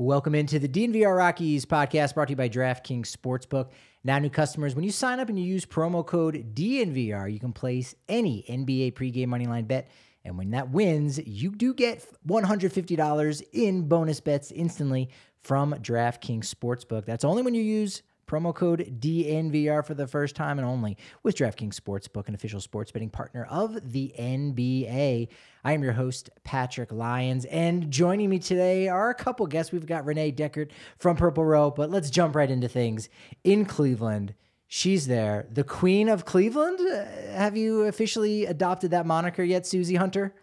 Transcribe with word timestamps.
Welcome 0.00 0.34
into 0.34 0.58
the 0.58 0.66
DNVR 0.66 1.14
Rockies 1.14 1.66
podcast 1.66 2.14
brought 2.14 2.28
to 2.28 2.32
you 2.32 2.36
by 2.36 2.48
DraftKings 2.48 3.14
Sportsbook. 3.14 3.68
Now, 4.02 4.18
new 4.18 4.30
customers, 4.30 4.74
when 4.74 4.82
you 4.82 4.90
sign 4.90 5.20
up 5.20 5.28
and 5.28 5.38
you 5.38 5.44
use 5.44 5.66
promo 5.66 6.06
code 6.06 6.54
DNVR, 6.54 7.30
you 7.30 7.38
can 7.38 7.52
place 7.52 7.94
any 8.08 8.42
NBA 8.48 8.94
pregame 8.94 9.26
moneyline 9.26 9.68
bet. 9.68 9.90
And 10.24 10.38
when 10.38 10.52
that 10.52 10.70
wins, 10.70 11.20
you 11.26 11.50
do 11.50 11.74
get 11.74 12.02
$150 12.26 13.42
in 13.52 13.88
bonus 13.88 14.20
bets 14.20 14.50
instantly 14.50 15.10
from 15.42 15.74
DraftKings 15.74 16.46
Sportsbook. 16.46 17.04
That's 17.04 17.22
only 17.22 17.42
when 17.42 17.54
you 17.54 17.62
use 17.62 18.02
Promo 18.30 18.54
code 18.54 19.00
DNVR 19.00 19.84
for 19.84 19.94
the 19.94 20.06
first 20.06 20.36
time 20.36 20.60
and 20.60 20.66
only 20.66 20.96
with 21.24 21.34
DraftKings 21.34 21.74
Sportsbook, 21.74 22.28
an 22.28 22.34
official 22.34 22.60
sports 22.60 22.92
betting 22.92 23.10
partner 23.10 23.44
of 23.50 23.90
the 23.90 24.14
NBA. 24.16 25.26
I 25.64 25.72
am 25.72 25.82
your 25.82 25.94
host, 25.94 26.30
Patrick 26.44 26.92
Lyons, 26.92 27.44
and 27.46 27.90
joining 27.90 28.30
me 28.30 28.38
today 28.38 28.86
are 28.86 29.10
a 29.10 29.16
couple 29.16 29.48
guests. 29.48 29.72
We've 29.72 29.84
got 29.84 30.04
Renee 30.04 30.30
Dechert 30.30 30.70
from 30.96 31.16
Purple 31.16 31.44
Row, 31.44 31.72
but 31.72 31.90
let's 31.90 32.08
jump 32.08 32.36
right 32.36 32.48
into 32.48 32.68
things. 32.68 33.08
In 33.42 33.64
Cleveland, 33.64 34.36
she's 34.68 35.08
there, 35.08 35.48
the 35.50 35.64
Queen 35.64 36.08
of 36.08 36.24
Cleveland. 36.24 36.78
Uh, 36.78 37.06
have 37.36 37.56
you 37.56 37.82
officially 37.82 38.46
adopted 38.46 38.92
that 38.92 39.06
moniker 39.06 39.42
yet, 39.42 39.64
Suzie 39.64 39.98
Hunter? 39.98 40.36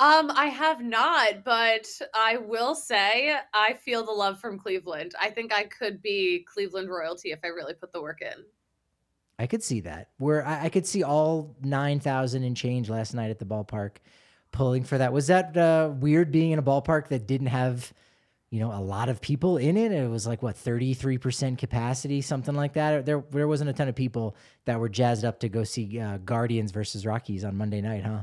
Um, 0.00 0.32
I 0.34 0.46
have 0.46 0.82
not, 0.82 1.44
but 1.44 1.86
I 2.12 2.38
will 2.38 2.74
say 2.74 3.36
I 3.54 3.74
feel 3.74 4.04
the 4.04 4.10
love 4.10 4.40
from 4.40 4.58
Cleveland. 4.58 5.14
I 5.20 5.30
think 5.30 5.52
I 5.54 5.62
could 5.64 6.02
be 6.02 6.44
Cleveland 6.52 6.90
royalty 6.90 7.30
if 7.30 7.38
I 7.44 7.48
really 7.48 7.74
put 7.74 7.92
the 7.92 8.02
work 8.02 8.20
in. 8.20 8.44
I 9.38 9.46
could 9.46 9.62
see 9.62 9.80
that. 9.80 10.08
Where 10.18 10.44
I, 10.44 10.64
I 10.64 10.68
could 10.70 10.86
see 10.86 11.04
all 11.04 11.56
nine 11.62 12.00
thousand 12.00 12.42
and 12.42 12.56
change 12.56 12.88
last 12.90 13.14
night 13.14 13.30
at 13.30 13.38
the 13.38 13.44
ballpark, 13.44 13.98
pulling 14.50 14.82
for 14.82 14.98
that. 14.98 15.12
Was 15.12 15.28
that 15.28 15.56
uh, 15.56 15.92
weird 15.94 16.32
being 16.32 16.50
in 16.50 16.58
a 16.58 16.62
ballpark 16.62 17.08
that 17.08 17.28
didn't 17.28 17.48
have, 17.48 17.92
you 18.50 18.58
know, 18.58 18.72
a 18.72 18.82
lot 18.82 19.08
of 19.08 19.20
people 19.20 19.56
in 19.56 19.76
it? 19.76 19.92
It 19.92 20.10
was 20.10 20.26
like 20.26 20.42
what 20.42 20.56
thirty 20.56 20.94
three 20.94 21.18
percent 21.18 21.58
capacity, 21.58 22.22
something 22.22 22.54
like 22.54 22.72
that. 22.72 23.06
There, 23.06 23.22
there 23.30 23.46
wasn't 23.46 23.70
a 23.70 23.72
ton 23.72 23.88
of 23.88 23.94
people 23.94 24.36
that 24.64 24.80
were 24.80 24.88
jazzed 24.88 25.24
up 25.24 25.40
to 25.40 25.48
go 25.48 25.62
see 25.62 26.00
uh, 26.00 26.18
Guardians 26.18 26.72
versus 26.72 27.06
Rockies 27.06 27.44
on 27.44 27.56
Monday 27.56 27.80
night, 27.80 28.04
huh? 28.04 28.22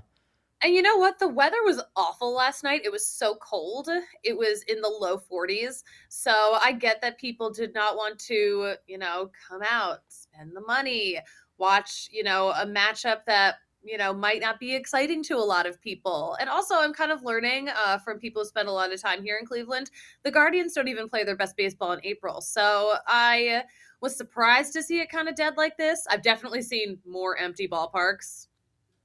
And 0.61 0.73
you 0.73 0.81
know 0.81 0.97
what? 0.97 1.19
The 1.19 1.27
weather 1.27 1.63
was 1.63 1.81
awful 1.95 2.33
last 2.33 2.63
night. 2.63 2.81
It 2.83 2.91
was 2.91 3.07
so 3.07 3.35
cold. 3.35 3.87
It 4.23 4.37
was 4.37 4.63
in 4.63 4.81
the 4.81 4.89
low 4.89 5.17
40s. 5.17 5.83
So 6.09 6.57
I 6.61 6.73
get 6.73 7.01
that 7.01 7.17
people 7.17 7.49
did 7.49 7.73
not 7.73 7.95
want 7.95 8.19
to, 8.25 8.73
you 8.85 8.97
know, 8.97 9.31
come 9.47 9.61
out, 9.69 9.99
spend 10.09 10.51
the 10.53 10.61
money, 10.61 11.19
watch, 11.57 12.09
you 12.11 12.23
know, 12.23 12.49
a 12.49 12.65
matchup 12.65 13.25
that 13.25 13.55
you 13.81 13.97
know 13.97 14.13
might 14.13 14.41
not 14.41 14.59
be 14.59 14.75
exciting 14.75 15.23
to 15.23 15.35
a 15.35 15.37
lot 15.37 15.65
of 15.65 15.81
people 15.81 16.35
and 16.41 16.49
also 16.49 16.75
i'm 16.75 16.91
kind 16.91 17.13
of 17.13 17.23
learning 17.23 17.69
uh, 17.69 17.97
from 17.97 18.19
people 18.19 18.41
who 18.41 18.45
spend 18.45 18.67
a 18.67 18.71
lot 18.73 18.91
of 18.91 19.01
time 19.01 19.23
here 19.23 19.37
in 19.39 19.45
cleveland 19.45 19.89
the 20.23 20.31
guardians 20.31 20.73
don't 20.73 20.89
even 20.89 21.07
play 21.07 21.23
their 21.23 21.37
best 21.37 21.55
baseball 21.55 21.93
in 21.93 21.99
april 22.03 22.41
so 22.41 22.95
i 23.07 23.63
was 24.01 24.17
surprised 24.17 24.73
to 24.73 24.83
see 24.83 24.99
it 24.99 25.09
kind 25.09 25.29
of 25.29 25.35
dead 25.35 25.55
like 25.55 25.77
this 25.77 26.05
i've 26.09 26.21
definitely 26.21 26.61
seen 26.61 26.99
more 27.05 27.37
empty 27.37 27.69
ballparks 27.69 28.48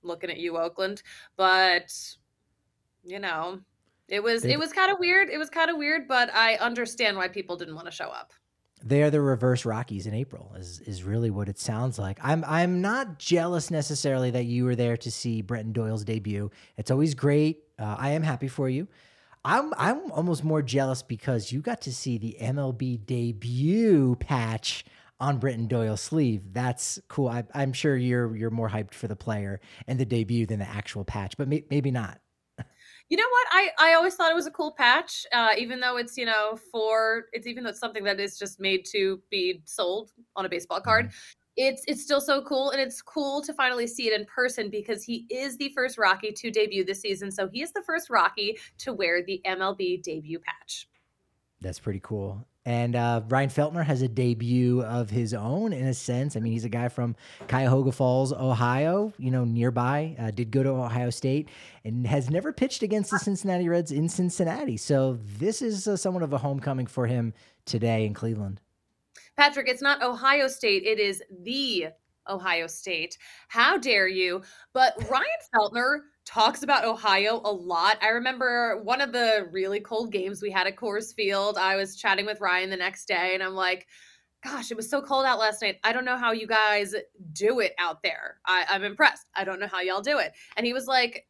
looking 0.05 0.31
at 0.31 0.39
you, 0.39 0.57
Oakland. 0.57 1.03
But 1.37 1.93
you 3.03 3.19
know, 3.19 3.61
it 4.09 4.23
was 4.23 4.45
it 4.45 4.59
was 4.59 4.73
kind 4.73 4.93
of 4.93 4.99
weird. 4.99 5.29
It 5.31 5.39
was 5.39 5.51
kind 5.51 5.71
of 5.71 5.77
weird, 5.77 6.09
but 6.09 6.33
I 6.35 6.57
understand 6.57 7.17
why 7.17 7.29
people 7.29 7.57
didn't 7.57 7.75
want 7.75 7.87
to 7.87 7.93
show 7.93 8.09
up. 8.09 8.33
They 8.83 9.03
are 9.03 9.11
the 9.11 9.21
reverse 9.21 9.65
Rockies 9.65 10.07
in 10.07 10.15
April. 10.15 10.53
Is 10.57 10.81
is 10.81 11.05
really 11.05 11.31
what 11.31 11.49
it 11.49 11.59
sounds 11.59 11.99
like. 11.99 12.19
I'm 12.23 12.45
I'm 12.47 12.81
not 12.83 13.19
jealous 13.19 13.71
necessarily 13.71 14.31
that 14.33 14.45
you 14.45 14.65
were 14.65 14.77
there 14.77 14.97
to 14.99 15.11
see 15.11 15.41
Brenton 15.41 15.73
Doyle's 15.73 16.05
debut. 16.05 16.51
It's 16.77 16.91
always 16.91 17.15
great. 17.15 17.65
Uh, 17.79 17.97
I 17.99 18.11
am 18.11 18.23
happy 18.23 18.49
for 18.49 18.69
you. 18.69 18.87
I'm 19.45 19.73
I'm 19.77 20.11
almost 20.13 20.45
more 20.45 20.63
jealous 20.63 21.03
because 21.03 21.51
you 21.51 21.61
got 21.61 21.81
to 21.83 21.95
see 21.95 22.19
the 22.19 22.37
MLB 22.41 23.05
debut 23.07 24.17
patch 24.17 24.85
on 25.21 25.39
Brenton 25.39 25.69
Doyle's 25.69 26.01
sleeve. 26.01 26.53
That's 26.53 26.99
cool. 27.09 27.29
I, 27.29 27.45
am 27.55 27.73
sure 27.73 27.97
you're 27.97 28.35
you're 28.37 28.51
more 28.51 28.69
hyped 28.69 28.95
for 28.95 29.09
the 29.09 29.17
player 29.17 29.61
and 29.87 29.99
the 29.99 30.05
debut 30.05 30.47
than 30.47 30.59
the 30.59 30.69
actual 30.69 31.05
patch, 31.05 31.37
but 31.37 31.49
may, 31.49 31.65
maybe 31.71 31.91
not. 31.91 32.21
You 33.11 33.19
know 33.19 33.29
what? 33.31 33.47
I, 33.53 33.71
I 33.79 33.95
always 33.95 34.15
thought 34.15 34.31
it 34.31 34.35
was 34.35 34.47
a 34.47 34.51
cool 34.51 34.73
patch, 34.73 35.27
uh, 35.33 35.51
even 35.59 35.79
though 35.79 35.99
it's 35.99 36.17
you 36.17 36.25
know 36.25 36.59
for 36.73 37.27
it's 37.33 37.47
even 37.47 37.63
though 37.63 37.71
it's 37.71 37.79
something 37.79 38.03
that 38.05 38.19
is 38.19 38.39
just 38.39 38.59
made 38.59 38.87
to 38.87 39.21
be 39.31 39.61
sold 39.67 40.13
on 40.37 40.47
a 40.47 40.49
baseball 40.49 40.81
card. 40.81 41.07
Mm-hmm. 41.07 41.15
It's 41.57 41.85
it's 41.87 42.03
still 42.03 42.21
so 42.21 42.43
cool, 42.43 42.71
and 42.71 42.81
it's 42.81 43.03
cool 43.03 43.43
to 43.43 43.53
finally 43.53 43.87
see 43.87 44.09
it 44.09 44.19
in 44.19 44.27
person 44.27 44.71
because 44.71 45.05
he 45.05 45.27
is 45.31 45.57
the 45.59 45.71
first 45.75 45.99
Rocky 45.99 46.33
to 46.33 46.51
debut 46.51 46.85
this 46.85 47.03
season. 47.03 47.31
So 47.31 47.47
he 47.47 47.63
is 47.63 47.73
the 47.73 47.83
first 47.83 48.09
Rocky 48.09 48.59
to 48.79 48.93
wear 48.93 49.23
the 49.23 49.41
MLB 49.47 50.03
debut 50.03 50.39
patch. 50.39 50.89
That's 51.61 51.79
pretty 51.79 52.01
cool. 52.03 52.47
And 52.67 52.97
uh, 52.97 53.21
Ryan 53.29 53.51
Feltner 53.51 53.85
has 53.85 54.01
a 54.01 54.09
debut 54.09 54.83
of 54.83 55.11
his 55.11 55.35
own 55.35 55.75
in 55.75 55.87
a 55.87 55.93
sense. 55.93 56.35
I 56.35 56.41
mean, 56.41 56.53
he's 56.53 56.65
a 56.65 56.71
guy 56.71 56.89
from 56.89 57.15
Cuyahoga 57.47 57.93
Falls, 57.93 58.33
Ohio, 58.33 59.13
you 59.19 59.31
know, 59.31 59.45
nearby. 59.45 60.17
Uh, 60.19 60.31
did 60.31 60.51
go 60.51 60.63
to 60.63 60.71
Ohio 60.71 61.11
State 61.11 61.51
and 61.85 62.07
has 62.07 62.31
never 62.31 62.53
pitched 62.53 62.83
against 62.83 63.11
the 63.11 63.19
Cincinnati 63.19 63.69
Reds 63.69 63.93
in 63.93 64.09
Cincinnati. 64.09 64.79
So 64.79 65.19
this 65.39 65.61
is 65.61 65.87
uh, 65.87 65.97
somewhat 65.97 66.23
of 66.23 66.33
a 66.33 66.39
homecoming 66.39 66.87
for 66.87 67.07
him 67.07 67.35
today 67.67 68.07
in 68.07 68.15
Cleveland. 68.15 68.61
Patrick, 69.37 69.69
it's 69.69 69.83
not 69.83 70.03
Ohio 70.03 70.49
State, 70.49 70.85
it 70.85 70.99
is 70.99 71.23
the 71.43 71.89
Ohio 72.29 72.67
State. 72.67 73.19
How 73.49 73.77
dare 73.77 74.09
you? 74.09 74.43
But 74.73 74.95
Ryan 75.11 75.25
Feltner 75.55 75.99
talks 76.25 76.63
about 76.63 76.85
Ohio 76.85 77.41
a 77.45 77.53
lot. 77.53 77.99
I 78.03 78.09
remember 78.09 78.81
one 78.83 79.01
of 79.01 79.13
the 79.13 79.49
really 79.51 79.81
cold 79.81 80.11
games 80.11 80.43
we 80.43 80.51
had 80.51 80.67
at 80.67 80.77
Coors 80.77 81.15
Field. 81.15 81.59
I 81.59 81.77
was 81.77 81.97
chatting 81.97 82.27
with 82.27 82.41
Ryan 82.41 82.71
the 82.71 82.77
next 82.77 83.07
day 83.07 83.33
and 83.35 83.43
I'm 83.43 83.55
like, 83.55 83.87
gosh, 84.43 84.71
it 84.71 84.77
was 84.77 84.89
so 84.91 85.01
cold 85.01 85.25
out 85.25 85.39
last 85.39 85.63
night. 85.63 85.77
I 85.85 85.93
don't 85.93 86.05
know 86.05 86.19
how 86.19 86.33
you 86.33 86.47
guys 86.47 86.95
do 87.33 87.61
it 87.61 87.75
out 87.79 88.03
there. 88.03 88.39
I, 88.47 88.65
I'm 88.69 88.85
impressed. 88.85 89.27
I 89.35 89.45
don't 89.45 89.61
know 89.61 89.67
how 89.67 89.81
y'all 89.81 90.03
do 90.03 90.19
it. 90.19 90.33
And 90.57 90.67
he 90.67 90.73
was 90.73 90.87
like, 90.87 91.27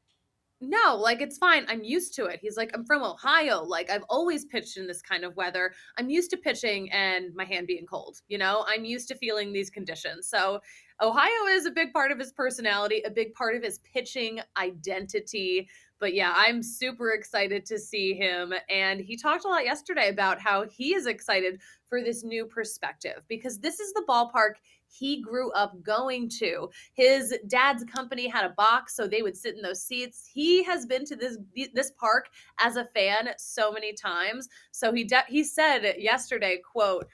no, 0.60 0.96
like 0.96 1.20
it's 1.20 1.38
fine. 1.38 1.64
I'm 1.68 1.82
used 1.82 2.14
to 2.14 2.24
it. 2.26 2.40
He's 2.40 2.56
like, 2.56 2.70
I'm 2.74 2.84
from 2.84 3.02
Ohio. 3.02 3.62
Like 3.62 3.90
I've 3.90 4.04
always 4.08 4.44
pitched 4.44 4.76
in 4.76 4.86
this 4.86 5.02
kind 5.02 5.24
of 5.24 5.36
weather. 5.36 5.72
I'm 5.98 6.10
used 6.10 6.30
to 6.30 6.36
pitching 6.36 6.90
and 6.92 7.34
my 7.34 7.44
hand 7.44 7.66
being 7.66 7.86
cold. 7.86 8.20
You 8.28 8.38
know, 8.38 8.64
I'm 8.66 8.84
used 8.84 9.08
to 9.08 9.16
feeling 9.16 9.52
these 9.52 9.70
conditions. 9.70 10.28
So 10.28 10.60
Ohio 11.00 11.46
is 11.50 11.66
a 11.66 11.70
big 11.70 11.92
part 11.92 12.12
of 12.12 12.18
his 12.18 12.32
personality, 12.32 13.02
a 13.02 13.10
big 13.10 13.34
part 13.34 13.56
of 13.56 13.62
his 13.62 13.78
pitching 13.80 14.40
identity. 14.56 15.68
But 15.98 16.14
yeah, 16.14 16.32
I'm 16.36 16.62
super 16.62 17.10
excited 17.12 17.66
to 17.66 17.78
see 17.78 18.14
him. 18.14 18.52
And 18.68 19.00
he 19.00 19.16
talked 19.16 19.44
a 19.44 19.48
lot 19.48 19.64
yesterday 19.64 20.08
about 20.08 20.40
how 20.40 20.64
he 20.66 20.94
is 20.94 21.06
excited 21.06 21.60
for 21.88 22.02
this 22.02 22.22
new 22.22 22.46
perspective 22.46 23.22
because 23.28 23.58
this 23.58 23.80
is 23.80 23.92
the 23.92 24.04
ballpark 24.08 24.54
he 24.86 25.20
grew 25.20 25.50
up 25.52 25.82
going 25.82 26.28
to. 26.28 26.70
His 26.92 27.34
dad's 27.48 27.84
company 27.84 28.28
had 28.28 28.44
a 28.44 28.50
box 28.50 28.94
so 28.94 29.08
they 29.08 29.22
would 29.22 29.36
sit 29.36 29.56
in 29.56 29.62
those 29.62 29.82
seats. 29.82 30.30
He 30.32 30.62
has 30.62 30.86
been 30.86 31.04
to 31.06 31.16
this 31.16 31.38
this 31.72 31.90
park 31.92 32.28
as 32.60 32.76
a 32.76 32.84
fan 32.84 33.30
so 33.38 33.72
many 33.72 33.92
times. 33.92 34.48
So 34.70 34.92
he 34.92 35.04
de- 35.04 35.24
he 35.28 35.42
said 35.42 35.96
yesterday, 35.98 36.58
quote, 36.58 37.08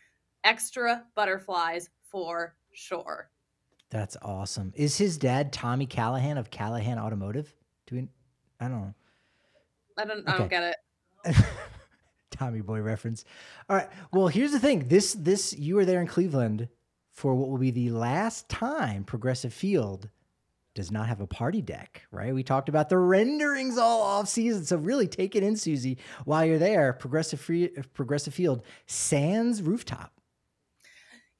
extra 0.45 1.05
butterflies 1.15 1.89
for 2.11 2.57
sure. 2.73 3.31
That's 3.91 4.17
awesome. 4.23 4.73
Is 4.77 4.97
his 4.97 5.19
dad 5.19 5.53
Tommy 5.53 5.87
Callahan 5.87 6.39
of 6.39 6.51
Callahan 6.51 6.99
Automotive? 6.99 7.53
Do 7.87 7.97
we 7.97 8.09
I 8.61 8.69
don't 8.69 8.81
know. 8.81 8.95
I 9.99 10.05
don't 10.05 10.29
I 10.29 10.39
don't 10.39 10.51
get 10.51 10.77
it. 11.25 11.37
Tommy 12.31 12.61
Boy 12.61 12.81
reference. 12.81 13.25
All 13.69 13.77
right. 13.77 13.89
Well, 14.13 14.29
here's 14.29 14.53
the 14.53 14.61
thing. 14.61 14.89
This 14.89 15.15
this 15.15 15.53
you 15.59 15.75
were 15.75 15.85
there 15.85 16.01
in 16.01 16.07
Cleveland 16.07 16.69
for 17.11 17.35
what 17.35 17.51
will 17.51 17.59
be 17.59 17.71
the 17.71 17.91
last 17.91 18.49
time 18.49 19.05
Progressive 19.05 19.53
Field 19.53 20.09
does 20.75 20.93
not 20.93 21.09
have 21.09 21.21
a 21.21 21.27
party 21.27 21.61
deck, 21.61 22.03
right? 22.13 22.33
We 22.33 22.45
talked 22.45 22.69
about 22.69 22.89
the 22.89 22.97
renderings 22.97 23.77
all 23.77 24.03
off 24.03 24.29
season. 24.29 24.65
So 24.65 24.77
really 24.77 25.09
take 25.09 25.35
it 25.35 25.43
in, 25.43 25.55
Suzie, 25.55 25.99
while 26.25 26.45
you're 26.45 26.59
there. 26.59 26.93
Progressive 26.93 27.41
free 27.41 27.69
Progressive 27.93 28.33
Field, 28.35 28.63
Sands 28.87 29.63
rooftop. 29.63 30.13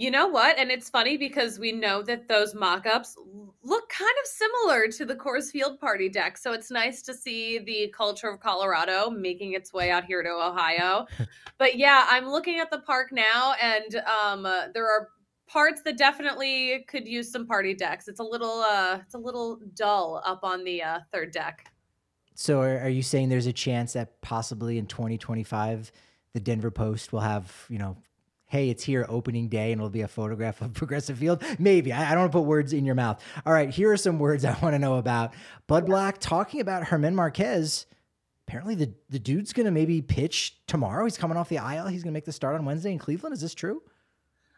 You 0.01 0.11
know 0.11 0.29
what? 0.29 0.59
And 0.59 0.71
it's 0.71 0.89
funny 0.89 1.19
because 1.19 1.59
we 1.59 1.73
know 1.73 2.01
that 2.05 2.27
those 2.27 2.55
mock 2.55 2.87
ups 2.87 3.19
look 3.63 3.87
kind 3.91 4.15
of 4.23 4.27
similar 4.27 4.89
to 4.89 5.05
the 5.05 5.15
Coors 5.15 5.51
Field 5.51 5.79
party 5.79 6.09
deck. 6.09 6.39
So 6.39 6.55
it's 6.55 6.71
nice 6.71 7.03
to 7.03 7.13
see 7.13 7.59
the 7.59 7.93
culture 7.95 8.27
of 8.31 8.41
Colorado 8.41 9.11
making 9.11 9.53
its 9.53 9.75
way 9.75 9.91
out 9.91 10.07
here 10.07 10.23
to 10.23 10.31
Ohio. 10.31 11.07
but 11.59 11.77
yeah, 11.77 12.07
I'm 12.09 12.31
looking 12.31 12.61
at 12.61 12.71
the 12.71 12.79
park 12.79 13.13
now, 13.13 13.53
and 13.61 13.97
um, 13.97 14.47
uh, 14.47 14.69
there 14.73 14.87
are 14.87 15.09
parts 15.47 15.83
that 15.83 15.99
definitely 15.99 16.83
could 16.89 17.07
use 17.07 17.31
some 17.31 17.47
party 17.47 17.75
decks. 17.75 18.09
It's 18.09 18.21
a 18.21 18.25
little 18.25 18.63
uh, 18.63 19.01
it's 19.03 19.15
a 19.15 19.19
little 19.19 19.61
dull 19.75 20.23
up 20.25 20.45
on 20.45 20.65
the 20.65 20.83
uh, 20.83 21.01
third 21.13 21.31
deck. 21.31 21.71
So 22.35 22.63
are, 22.63 22.79
are 22.79 22.89
you 22.89 23.03
saying 23.03 23.29
there's 23.29 23.45
a 23.45 23.53
chance 23.53 23.93
that 23.93 24.23
possibly 24.23 24.79
in 24.79 24.87
2025 24.87 25.93
the 26.33 26.41
Denver 26.41 26.71
Post 26.71 27.13
will 27.13 27.21
have, 27.21 27.67
you 27.69 27.79
know, 27.79 27.97
hey, 28.51 28.69
it's 28.69 28.83
here 28.83 29.07
opening 29.09 29.49
day 29.49 29.71
and 29.71 29.81
it'll 29.81 29.89
be 29.89 30.01
a 30.01 30.09
photograph 30.09 30.61
of 30.61 30.73
Progressive 30.75 31.17
Field? 31.19 31.43
Maybe. 31.59 31.93
I, 31.93 32.09
I 32.09 32.11
don't 32.11 32.21
want 32.21 32.33
to 32.33 32.39
put 32.39 32.47
words 32.47 32.73
in 32.73 32.85
your 32.85 32.97
mouth. 32.97 33.23
All 33.47 33.53
right, 33.53 33.71
here 33.71 33.91
are 33.93 33.97
some 33.97 34.19
words 34.19 34.45
I 34.45 34.59
want 34.61 34.75
to 34.75 34.79
know 34.79 34.97
about. 34.97 35.33
Bud 35.67 35.87
Black 35.87 36.19
talking 36.19 36.61
about 36.61 36.83
Germán 36.83 37.15
Márquez. 37.15 37.87
Apparently, 38.47 38.75
the, 38.75 38.93
the 39.09 39.21
dude's 39.21 39.53
going 39.53 39.67
to 39.67 39.71
maybe 39.71 40.03
pitch 40.03 40.59
tomorrow. 40.67 41.05
He's 41.05 41.17
coming 41.17 41.37
off 41.37 41.49
the 41.49 41.57
IL. 41.57 41.87
He's 41.87 42.03
going 42.03 42.13
to 42.13 42.17
make 42.17 42.25
the 42.25 42.33
start 42.33 42.57
on 42.57 42.65
Wednesday 42.65 42.91
in 42.91 42.99
Cleveland. 42.99 43.33
Is 43.33 43.41
this 43.41 43.55
true? 43.55 43.81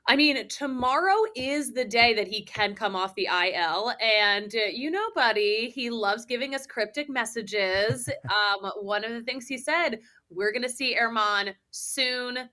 I 0.09 0.17
mean, 0.17 0.49
tomorrow 0.49 1.17
is 1.37 1.73
the 1.73 1.85
day 1.85 2.15
that 2.15 2.27
he 2.27 2.43
can 2.45 2.75
come 2.75 2.97
off 2.97 3.15
the 3.15 3.27
IL. 3.27 3.93
And 4.01 4.53
uh, 4.55 4.71
you 4.73 4.91
know, 4.91 5.05
buddy, 5.15 5.71
he 5.75 5.91
loves 5.91 6.25
giving 6.25 6.55
us 6.55 6.67
cryptic 6.67 7.11
messages. 7.11 8.09
um, 8.25 8.71
one 8.81 9.05
of 9.05 9.13
the 9.13 9.23
things 9.23 9.47
he 9.47 9.59
said, 9.59 10.01
we're 10.31 10.53
going 10.53 10.63
to 10.63 10.69
see 10.71 10.95
German 10.95 11.55
soon 11.71 12.49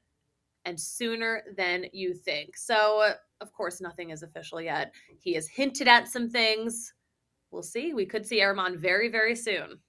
and 0.69 0.80
sooner 0.80 1.44
than 1.57 1.86
you 1.92 2.13
think. 2.13 2.56
So, 2.56 3.13
of 3.42 3.51
course, 3.51 3.81
nothing 3.81 4.12
is 4.12 4.24
official 4.24 4.62
yet. 4.62 4.94
He 5.18 5.33
has 5.33 5.48
hinted 5.48 5.88
at 5.88 6.07
some 6.07 6.30
things. 6.30 6.94
We'll 7.51 7.63
see. 7.63 7.94
We 7.94 8.06
could 8.06 8.25
see 8.25 8.39
Germán 8.39 8.77
very, 8.77 9.10
very 9.10 9.36
soon. 9.36 9.80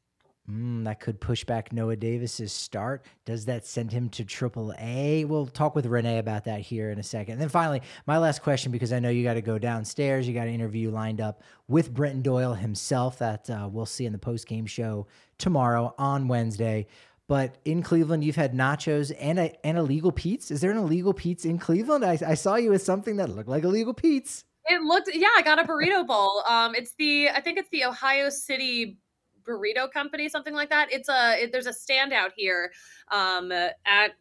Mm, 0.50 0.84
that 0.84 1.00
could 1.00 1.20
push 1.20 1.44
back 1.44 1.72
Noah 1.72 1.96
Davis's 1.96 2.52
start. 2.52 3.04
Does 3.24 3.44
that 3.44 3.66
send 3.66 3.92
him 3.92 4.08
to 4.10 4.24
Triple 4.24 4.72
A? 4.78 5.24
We'll 5.26 5.46
talk 5.46 5.74
with 5.74 5.86
Renee 5.86 6.18
about 6.18 6.44
that 6.46 6.60
here 6.60 6.90
in 6.90 6.98
a 6.98 7.02
second. 7.02 7.34
And 7.34 7.42
then 7.42 7.50
finally, 7.50 7.82
my 8.06 8.18
last 8.18 8.42
question, 8.42 8.72
because 8.72 8.92
I 8.92 8.98
know 8.98 9.10
you 9.10 9.22
got 9.22 9.34
to 9.34 9.42
go 9.42 9.58
downstairs. 9.58 10.26
You 10.26 10.34
got 10.34 10.48
an 10.48 10.54
interview 10.54 10.90
lined 10.90 11.20
up 11.20 11.42
with 11.68 11.92
Brenton 11.92 12.22
Doyle 12.22 12.54
himself 12.54 13.18
that 13.18 13.48
uh, 13.50 13.68
we'll 13.70 13.86
see 13.86 14.06
in 14.06 14.12
the 14.12 14.18
post 14.18 14.48
game 14.48 14.66
show 14.66 15.06
tomorrow 15.38 15.94
on 15.98 16.26
Wednesday. 16.26 16.86
But 17.30 17.58
in 17.64 17.84
Cleveland, 17.84 18.24
you've 18.24 18.34
had 18.34 18.54
nachos 18.54 19.12
and 19.20 19.38
a, 19.38 19.64
and 19.64 19.78
illegal 19.78 20.10
Pete's. 20.10 20.50
Is 20.50 20.60
there 20.62 20.72
an 20.72 20.78
illegal 20.78 21.14
Pete's 21.14 21.44
in 21.44 21.58
Cleveland? 21.58 22.04
I, 22.04 22.18
I 22.26 22.34
saw 22.34 22.56
you 22.56 22.70
with 22.70 22.82
something 22.82 23.18
that 23.18 23.30
looked 23.30 23.48
like 23.48 23.62
illegal 23.62 23.94
Pete's. 23.94 24.42
It 24.64 24.82
looked, 24.82 25.08
yeah. 25.14 25.28
I 25.36 25.42
got 25.42 25.60
a 25.60 25.62
burrito 25.62 26.04
bowl. 26.04 26.42
Um, 26.48 26.74
it's 26.74 26.92
the 26.98 27.30
I 27.30 27.40
think 27.40 27.56
it's 27.56 27.68
the 27.70 27.84
Ohio 27.84 28.30
City 28.30 28.98
Burrito 29.44 29.88
Company, 29.92 30.28
something 30.28 30.54
like 30.54 30.70
that. 30.70 30.92
It's 30.92 31.08
a 31.08 31.40
it, 31.40 31.52
there's 31.52 31.68
a 31.68 31.70
standout 31.70 32.30
here 32.34 32.72
um, 33.12 33.52
at 33.52 34.16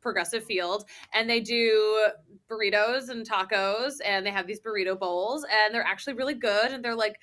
Progressive 0.00 0.44
Field, 0.44 0.84
and 1.12 1.28
they 1.28 1.40
do 1.40 2.06
burritos 2.48 3.08
and 3.08 3.28
tacos, 3.28 3.94
and 4.04 4.24
they 4.24 4.30
have 4.30 4.46
these 4.46 4.60
burrito 4.60 4.96
bowls, 4.96 5.44
and 5.52 5.74
they're 5.74 5.82
actually 5.82 6.14
really 6.14 6.34
good, 6.34 6.70
and 6.70 6.84
they're 6.84 6.94
like 6.94 7.18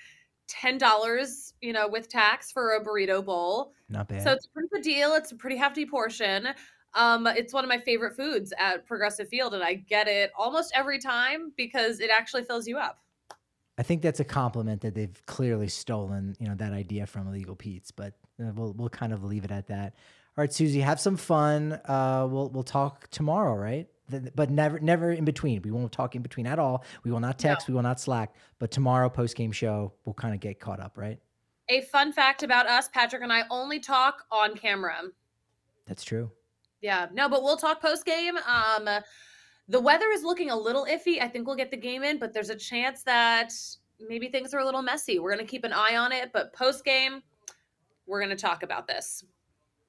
ten 0.48 0.78
dollars, 0.78 1.54
you 1.62 1.74
know, 1.74 1.88
with 1.88 2.10
tax 2.10 2.52
for 2.52 2.76
a 2.76 2.84
burrito 2.84 3.24
bowl. 3.24 3.74
Not 3.90 4.08
bad. 4.08 4.24
So 4.24 4.32
it's 4.32 4.46
a 4.46 4.50
pretty 4.50 4.70
good 4.72 4.84
deal. 4.84 5.14
It's 5.14 5.32
a 5.32 5.36
pretty 5.36 5.58
hefty 5.58 5.86
portion. 5.86 6.50
Um, 6.94 7.28
it's 7.28 7.54
one 7.54 7.64
of 7.64 7.70
my 7.70 7.78
favorite 7.78 8.16
foods 8.16 8.54
at 8.58 8.86
Progressive 8.88 9.28
Field, 9.28 9.54
and 9.54 9.64
I 9.64 9.74
get 9.74 10.08
it 10.08 10.32
almost 10.38 10.72
every 10.74 10.98
time 10.98 11.52
because 11.58 12.00
it 12.00 12.10
actually 12.10 12.44
fills 12.44 12.68
you 12.68 12.78
up. 12.78 13.00
I 13.78 13.84
think 13.84 14.02
that's 14.02 14.22
a 14.22 14.26
compliment 14.26 14.82
that 14.82 14.96
they've 14.96 15.22
clearly 15.26 15.68
stolen, 15.68 16.36
you 16.40 16.48
know, 16.48 16.56
that 16.56 16.72
idea 16.72 17.06
from 17.06 17.28
Illegal 17.28 17.56
Pete's. 17.56 17.92
But 17.92 18.14
uh, 18.42 18.52
we'll 18.56 18.74
we'll 18.74 18.90
kind 18.90 19.12
of 19.12 19.24
leave 19.24 19.44
it 19.44 19.52
at 19.52 19.68
that. 19.68 19.96
All 20.38 20.42
right, 20.42 20.50
Suzie, 20.50 20.82
have 20.82 21.00
some 21.00 21.18
fun. 21.18 21.74
Uh, 21.86 22.28
we'll 22.30 22.50
we'll 22.50 22.64
talk 22.64 23.10
tomorrow, 23.10 23.56
right? 23.56 23.88
But 24.36 24.52
never 24.52 24.80
never 24.80 25.12
in 25.12 25.26
between. 25.26 25.62
We 25.64 25.72
won't 25.72 25.92
talk 25.92 26.16
in 26.16 26.22
between 26.22 26.46
at 26.46 26.60
all. 26.60 26.84
We 27.04 27.12
will 27.12 27.20
not 27.20 27.40
text. 27.40 27.68
No. 27.68 27.74
We 27.74 27.76
will 27.76 27.84
not 27.84 28.00
Slack. 28.00 28.36
But 28.60 28.72
tomorrow, 28.72 29.10
post 29.10 29.36
game 29.36 29.52
show, 29.52 29.94
we'll 30.06 30.14
kind 30.14 30.34
of 30.34 30.40
get 30.40 30.60
caught 30.60 30.80
up, 30.80 30.98
right? 30.98 31.20
A 31.70 31.82
fun 31.82 32.14
fact 32.14 32.44
about 32.44 32.68
us, 32.68 32.88
Patrick 32.88 33.24
and 33.24 33.34
I 33.34 33.44
only 33.50 33.80
talk 33.80 34.24
on 34.32 34.56
camera. 34.56 35.02
That's 35.88 36.04
true. 36.04 36.32
Yeah, 36.82 37.08
no, 37.12 37.28
but 37.28 37.42
we'll 37.42 37.58
talk 37.58 37.82
post 37.82 38.06
game. 38.06 38.38
Um, 38.48 38.88
the 39.68 39.80
weather 39.80 40.12
is 40.12 40.24
looking 40.24 40.52
a 40.52 40.56
little 40.56 40.86
iffy. 40.86 41.20
I 41.20 41.28
think 41.28 41.48
we'll 41.48 41.56
get 41.56 41.72
the 41.72 41.78
game 41.78 42.04
in, 42.04 42.20
but 42.20 42.34
there's 42.34 42.52
a 42.52 42.56
chance 42.56 43.02
that 43.04 43.52
maybe 44.00 44.28
things 44.30 44.54
are 44.54 44.60
a 44.60 44.66
little 44.66 44.84
messy. 44.84 45.18
We're 45.18 45.34
going 45.34 45.46
to 45.46 45.50
keep 45.50 45.64
an 45.64 45.74
eye 45.74 45.96
on 45.96 46.12
it, 46.12 46.32
but 46.32 46.54
post 46.54 46.86
game, 46.86 47.24
we're 48.06 48.20
going 48.20 48.30
to 48.30 48.36
talk 48.36 48.62
about 48.62 48.88
this. 48.88 49.24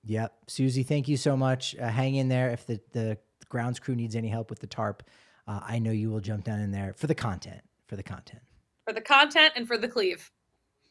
Yep. 0.05 0.33
Suzie, 0.47 0.87
thank 0.87 1.09
you 1.09 1.17
so 1.17 1.37
much. 1.37 1.77
Uh, 1.77 1.89
hang 1.89 2.15
in 2.15 2.29
there. 2.29 2.51
If 2.51 2.67
the, 2.67 2.81
the 2.93 3.19
grounds 3.49 3.79
crew 3.79 3.95
needs 3.95 4.17
any 4.17 4.29
help 4.29 4.51
with 4.51 4.61
the 4.61 4.67
tarp, 4.67 5.03
uh, 5.47 5.61
I 5.67 5.79
know 5.79 5.91
you 5.91 6.11
will 6.11 6.21
jump 6.21 6.45
down 6.45 6.61
in 6.61 6.71
there 6.71 6.95
for 6.97 7.07
the 7.07 7.15
content. 7.15 7.61
For 7.87 7.97
the 7.97 8.03
content. 8.03 8.43
For 8.85 8.93
the 8.93 9.01
content 9.01 9.53
and 9.57 9.67
for 9.67 9.79
the 9.79 9.89
cleave. 9.89 10.31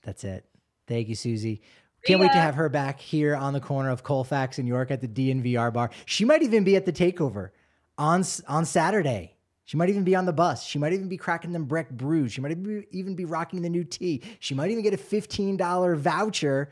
That's 0.04 0.24
it. 0.24 0.46
Thank 0.88 1.10
you, 1.10 1.16
Suzie. 1.16 1.62
Can't 2.06 2.19
wait 2.19 2.31
to 2.34 2.38
have 2.38 2.56
her 2.56 2.69
back 2.69 3.00
here 3.00 3.36
on 3.36 3.54
the 3.54 3.60
corner 3.60 3.90
of 3.90 4.04
Colfax 4.04 4.60
and 4.60 4.68
York 4.68 4.92
at 4.92 5.02
the 5.02 5.07
DNVR 5.07 5.74
bar. 5.74 5.90
She 6.06 6.24
might 6.24 6.44
even 6.44 6.63
be 6.63 6.75
at 6.75 6.86
the 6.86 6.94
takeover 6.94 7.50
on 7.98 8.24
on 8.48 8.66
Saturday. 8.66 9.36
She 9.63 9.78
might 9.78 9.90
even 9.90 10.04
be 10.04 10.16
on 10.16 10.25
the 10.25 10.34
bus. 10.34 10.63
She 10.63 10.78
might 10.78 10.94
even 10.94 11.10
be 11.10 11.18
cracking 11.18 11.52
them 11.52 11.66
Breck 11.66 11.90
brews. 11.90 12.31
She 12.31 12.42
might 12.42 12.56
even 12.92 13.16
be 13.16 13.25
rocking 13.25 13.63
the 13.63 13.69
new 13.69 13.84
tea. 13.84 14.22
She 14.40 14.54
might 14.54 14.69
even 14.69 14.84
get 14.84 14.94
a 14.94 14.98
$15 14.98 15.98
voucher 15.98 16.69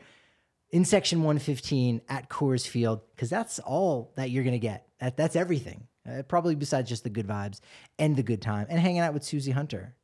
in 0.74 0.84
section 0.84 1.20
115 1.20 2.00
at 2.08 2.28
Coors 2.28 2.66
Field 2.66 3.00
because 3.14 3.30
that's 3.30 3.60
all 3.60 4.12
that 4.16 4.30
you're 4.30 4.42
going 4.42 4.54
to 4.54 4.58
get. 4.58 4.88
That, 4.98 5.16
that's 5.16 5.36
everything, 5.36 5.86
uh, 6.04 6.24
probably 6.24 6.56
besides 6.56 6.88
just 6.88 7.04
the 7.04 7.10
good 7.10 7.28
vibes 7.28 7.60
and 8.00 8.16
the 8.16 8.24
good 8.24 8.42
time 8.42 8.66
and 8.68 8.80
hanging 8.80 8.98
out 8.98 9.14
with 9.14 9.22
Suzie 9.22 9.52
Hunter. 9.52 9.94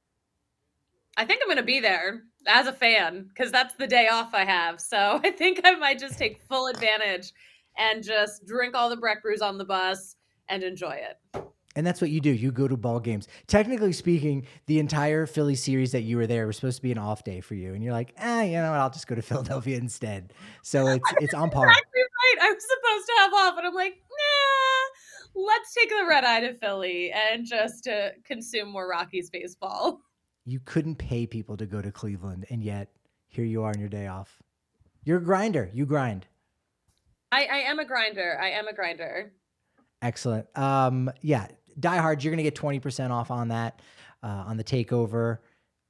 I 1.17 1.25
think 1.25 1.41
I'm 1.43 1.49
going 1.49 1.57
to 1.57 1.65
be 1.65 1.81
there 1.81 2.23
as 2.47 2.69
a 2.69 2.73
fan 2.73 3.25
because 3.25 3.51
that's 3.51 3.75
the 3.75 3.89
day 3.89 4.07
off 4.07 4.33
I 4.33 4.45
have. 4.45 4.81
So 4.81 5.21
I 5.25 5.33
think 5.33 5.61
I 5.65 5.75
might 5.75 5.99
just 5.99 6.17
take 6.17 6.41
full 6.49 6.69
advantage 6.69 7.33
and 7.77 8.05
just 8.05 8.47
drink 8.47 8.77
all 8.77 8.89
the 8.89 8.97
Breck 8.97 9.23
brews 9.23 9.43
on 9.43 9.59
the 9.59 9.65
bus 9.65 10.15
and 10.49 10.63
enjoy 10.63 11.01
it. 11.01 11.45
And 11.77 11.87
that's 11.87 12.01
what 12.01 12.11
you 12.11 12.21
do. 12.21 12.31
You 12.31 12.51
go 12.51 12.67
to 12.67 12.77
ball 12.77 12.99
games. 12.99 13.29
Technically 13.47 13.93
speaking, 13.93 14.47
the 14.67 14.81
entire 14.81 15.27
Philly 15.27 15.55
series 15.55 15.93
that 15.93 16.03
you 16.03 16.17
were 16.17 16.27
there 16.27 16.47
was 16.47 16.57
supposed 16.57 16.79
to 16.79 16.83
be 16.83 16.91
an 16.91 16.99
off 16.99 17.23
day 17.23 17.41
for 17.41 17.55
you, 17.55 17.75
and 17.75 17.85
you're 17.85 17.93
like, 17.93 18.13
eh, 18.19 18.43
you 18.43 18.53
know 18.55 18.73
what? 18.73 18.81
I'll 18.81 18.91
just 18.91 19.07
go 19.07 19.15
to 19.15 19.23
Philadelphia 19.31 19.77
instead. 19.77 20.33
So 20.63 20.87
it's 20.89 21.13
it's 21.21 21.35
on 21.35 21.51
par. 21.51 21.69
Exactly 21.69 22.01
right. 22.01 22.49
I 22.49 22.53
was 22.53 22.63
supposed 22.63 23.07
to 23.07 23.13
have 23.19 23.33
off, 23.35 23.59
and 23.59 23.67
I'm 23.67 23.75
like, 23.75 23.95
nah. 23.95 25.43
Let's 25.43 25.73
take 25.73 25.91
the 25.91 26.07
red 26.09 26.25
eye 26.25 26.41
to 26.41 26.55
Philly 26.55 27.13
and 27.13 27.47
just 27.47 27.87
uh, 27.87 28.09
consume 28.25 28.69
more 28.69 28.89
Rockies 28.89 29.31
baseball. 29.31 30.01
You 30.45 30.59
couldn't 30.65 30.97
pay 30.97 31.25
people 31.25 31.57
to 31.57 31.67
go 31.67 31.81
to 31.81 31.93
Cleveland, 31.93 32.47
and 32.51 32.65
yet 32.65 32.89
here 33.29 33.45
you 33.45 33.63
are 33.63 33.71
on 33.71 33.79
your 33.79 33.89
day 33.89 34.09
off. 34.09 34.43
You're 35.05 35.19
a 35.19 35.23
grinder. 35.23 35.71
You 35.73 35.87
grind. 35.87 36.27
I, 37.31 37.45
I 37.45 37.57
am 37.59 37.79
a 37.79 37.85
grinder. 37.85 38.39
I 38.43 38.51
am 38.51 38.67
a 38.67 38.73
grinder. 38.73 39.33
Excellent. 40.03 40.47
Um, 40.59 41.11
yeah, 41.21 41.47
Die 41.81 41.97
Hard, 41.97 42.23
you're 42.23 42.31
going 42.31 42.45
to 42.45 42.51
get 42.51 42.55
20% 42.55 43.11
off 43.11 43.31
on 43.31 43.49
that 43.49 43.81
uh, 44.23 44.45
on 44.47 44.57
the 44.57 44.65
takeover, 44.65 45.39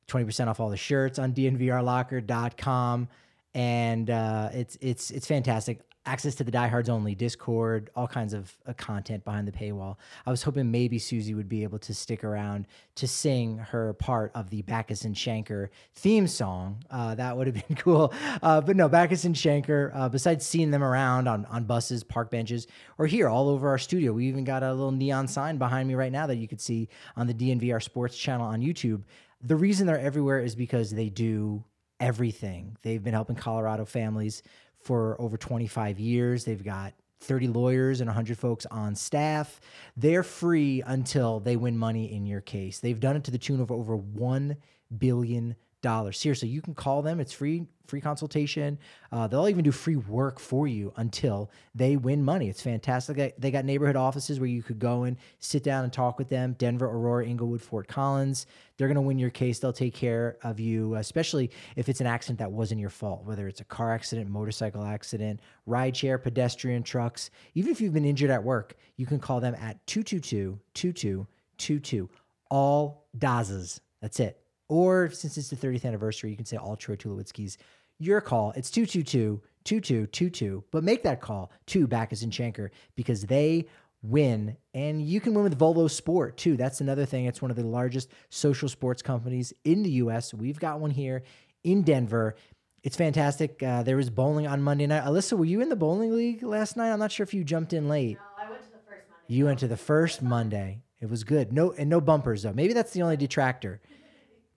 20% 0.08 0.48
off 0.48 0.60
all 0.60 0.68
the 0.68 0.76
shirts 0.76 1.18
on 1.18 1.32
dnvrlocker.com. 1.32 3.08
And 3.52 4.10
uh, 4.10 4.50
it's 4.52 4.78
it's 4.80 5.10
it's 5.10 5.26
fantastic 5.26 5.80
access 6.06 6.34
to 6.34 6.44
the 6.44 6.50
diehards 6.50 6.88
only 6.88 7.14
discord 7.14 7.90
all 7.94 8.08
kinds 8.08 8.32
of 8.32 8.56
uh, 8.66 8.72
content 8.72 9.22
behind 9.24 9.46
the 9.46 9.52
paywall. 9.52 9.96
I 10.24 10.30
was 10.30 10.42
hoping 10.42 10.70
maybe 10.70 10.98
suzie 10.98 11.36
would 11.36 11.48
be 11.48 11.62
able 11.62 11.78
to 11.80 11.92
stick 11.92 12.24
around 12.24 12.66
to 12.96 13.06
sing 13.06 13.58
her 13.58 13.92
part 13.94 14.32
of 14.34 14.48
the 14.48 14.62
backus 14.62 15.04
and 15.04 15.14
shanker 15.14 15.68
theme 15.94 16.26
song. 16.26 16.82
Uh, 16.90 17.14
that 17.16 17.36
would 17.36 17.46
have 17.46 17.66
been 17.66 17.76
cool. 17.78 18.14
Uh, 18.42 18.60
but 18.60 18.76
no 18.76 18.88
backus 18.88 19.24
and 19.24 19.34
shanker 19.34 19.90
uh, 19.94 20.08
besides 20.08 20.46
seeing 20.46 20.70
them 20.70 20.82
around 20.82 21.28
on, 21.28 21.44
on 21.46 21.64
buses 21.64 22.02
park 22.02 22.30
benches 22.30 22.66
or 22.96 23.06
here 23.06 23.28
all 23.28 23.48
over 23.48 23.68
our 23.68 23.78
studio. 23.78 24.12
We 24.12 24.26
even 24.26 24.44
got 24.44 24.62
a 24.62 24.72
little 24.72 24.92
neon 24.92 25.28
sign 25.28 25.58
behind 25.58 25.86
me 25.86 25.94
right 25.94 26.12
now 26.12 26.26
that 26.26 26.36
you 26.36 26.48
could 26.48 26.60
see 26.60 26.88
on 27.16 27.26
the 27.26 27.34
dnvr 27.34 27.82
sports 27.82 28.16
channel 28.16 28.46
on 28.46 28.60
youtube. 28.60 29.02
The 29.42 29.56
reason 29.56 29.86
they're 29.86 29.98
everywhere 29.98 30.40
is 30.40 30.54
because 30.54 30.90
they 30.90 31.08
do 31.08 31.64
everything. 32.00 32.76
They've 32.82 33.02
been 33.02 33.14
helping 33.14 33.36
Colorado 33.36 33.84
families 33.84 34.42
for 34.80 35.20
over 35.20 35.36
25 35.36 35.98
years. 35.98 36.44
They've 36.44 36.62
got 36.62 36.94
30 37.20 37.48
lawyers 37.48 38.00
and 38.00 38.08
100 38.08 38.38
folks 38.38 38.66
on 38.66 38.94
staff. 38.94 39.60
They're 39.96 40.22
free 40.22 40.82
until 40.86 41.40
they 41.40 41.56
win 41.56 41.76
money 41.76 42.12
in 42.12 42.26
your 42.26 42.40
case. 42.40 42.80
They've 42.80 42.98
done 42.98 43.16
it 43.16 43.24
to 43.24 43.30
the 43.30 43.38
tune 43.38 43.60
of 43.60 43.70
over 43.70 43.96
1 43.96 44.56
billion 44.96 45.56
dollars. 45.82 46.18
Seriously, 46.18 46.48
you 46.48 46.60
can 46.62 46.74
call 46.74 47.02
them. 47.02 47.20
It's 47.20 47.32
free, 47.32 47.66
free 47.86 48.00
consultation. 48.00 48.78
Uh, 49.10 49.26
they'll 49.26 49.48
even 49.48 49.64
do 49.64 49.72
free 49.72 49.96
work 49.96 50.38
for 50.38 50.66
you 50.66 50.92
until 50.96 51.50
they 51.74 51.96
win 51.96 52.24
money. 52.24 52.48
It's 52.48 52.62
fantastic. 52.62 53.34
They 53.38 53.50
got 53.50 53.64
neighborhood 53.64 53.96
offices 53.96 54.38
where 54.38 54.48
you 54.48 54.62
could 54.62 54.78
go 54.78 55.04
and 55.04 55.16
sit 55.38 55.62
down 55.62 55.84
and 55.84 55.92
talk 55.92 56.18
with 56.18 56.28
them. 56.28 56.54
Denver, 56.58 56.86
Aurora, 56.86 57.26
Englewood, 57.26 57.62
Fort 57.62 57.88
Collins. 57.88 58.46
They're 58.76 58.88
going 58.88 58.94
to 58.94 59.02
win 59.02 59.18
your 59.18 59.30
case. 59.30 59.58
They'll 59.58 59.72
take 59.72 59.94
care 59.94 60.38
of 60.42 60.60
you, 60.60 60.94
especially 60.94 61.50
if 61.76 61.88
it's 61.88 62.00
an 62.00 62.06
accident 62.06 62.38
that 62.38 62.52
wasn't 62.52 62.80
your 62.80 62.90
fault, 62.90 63.24
whether 63.24 63.48
it's 63.48 63.60
a 63.60 63.64
car 63.64 63.92
accident, 63.92 64.30
motorcycle 64.30 64.84
accident, 64.84 65.40
rideshare, 65.68 66.22
pedestrian, 66.22 66.82
trucks. 66.82 67.30
Even 67.54 67.72
if 67.72 67.80
you've 67.80 67.92
been 67.92 68.04
injured 68.04 68.30
at 68.30 68.42
work, 68.42 68.76
you 68.96 69.06
can 69.06 69.18
call 69.18 69.40
them 69.40 69.54
at 69.54 69.86
222 69.86 70.58
2222. 70.74 72.08
All 72.50 73.06
DAZAs. 73.18 73.80
That's 74.00 74.18
it. 74.18 74.39
Or 74.70 75.10
since 75.10 75.36
it's 75.36 75.48
the 75.48 75.56
30th 75.56 75.84
anniversary, 75.84 76.30
you 76.30 76.36
can 76.36 76.46
say 76.46 76.56
all 76.56 76.76
Troy 76.76 76.94
Tulowitzki's. 76.94 77.58
Your 77.98 78.20
call. 78.20 78.52
It's 78.52 78.70
222 78.70 79.42
2222. 79.64 80.64
But 80.70 80.84
make 80.84 81.02
that 81.02 81.20
call 81.20 81.50
to 81.66 81.88
Backus 81.88 82.22
and 82.22 82.32
Shanker 82.32 82.70
because 82.94 83.24
they 83.24 83.66
win. 84.00 84.56
And 84.72 85.02
you 85.02 85.20
can 85.20 85.34
win 85.34 85.42
with 85.42 85.58
Volo 85.58 85.88
Sport 85.88 86.36
too. 86.36 86.56
That's 86.56 86.80
another 86.80 87.04
thing. 87.04 87.26
It's 87.26 87.42
one 87.42 87.50
of 87.50 87.56
the 87.56 87.66
largest 87.66 88.10
social 88.30 88.68
sports 88.68 89.02
companies 89.02 89.52
in 89.64 89.82
the 89.82 89.90
US. 89.90 90.32
We've 90.32 90.58
got 90.58 90.78
one 90.78 90.92
here 90.92 91.24
in 91.64 91.82
Denver. 91.82 92.36
It's 92.84 92.96
fantastic. 92.96 93.60
Uh, 93.62 93.82
there 93.82 93.96
was 93.96 94.08
bowling 94.08 94.46
on 94.46 94.62
Monday 94.62 94.86
night. 94.86 95.02
Alyssa, 95.02 95.36
were 95.36 95.44
you 95.44 95.60
in 95.60 95.68
the 95.68 95.76
bowling 95.76 96.14
league 96.16 96.44
last 96.44 96.76
night? 96.76 96.92
I'm 96.92 97.00
not 97.00 97.10
sure 97.10 97.24
if 97.24 97.34
you 97.34 97.42
jumped 97.42 97.72
in 97.72 97.88
late. 97.88 98.18
No, 98.18 98.46
I 98.46 98.48
went 98.48 98.62
to 98.62 98.70
the 98.70 98.78
first 98.78 99.02
Monday. 99.10 99.34
You 99.34 99.44
went 99.46 99.58
to 99.58 99.68
the 99.68 99.76
first 99.76 100.22
Monday. 100.22 100.82
It 101.00 101.10
was 101.10 101.24
good. 101.24 101.52
No 101.52 101.72
and 101.72 101.90
no 101.90 102.00
bumpers 102.00 102.44
though. 102.44 102.52
Maybe 102.52 102.72
that's 102.72 102.92
the 102.92 103.02
only 103.02 103.16
detractor. 103.16 103.80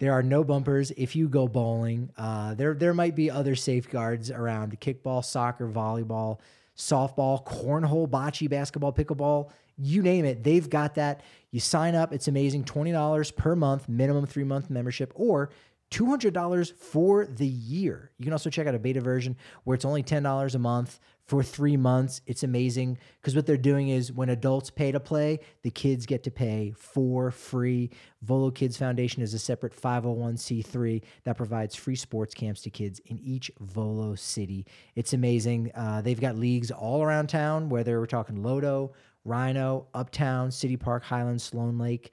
There 0.04 0.12
are 0.12 0.22
no 0.22 0.44
bumpers 0.44 0.92
if 0.98 1.16
you 1.16 1.30
go 1.30 1.48
bowling. 1.48 2.10
Uh, 2.18 2.56
there 2.56 2.74
there 2.74 2.94
might 2.94 3.16
be 3.16 3.32
other 3.32 3.56
safeguards 3.56 4.32
around 4.32 4.78
kickball, 4.82 5.24
soccer, 5.24 5.70
volleyball, 5.70 6.40
softball, 6.76 7.46
cornhole, 7.46 8.10
bocce, 8.10 8.50
basketball, 8.50 8.92
pickleball, 8.92 9.50
you 9.78 10.02
name 10.02 10.26
it. 10.26 10.44
They've 10.44 10.70
got 10.70 10.96
that. 10.96 11.22
You 11.52 11.62
sign 11.62 11.96
up. 11.96 12.12
It's 12.12 12.28
amazing. 12.28 12.66
Twenty 12.66 12.92
dollars 12.92 13.32
per 13.32 13.56
month, 13.56 13.88
minimum 13.88 14.26
three 14.26 14.44
month 14.44 14.70
membership, 14.70 15.14
or 15.16 15.52
$200 15.94 16.74
for 16.74 17.26
the 17.26 17.46
year. 17.46 18.10
You 18.18 18.24
can 18.24 18.34
also 18.34 18.50
check 18.50 18.66
out 18.66 18.74
a 18.74 18.80
beta 18.80 19.00
version 19.00 19.38
where 19.64 19.76
it's 19.76 19.86
only 19.86 20.02
$10 20.02 20.56
a 20.56 20.60
month 20.60 21.00
for 21.26 21.44
three 21.44 21.78
months. 21.78 22.22
It's 22.26 22.44
amazing 22.44 22.98
because 23.22 23.36
what 23.36 23.46
they're 23.46 23.58
doing 23.58 23.90
is 23.90 24.12
when 24.12 24.30
adults 24.30 24.72
pay 24.72 24.92
to 24.92 25.00
play, 25.00 25.40
the 25.62 25.70
kids 25.70 26.06
get 26.06 26.24
to 26.24 26.32
pay 26.32 26.74
for 26.76 27.30
free. 27.30 27.92
Volo 28.24 28.50
Kids 28.50 28.76
Foundation 28.76 29.22
is 29.22 29.36
a 29.36 29.40
separate 29.40 29.80
501c3 29.80 31.04
that 31.26 31.38
provides 31.38 31.76
free 31.76 31.96
sports 31.96 32.34
camps 32.34 32.62
to 32.64 32.72
kids 32.72 33.00
in 33.06 33.20
each 33.20 33.52
Volo 33.60 34.16
city. 34.16 34.66
It's 34.96 35.14
amazing. 35.14 35.72
Uh, 35.76 36.02
they've 36.02 36.20
got 36.20 36.36
leagues 36.36 36.72
all 36.72 37.04
around 37.04 37.28
town, 37.28 37.70
whether 37.70 38.00
we're 38.00 38.08
talking 38.08 38.38
Lodo, 38.38 38.92
RiNo, 39.28 39.86
Uptown, 39.94 40.52
City 40.52 40.76
Park, 40.76 41.04
Highland, 41.04 41.42
Sloan 41.42 41.78
Lake. 41.78 42.12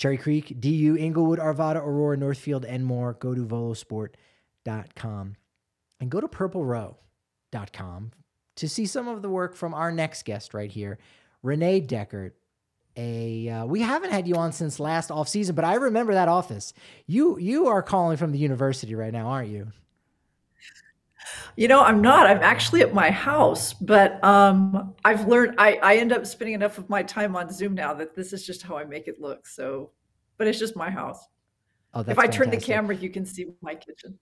Cherry 0.00 0.16
Creek, 0.16 0.58
DU, 0.58 0.96
Englewood, 0.98 1.38
Arvada, 1.38 1.76
Aurora, 1.76 2.16
Northfield, 2.16 2.64
and 2.64 2.86
more. 2.86 3.12
Go 3.12 3.34
to 3.34 3.44
volosport.com 3.44 5.36
and 6.00 6.10
go 6.10 6.20
to 6.22 6.26
purplerow.com 6.26 8.12
to 8.56 8.68
see 8.68 8.86
some 8.86 9.08
of 9.08 9.20
the 9.20 9.28
work 9.28 9.54
from 9.54 9.74
our 9.74 9.92
next 9.92 10.24
guest 10.24 10.54
right 10.54 10.72
here, 10.72 10.98
Renee 11.42 11.82
Dechert. 11.82 12.32
A 12.96 13.50
uh, 13.50 13.66
we 13.66 13.82
haven't 13.82 14.10
had 14.10 14.26
you 14.26 14.36
on 14.36 14.52
since 14.52 14.80
last 14.80 15.10
off 15.10 15.28
season, 15.28 15.54
but 15.54 15.66
I 15.66 15.74
remember 15.74 16.14
that 16.14 16.28
office. 16.28 16.72
You 17.06 17.38
you 17.38 17.66
are 17.66 17.82
calling 17.82 18.16
from 18.16 18.32
the 18.32 18.38
university 18.38 18.94
right 18.94 19.12
now, 19.12 19.26
aren't 19.26 19.50
you? 19.50 19.70
You 21.56 21.68
know, 21.68 21.82
I'm 21.82 22.00
not. 22.00 22.26
I'm 22.26 22.42
actually 22.42 22.82
at 22.82 22.94
my 22.94 23.10
house, 23.10 23.72
but 23.72 24.22
um, 24.24 24.94
I've 25.04 25.26
learned 25.28 25.54
I, 25.58 25.78
I 25.82 25.96
end 25.96 26.12
up 26.12 26.26
spending 26.26 26.54
enough 26.54 26.78
of 26.78 26.88
my 26.88 27.02
time 27.02 27.36
on 27.36 27.52
Zoom 27.52 27.74
now 27.74 27.94
that 27.94 28.14
this 28.14 28.32
is 28.32 28.46
just 28.46 28.62
how 28.62 28.76
I 28.76 28.84
make 28.84 29.08
it 29.08 29.20
look. 29.20 29.46
So, 29.46 29.90
but 30.38 30.46
it's 30.46 30.58
just 30.58 30.76
my 30.76 30.90
house. 30.90 31.26
Oh, 31.92 32.04
if 32.06 32.18
I 32.18 32.26
turn 32.26 32.50
the 32.50 32.56
camera, 32.56 32.94
you 32.94 33.10
can 33.10 33.26
see 33.26 33.46
my 33.62 33.74
kitchen. 33.74 34.18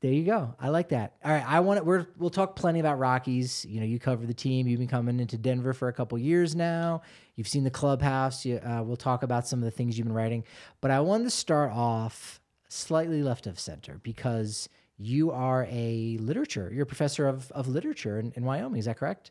There 0.00 0.10
you 0.10 0.24
go. 0.24 0.54
I 0.58 0.70
like 0.70 0.88
that. 0.88 1.16
All 1.22 1.30
right, 1.30 1.44
I 1.46 1.60
want 1.60 1.78
to. 1.78 1.84
We're 1.84 2.06
we'll 2.16 2.30
talk 2.30 2.56
plenty 2.56 2.80
about 2.80 2.98
Rockies. 2.98 3.66
You 3.66 3.80
know, 3.80 3.86
you 3.86 3.98
cover 3.98 4.24
the 4.24 4.32
team. 4.32 4.66
You've 4.66 4.78
been 4.78 4.88
coming 4.88 5.20
into 5.20 5.36
Denver 5.36 5.74
for 5.74 5.88
a 5.88 5.92
couple 5.92 6.16
years 6.18 6.56
now. 6.56 7.02
You've 7.36 7.48
seen 7.48 7.64
the 7.64 7.70
clubhouse. 7.70 8.46
You, 8.46 8.56
uh, 8.58 8.82
we'll 8.82 8.96
talk 8.96 9.22
about 9.22 9.46
some 9.46 9.58
of 9.58 9.66
the 9.66 9.70
things 9.70 9.98
you've 9.98 10.06
been 10.06 10.16
writing. 10.16 10.44
But 10.80 10.90
I 10.90 11.00
wanted 11.00 11.24
to 11.24 11.30
start 11.30 11.72
off 11.72 12.40
slightly 12.68 13.22
left 13.22 13.46
of 13.46 13.60
center 13.60 14.00
because 14.02 14.70
you 15.00 15.30
are 15.30 15.66
a 15.70 16.18
literature. 16.20 16.70
You're 16.72 16.82
a 16.82 16.86
professor 16.86 17.26
of, 17.26 17.50
of 17.52 17.68
literature 17.68 18.18
in, 18.18 18.32
in 18.36 18.44
Wyoming. 18.44 18.78
Is 18.78 18.84
that 18.84 18.98
correct? 18.98 19.30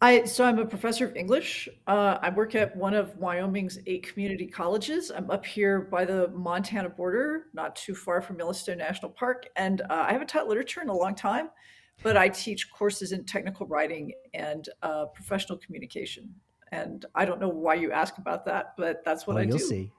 I 0.00 0.24
so 0.24 0.44
I'm 0.44 0.58
a 0.58 0.66
professor 0.66 1.04
of 1.04 1.14
English. 1.14 1.68
Uh, 1.86 2.18
I 2.20 2.30
work 2.30 2.56
at 2.56 2.74
one 2.74 2.92
of 2.92 3.16
Wyoming's 3.18 3.78
eight 3.86 4.02
community 4.02 4.48
colleges. 4.48 5.12
I'm 5.12 5.30
up 5.30 5.46
here 5.46 5.82
by 5.82 6.04
the 6.04 6.26
Montana 6.34 6.88
border, 6.88 7.44
not 7.54 7.76
too 7.76 7.94
far 7.94 8.20
from 8.20 8.36
Yellowstone 8.36 8.78
National 8.78 9.12
Park, 9.12 9.46
and 9.54 9.80
uh, 9.82 10.06
I 10.08 10.12
haven't 10.12 10.26
taught 10.26 10.48
literature 10.48 10.82
in 10.82 10.88
a 10.88 10.96
long 10.96 11.14
time, 11.14 11.50
but 12.02 12.16
I 12.16 12.28
teach 12.30 12.68
courses 12.72 13.12
in 13.12 13.24
technical 13.24 13.64
writing 13.68 14.10
and 14.34 14.68
uh, 14.82 15.04
professional 15.06 15.56
communication. 15.58 16.34
And 16.72 17.06
I 17.14 17.24
don't 17.24 17.40
know 17.40 17.48
why 17.48 17.74
you 17.74 17.92
ask 17.92 18.18
about 18.18 18.44
that, 18.46 18.74
but 18.76 19.04
that's 19.04 19.28
what 19.28 19.34
well, 19.34 19.44
I 19.44 19.46
you'll 19.46 19.58
do. 19.58 19.62
You'll 19.62 19.70
see. 19.70 19.90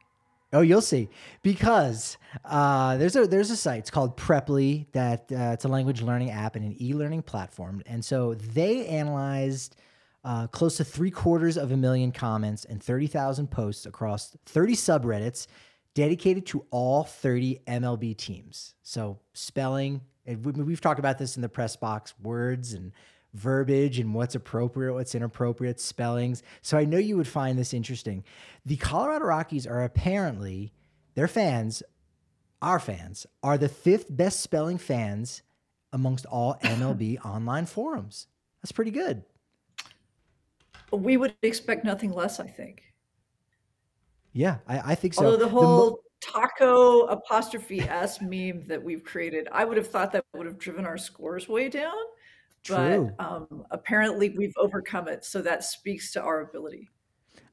Oh, 0.54 0.62
you'll 0.62 0.82
see, 0.82 1.10
because 1.42 2.18
uh, 2.46 2.96
there's 2.98 3.16
a 3.16 3.26
there's 3.26 3.50
a 3.50 3.56
site. 3.56 3.80
It's 3.80 3.90
called 3.90 4.16
Preply. 4.16 4.86
That 4.92 5.32
uh, 5.32 5.52
it's 5.54 5.66
a 5.66 5.68
language 5.68 6.04
learning 6.04 6.30
app 6.30 6.56
and 6.56 6.64
an 6.64 6.76
e-learning 6.80 7.24
platform. 7.24 7.82
And 7.88 8.06
so 8.06 8.36
they 8.36 8.86
analyzed 8.86 9.76
uh, 10.24 10.46
close 10.48 10.78
to 10.78 10.84
three 10.84 11.10
quarters 11.10 11.58
of 11.58 11.72
a 11.72 11.78
million 11.78 12.12
comments 12.12 12.66
and 12.66 12.82
thirty 12.82 13.08
thousand 13.08 13.48
posts 13.48 13.88
across 13.88 14.38
thirty 14.46 14.76
subreddits 14.76 15.48
dedicated 15.96 16.46
to 16.48 16.66
all 16.70 17.04
thirty 17.04 17.60
MLB 17.68 18.16
teams. 18.16 18.76
So 18.84 19.20
spelling. 19.34 20.02
We've 20.26 20.80
talked 20.80 21.00
about 21.00 21.18
this 21.18 21.36
in 21.36 21.42
the 21.42 21.50
press 21.50 21.76
box. 21.76 22.14
Words 22.22 22.74
and 22.74 22.94
verbiage 23.34 24.00
and 24.00 24.14
what's 24.14 24.36
appropriate, 24.36 24.94
what's 24.94 25.16
inappropriate, 25.16 25.80
spellings. 25.80 26.44
So 26.62 26.78
I 26.78 26.86
know 26.86 26.98
you 26.98 27.18
would 27.18 27.28
find 27.28 27.58
this 27.58 27.74
interesting. 27.74 28.24
The 28.66 28.78
Colorado 28.78 29.26
Rockies 29.26 29.68
are 29.68 29.84
apparently, 29.84 30.72
their 31.16 31.28
fans, 31.28 31.84
our 32.62 32.80
fans, 32.80 33.26
are 33.42 33.58
the 33.58 33.70
fifth 33.70 34.08
best 34.10 34.42
spelling 34.42 34.78
fans 34.78 35.42
amongst 35.92 36.26
all 36.28 36.58
MLB 36.64 37.24
online 37.26 37.66
forums. 37.66 38.28
That's 38.62 38.72
pretty 38.72 38.92
good. 38.92 39.24
We 40.92 41.18
would 41.18 41.36
expect 41.42 41.84
nothing 41.84 42.14
less, 42.14 42.40
I 42.40 42.48
think. 42.48 42.84
Yeah, 44.32 44.58
I, 44.68 44.92
I 44.92 44.96
think 44.96 45.14
so. 45.14 45.26
Although 45.26 45.38
the 45.38 45.48
whole 45.48 45.62
the 45.62 45.92
mo- 45.92 46.00
taco 46.22 47.02
apostrophe 47.08 47.82
s 47.82 48.22
meme 48.22 48.68
that 48.68 48.82
we've 48.82 49.04
created, 49.04 49.48
I 49.52 49.66
would 49.66 49.78
have 49.78 49.88
thought 49.88 50.12
that 50.12 50.24
would 50.34 50.46
have 50.46 50.60
driven 50.60 50.86
our 50.86 50.98
scores 50.98 51.48
way 51.48 51.70
down. 51.70 51.94
True. 52.64 53.12
But 53.18 53.26
um, 53.26 53.66
apparently 53.72 54.30
we've 54.30 54.56
overcome 54.58 55.08
it. 55.08 55.26
So 55.26 55.42
that 55.42 55.64
speaks 55.64 56.12
to 56.14 56.22
our 56.22 56.42
ability. 56.42 56.90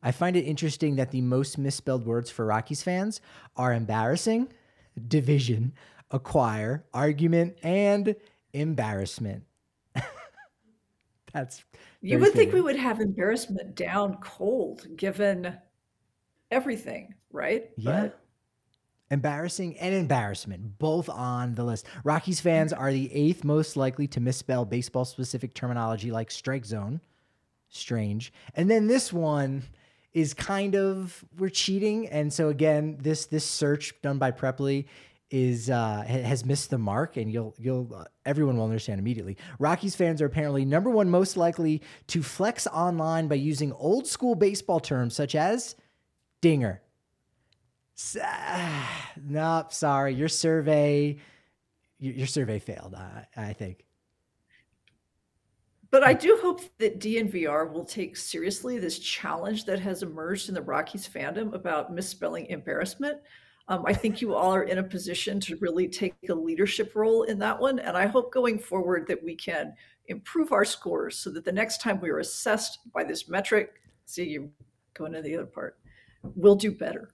I 0.03 0.13
find 0.13 0.37
it 0.37 0.43
interesting 0.43 0.97
that 0.97 1.11
the 1.11 1.21
most 1.21 1.59
misspelled 1.59 2.07
words 2.07 2.31
for 2.31 2.47
Rockies 2.47 2.83
fans 2.83 3.21
are 3.57 3.75
embarrassing, 3.75 4.49
division, 5.09 5.73
acquire, 6.11 6.85
argument, 6.95 7.57
and 7.63 8.17
embarrassment. 8.53 9.45
That's 11.33 11.65
you 12.01 12.19
would 12.19 12.33
think 12.33 12.53
we 12.53 12.63
would 12.63 12.77
have 12.77 13.01
embarrassment 13.01 13.75
down 13.75 14.17
cold 14.23 14.87
given 14.97 15.57
everything, 16.51 17.15
right? 17.31 17.71
Yeah. 17.77 18.03
But 18.03 18.20
Embarrassing 19.11 19.77
and 19.79 19.95
embarrassment, 19.95 20.79
both 20.79 21.09
on 21.09 21.55
the 21.57 21.65
list. 21.65 21.87
Rockies 22.05 22.41
fans 22.41 22.73
are 22.73 22.93
the 22.93 23.13
eighth 23.13 23.43
most 23.43 23.77
likely 23.77 24.07
to 24.09 24.21
misspell 24.21 24.65
baseball 24.65 25.05
specific 25.05 25.53
terminology 25.53 26.11
like 26.13 26.31
strike 26.31 26.65
zone. 26.65 27.01
Strange. 27.69 28.33
And 28.55 28.71
then 28.71 28.87
this 28.87 29.13
one 29.13 29.65
is 30.13 30.35
kind 30.35 30.75
of 30.77 31.25
we're 31.39 31.49
cheating. 31.49 32.09
And 32.09 32.33
so 32.33 32.49
again, 32.49 32.99
this 33.01 33.27
this 33.27 33.45
search 33.45 34.01
done 34.03 34.19
by 34.19 34.31
Preply 34.31 34.87
is 35.31 35.71
uh, 35.71 36.03
has 36.03 36.45
missed 36.45 36.71
the 36.71 36.79
mark, 36.79 37.17
and 37.17 37.33
you'll 37.33 37.55
you'll 37.59 37.95
uh, 37.95 38.05
everyone 38.27 38.57
will 38.57 38.65
understand 38.65 38.99
immediately. 38.99 39.37
Rockies 39.59 39.95
fans 39.95 40.21
are 40.21 40.27
apparently 40.27 40.65
number 40.65 40.91
one 40.91 41.09
most 41.09 41.37
likely 41.37 41.83
to 42.09 42.23
flex 42.23 42.67
online 42.67 43.29
by 43.29 43.37
using 43.37 43.73
old 43.73 44.07
school 44.07 44.35
baseball 44.35 44.81
terms 44.81 45.15
such 45.15 45.35
as 45.35 45.77
dinger, 46.41 46.83
nope, 49.23 49.73
sorry. 49.73 50.15
Your 50.15 50.29
survey, 50.29 51.19
your, 51.99 52.27
survey 52.27 52.59
failed. 52.59 52.95
I, 52.95 53.27
I 53.37 53.53
think. 53.53 53.85
But 55.91 56.05
I 56.05 56.13
do 56.13 56.39
hope 56.41 56.61
that 56.79 57.01
DNVR 57.01 57.73
will 57.73 57.85
take 57.85 58.17
seriously 58.17 58.79
this 58.79 59.01
challenge 59.01 59.65
that 59.65 59.81
has 59.81 60.03
emerged 60.05 60.49
in 60.49 60.55
the 60.55 60.63
Rockies 60.63 61.09
fandom 61.09 61.53
about 61.53 61.93
misspelling 61.93 62.47
embarrassment. 62.47 63.19
Um, 63.67 63.85
I 63.87 63.93
think 63.93 64.21
you 64.21 64.35
all 64.35 64.55
are 64.55 64.65
in 64.65 64.79
a 64.79 64.83
position 64.83 65.41
to 65.41 65.57
really 65.57 65.89
take 65.89 66.15
a 66.29 66.35
leadership 66.35 66.95
role 66.95 67.25
in 67.25 67.39
that 67.41 67.59
one. 67.59 67.81
And 67.81 67.97
I 67.97 68.07
hope 68.07 68.33
going 68.33 68.59
forward 68.59 69.07
that 69.09 69.23
we 69.23 69.35
can 69.35 69.75
improve 70.07 70.53
our 70.53 70.65
scores 70.65 71.17
so 71.17 71.31
that 71.31 71.45
the 71.45 71.53
next 71.53 71.81
time 71.81 72.01
we 72.01 72.11
are 72.11 72.19
assessed 72.19 72.79
by 72.93 73.03
this 73.05 73.29
metric, 73.29 73.81
see 74.07 74.25
you 74.25 74.51
going 74.95 75.13
to 75.13 75.23
the 75.23 75.35
other 75.35 75.47
part, 75.47 75.79
we'll 76.35 76.57
do 76.57 76.71
better. 76.71 77.11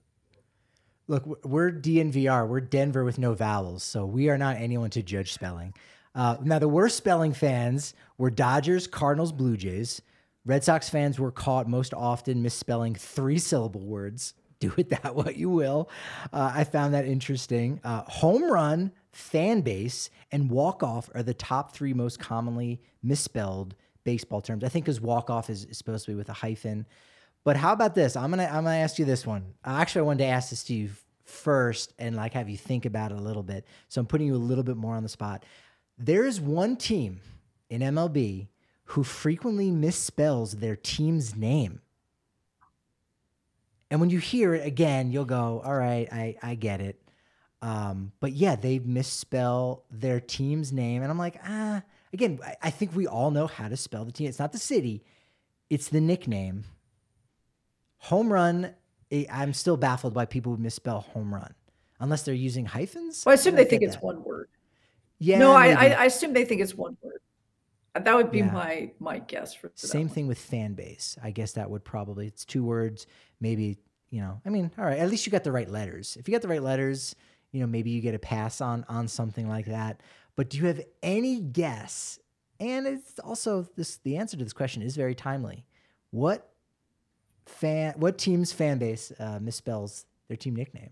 Look, 1.09 1.45
we're 1.45 1.71
DNVR. 1.71 2.47
We're 2.47 2.59
Denver 2.59 3.05
with 3.05 3.17
no 3.17 3.33
vowels, 3.33 3.81
so 3.83 4.05
we 4.05 4.29
are 4.29 4.37
not 4.37 4.57
anyone 4.57 4.89
to 4.89 5.01
judge 5.01 5.31
spelling. 5.31 5.73
Uh, 6.13 6.35
now, 6.41 6.59
the 6.59 6.67
worst 6.67 6.97
spelling 6.97 7.31
fans 7.31 7.93
were 8.17 8.29
Dodgers, 8.29 8.87
Cardinals, 8.87 9.31
Blue 9.31 9.55
Jays. 9.55 10.01
Red 10.45 10.65
Sox 10.65 10.89
fans 10.89 11.17
were 11.17 11.31
caught 11.31 11.69
most 11.69 11.93
often 11.93 12.41
misspelling 12.41 12.95
three 12.95 13.39
syllable 13.39 13.85
words. 13.85 14.33
Do 14.59 14.73
it 14.75 14.89
that 14.89 15.15
what 15.15 15.35
you 15.35 15.49
will. 15.49 15.87
Uh, 16.33 16.51
I 16.53 16.63
found 16.63 16.95
that 16.95 17.05
interesting. 17.05 17.79
Uh, 17.83 18.01
home 18.01 18.51
run, 18.51 18.91
fan 19.11 19.61
base, 19.61 20.09
and 20.31 20.49
walk 20.49 20.81
off 20.81 21.11
are 21.13 21.21
the 21.21 21.35
top 21.35 21.75
three 21.75 21.93
most 21.93 22.19
commonly 22.19 22.81
misspelled 23.03 23.75
baseball 24.03 24.41
terms. 24.41 24.63
I 24.63 24.69
think 24.69 24.85
because 24.85 24.99
walk 24.99 25.29
off 25.29 25.51
is, 25.51 25.65
is 25.65 25.77
supposed 25.77 26.05
to 26.05 26.11
be 26.11 26.15
with 26.15 26.29
a 26.29 26.33
hyphen. 26.33 26.87
But 27.47 27.55
how 27.55 27.71
about 27.71 27.95
this? 27.95 28.17
I'm 28.17 28.29
gonna 28.29 28.43
I'm 28.43 28.65
gonna 28.65 28.75
ask 28.75 28.99
you 28.99 29.05
this 29.05 29.25
one. 29.25 29.53
Actually, 29.63 29.99
I 29.99 30.03
wanted 30.03 30.25
to 30.25 30.29
ask 30.31 30.49
this 30.49 30.63
to 30.65 30.73
you 30.73 30.89
first 31.23 31.93
and 31.97 32.13
like 32.13 32.33
have 32.33 32.49
you 32.49 32.57
think 32.57 32.85
about 32.85 33.13
it 33.13 33.17
a 33.17 33.21
little 33.21 33.41
bit. 33.41 33.65
So 33.87 34.01
I'm 34.01 34.05
putting 34.05 34.27
you 34.27 34.35
a 34.35 34.37
little 34.37 34.65
bit 34.65 34.75
more 34.75 34.95
on 34.95 35.03
the 35.03 35.07
spot. 35.07 35.45
There 35.97 36.25
is 36.25 36.41
one 36.41 36.75
team 36.75 37.21
in 37.69 37.79
MLB 37.79 38.49
who 38.83 39.05
frequently 39.05 39.71
misspells 39.71 40.59
their 40.59 40.75
team's 40.75 41.37
name. 41.37 41.79
And 43.89 44.01
when 44.01 44.09
you 44.09 44.19
hear 44.19 44.53
it 44.53 44.67
again, 44.67 45.13
you'll 45.13 45.23
go, 45.23 45.61
"All 45.63 45.73
right, 45.73 46.11
I 46.11 46.35
I 46.43 46.55
get 46.55 46.81
it." 46.81 47.01
Um, 47.61 48.11
but 48.19 48.33
yeah, 48.33 48.57
they 48.57 48.79
misspell 48.79 49.85
their 49.89 50.19
team's 50.19 50.73
name, 50.73 51.01
and 51.01 51.09
I'm 51.09 51.17
like, 51.17 51.39
ah. 51.45 51.81
Again, 52.11 52.39
I, 52.45 52.55
I 52.63 52.69
think 52.71 52.93
we 52.93 53.07
all 53.07 53.31
know 53.31 53.47
how 53.47 53.69
to 53.69 53.77
spell 53.77 54.03
the 54.03 54.11
team. 54.11 54.27
It's 54.27 54.37
not 54.39 54.51
the 54.51 54.59
city; 54.59 55.05
it's 55.69 55.87
the 55.87 56.01
nickname 56.01 56.65
home 57.97 58.31
run. 58.31 58.73
Eh, 59.11 59.25
I'm 59.31 59.53
still 59.53 59.77
baffled 59.77 60.13
by 60.13 60.25
people 60.25 60.55
who 60.55 60.61
misspell 60.61 61.01
home 61.01 61.33
run, 61.33 61.53
unless 61.99 62.23
they're 62.23 62.33
using 62.33 62.65
hyphens. 62.65 63.23
Well, 63.25 63.31
I 63.31 63.35
assume 63.35 63.55
I 63.55 63.57
they 63.57 63.65
think 63.65 63.83
it's 63.83 63.95
that. 63.95 64.03
one 64.03 64.23
word. 64.23 64.49
Yeah. 65.19 65.39
No, 65.39 65.53
I, 65.53 65.69
I, 65.69 66.05
assume 66.05 66.33
they 66.33 66.45
think 66.45 66.61
it's 66.61 66.75
one 66.75 66.95
word. 67.01 67.21
That 67.95 68.15
would 68.15 68.29
be 68.29 68.39
yeah. 68.39 68.51
my 68.51 68.91
my 68.99 69.19
guess 69.19 69.55
for, 69.55 69.69
for 69.69 69.87
same 69.87 70.09
thing 70.09 70.27
with 70.27 70.37
fan 70.37 70.73
base. 70.73 71.17
I 71.23 71.31
guess 71.31 71.53
that 71.53 71.69
would 71.69 71.83
probably 71.83 72.27
it's 72.27 72.45
two 72.45 72.63
words. 72.63 73.07
Maybe 73.39 73.77
you 74.11 74.21
know. 74.21 74.39
I 74.45 74.49
mean, 74.49 74.71
all 74.77 74.85
right. 74.85 74.99
At 74.99 75.09
least 75.09 75.25
you 75.25 75.31
got 75.31 75.43
the 75.43 75.51
right 75.51 75.69
letters. 75.69 76.15
If 76.19 76.27
you 76.27 76.33
got 76.33 76.43
the 76.43 76.47
right 76.47 76.61
letters, 76.61 77.15
you 77.51 77.59
know, 77.59 77.67
maybe 77.67 77.89
you 77.89 78.01
get 78.01 78.13
a 78.13 78.19
pass 78.19 78.61
on 78.61 78.85
on 78.87 79.07
something 79.07 79.49
like 79.49 79.65
that. 79.65 80.01
But 80.35 80.51
do 80.51 80.59
you 80.59 80.67
have 80.67 80.81
any 81.01 81.39
guess? 81.39 82.19
And 82.59 82.85
it's 82.85 83.17
also 83.19 83.67
this. 83.75 83.97
The 83.97 84.17
answer 84.17 84.37
to 84.37 84.43
this 84.43 84.53
question 84.53 84.83
is 84.83 84.95
very 84.95 85.15
timely. 85.15 85.65
What 86.11 86.51
fan 87.47 87.93
what 87.97 88.17
team's 88.17 88.51
fan 88.51 88.77
base 88.77 89.11
uh, 89.19 89.39
misspells 89.39 90.05
their 90.27 90.37
team 90.37 90.55
nickname? 90.55 90.91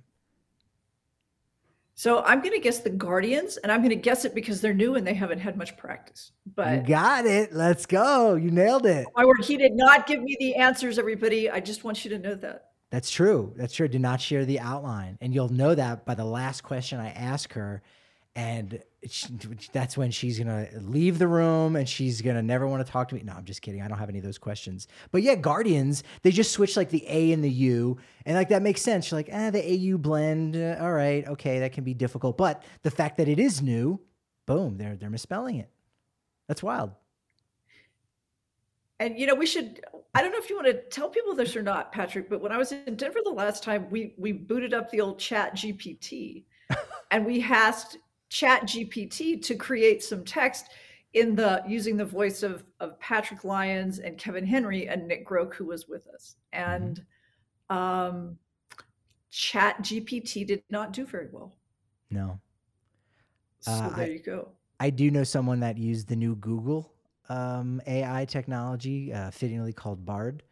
So 1.97 2.21
I'm 2.23 2.41
going 2.41 2.51
to 2.51 2.59
guess 2.59 2.79
the 2.79 2.89
Guardians, 2.89 3.55
and 3.55 3.71
I'm 3.71 3.79
going 3.79 3.89
to 3.89 3.95
guess 3.95 4.25
it 4.25 4.35
because 4.35 4.59
they're 4.59 4.73
new 4.73 4.95
and 4.95 5.07
they 5.07 5.13
haven't 5.13 5.39
had 5.39 5.55
much 5.55 5.77
practice. 5.77 6.33
But 6.53 6.81
you 6.81 6.87
got 6.87 7.25
it. 7.25 7.53
Let's 7.53 7.85
go. 7.85 8.35
You 8.35 8.51
nailed 8.51 8.85
it. 8.85 9.07
My 9.15 9.25
word, 9.25 9.45
he 9.45 9.55
did 9.55 9.71
not 9.73 10.05
give 10.05 10.21
me 10.21 10.35
the 10.37 10.55
answers, 10.55 10.99
everybody. 10.99 11.49
I 11.49 11.61
just 11.61 11.85
want 11.85 12.03
you 12.03 12.11
to 12.11 12.19
know 12.19 12.35
that. 12.35 12.71
That's 12.89 13.09
true. 13.09 13.53
That's 13.55 13.73
true. 13.73 13.87
Do 13.87 13.97
not 13.97 14.19
share 14.19 14.43
the 14.43 14.59
outline, 14.59 15.17
and 15.21 15.33
you'll 15.33 15.51
know 15.51 15.73
that 15.73 16.05
by 16.05 16.15
the 16.15 16.25
last 16.25 16.63
question 16.63 16.99
I 16.99 17.11
ask 17.11 17.53
her 17.53 17.81
and 18.35 18.83
she, 19.07 19.27
that's 19.71 19.97
when 19.97 20.11
she's 20.11 20.37
gonna 20.37 20.67
leave 20.81 21.19
the 21.19 21.27
room 21.27 21.77
and 21.77 21.87
she's 21.87 22.21
gonna 22.21 22.41
never 22.41 22.67
want 22.67 22.85
to 22.85 22.91
talk 22.91 23.07
to 23.09 23.15
me. 23.15 23.21
No, 23.23 23.33
I'm 23.33 23.45
just 23.45 23.61
kidding. 23.61 23.81
I 23.81 23.87
don't 23.87 23.97
have 23.97 24.09
any 24.09 24.17
of 24.17 24.25
those 24.25 24.37
questions. 24.37 24.87
But 25.11 25.23
yeah, 25.23 25.35
Guardians, 25.35 26.03
they 26.21 26.31
just 26.31 26.51
switch 26.51 26.75
like 26.75 26.89
the 26.89 27.05
A 27.07 27.31
and 27.31 27.43
the 27.43 27.49
U, 27.49 27.97
and 28.25 28.35
like 28.35 28.49
that 28.49 28.61
makes 28.61 28.81
sense. 28.81 29.09
You're 29.09 29.19
like, 29.19 29.29
ah, 29.31 29.51
the 29.51 29.63
AU 29.93 29.97
blend. 29.97 30.57
Uh, 30.57 30.77
all 30.81 30.91
right, 30.91 31.25
okay, 31.29 31.59
that 31.59 31.71
can 31.71 31.85
be 31.85 31.93
difficult. 31.93 32.37
But 32.37 32.63
the 32.83 32.91
fact 32.91 33.17
that 33.17 33.29
it 33.29 33.39
is 33.39 33.61
new, 33.61 34.01
boom, 34.45 34.77
they're 34.77 34.97
they're 34.97 35.09
misspelling 35.09 35.57
it. 35.57 35.69
That's 36.47 36.61
wild. 36.61 36.91
And 38.99 39.17
you 39.17 39.27
know, 39.27 39.35
we 39.35 39.45
should. 39.45 39.81
I 40.13 40.21
don't 40.21 40.31
know 40.31 40.39
if 40.39 40.49
you 40.49 40.55
want 40.55 40.67
to 40.67 40.81
tell 40.89 41.09
people 41.09 41.35
this 41.35 41.55
or 41.55 41.61
not, 41.61 41.93
Patrick. 41.93 42.29
But 42.29 42.41
when 42.41 42.51
I 42.51 42.57
was 42.57 42.73
in 42.73 42.95
Denver 42.95 43.19
the 43.23 43.31
last 43.31 43.63
time, 43.63 43.87
we 43.89 44.13
we 44.17 44.33
booted 44.33 44.73
up 44.73 44.91
the 44.91 44.99
old 44.99 45.19
Chat 45.19 45.55
GPT, 45.55 46.43
and 47.11 47.25
we 47.25 47.41
asked 47.41 47.97
chat 48.35 48.63
gpt 48.63 49.41
to 49.41 49.55
create 49.55 50.03
some 50.03 50.25
text 50.25 50.65
in 51.13 51.35
the 51.35 51.63
using 51.65 51.95
the 51.95 52.03
voice 52.03 52.43
of 52.43 52.65
of 52.81 52.99
patrick 52.99 53.45
lyons 53.45 53.99
and 53.99 54.17
kevin 54.17 54.45
henry 54.45 54.89
and 54.89 55.07
nick 55.07 55.25
groke 55.25 55.53
who 55.53 55.65
was 55.65 55.87
with 55.87 56.05
us. 56.07 56.35
Mm-hmm. 56.53 56.73
and 56.73 57.05
um 57.69 58.37
chat 59.29 59.81
gpt 59.81 60.45
did 60.47 60.63
not 60.69 60.91
do 60.91 61.05
very 61.05 61.27
well. 61.31 61.55
No. 62.11 62.39
So 63.59 63.71
uh, 63.71 63.89
there 63.95 64.05
I, 64.05 64.09
you 64.09 64.19
go. 64.19 64.49
I 64.79 64.89
do 64.89 65.09
know 65.11 65.23
someone 65.23 65.61
that 65.61 65.77
used 65.77 66.09
the 66.09 66.15
new 66.17 66.35
google 66.35 66.93
um, 67.29 67.81
ai 67.87 68.25
technology 68.25 69.13
uh, 69.13 69.31
fittingly 69.31 69.71
called 69.71 70.05
bard 70.05 70.43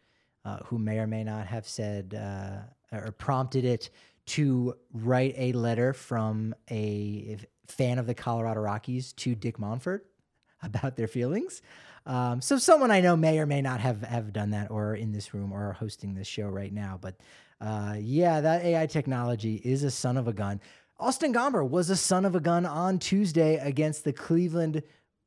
uh, 0.46 0.58
who 0.64 0.78
may 0.78 0.98
or 0.98 1.06
may 1.06 1.22
not 1.22 1.46
have 1.46 1.68
said 1.68 2.14
uh, 2.14 2.96
or 2.96 3.12
prompted 3.12 3.66
it 3.66 3.90
to 4.26 4.74
write 4.92 5.34
a 5.36 5.52
letter 5.52 5.92
from 5.92 6.54
a 6.70 7.38
fan 7.66 7.98
of 7.98 8.06
the 8.06 8.14
Colorado 8.14 8.60
Rockies 8.60 9.12
to 9.14 9.34
Dick 9.34 9.58
Monfort 9.58 10.00
about 10.62 10.96
their 10.96 11.08
feelings. 11.08 11.62
Um, 12.06 12.40
so 12.40 12.58
someone 12.58 12.90
I 12.90 13.00
know 13.00 13.16
may 13.16 13.38
or 13.38 13.46
may 13.46 13.62
not 13.62 13.80
have 13.80 14.02
have 14.02 14.32
done 14.32 14.50
that, 14.50 14.70
or 14.70 14.94
in 14.94 15.12
this 15.12 15.32
room, 15.32 15.52
or 15.52 15.72
hosting 15.72 16.14
this 16.14 16.26
show 16.26 16.48
right 16.48 16.72
now. 16.72 16.98
But 17.00 17.16
uh, 17.60 17.96
yeah, 17.98 18.40
that 18.42 18.62
AI 18.64 18.86
technology 18.86 19.56
is 19.64 19.84
a 19.84 19.90
son 19.90 20.16
of 20.16 20.28
a 20.28 20.32
gun. 20.32 20.60
Austin 20.98 21.32
Gomber 21.32 21.68
was 21.68 21.90
a 21.90 21.96
son 21.96 22.24
of 22.24 22.34
a 22.36 22.40
gun 22.40 22.66
on 22.66 22.98
Tuesday 22.98 23.56
against 23.56 24.04
the 24.04 24.12
Cleveland 24.12 24.82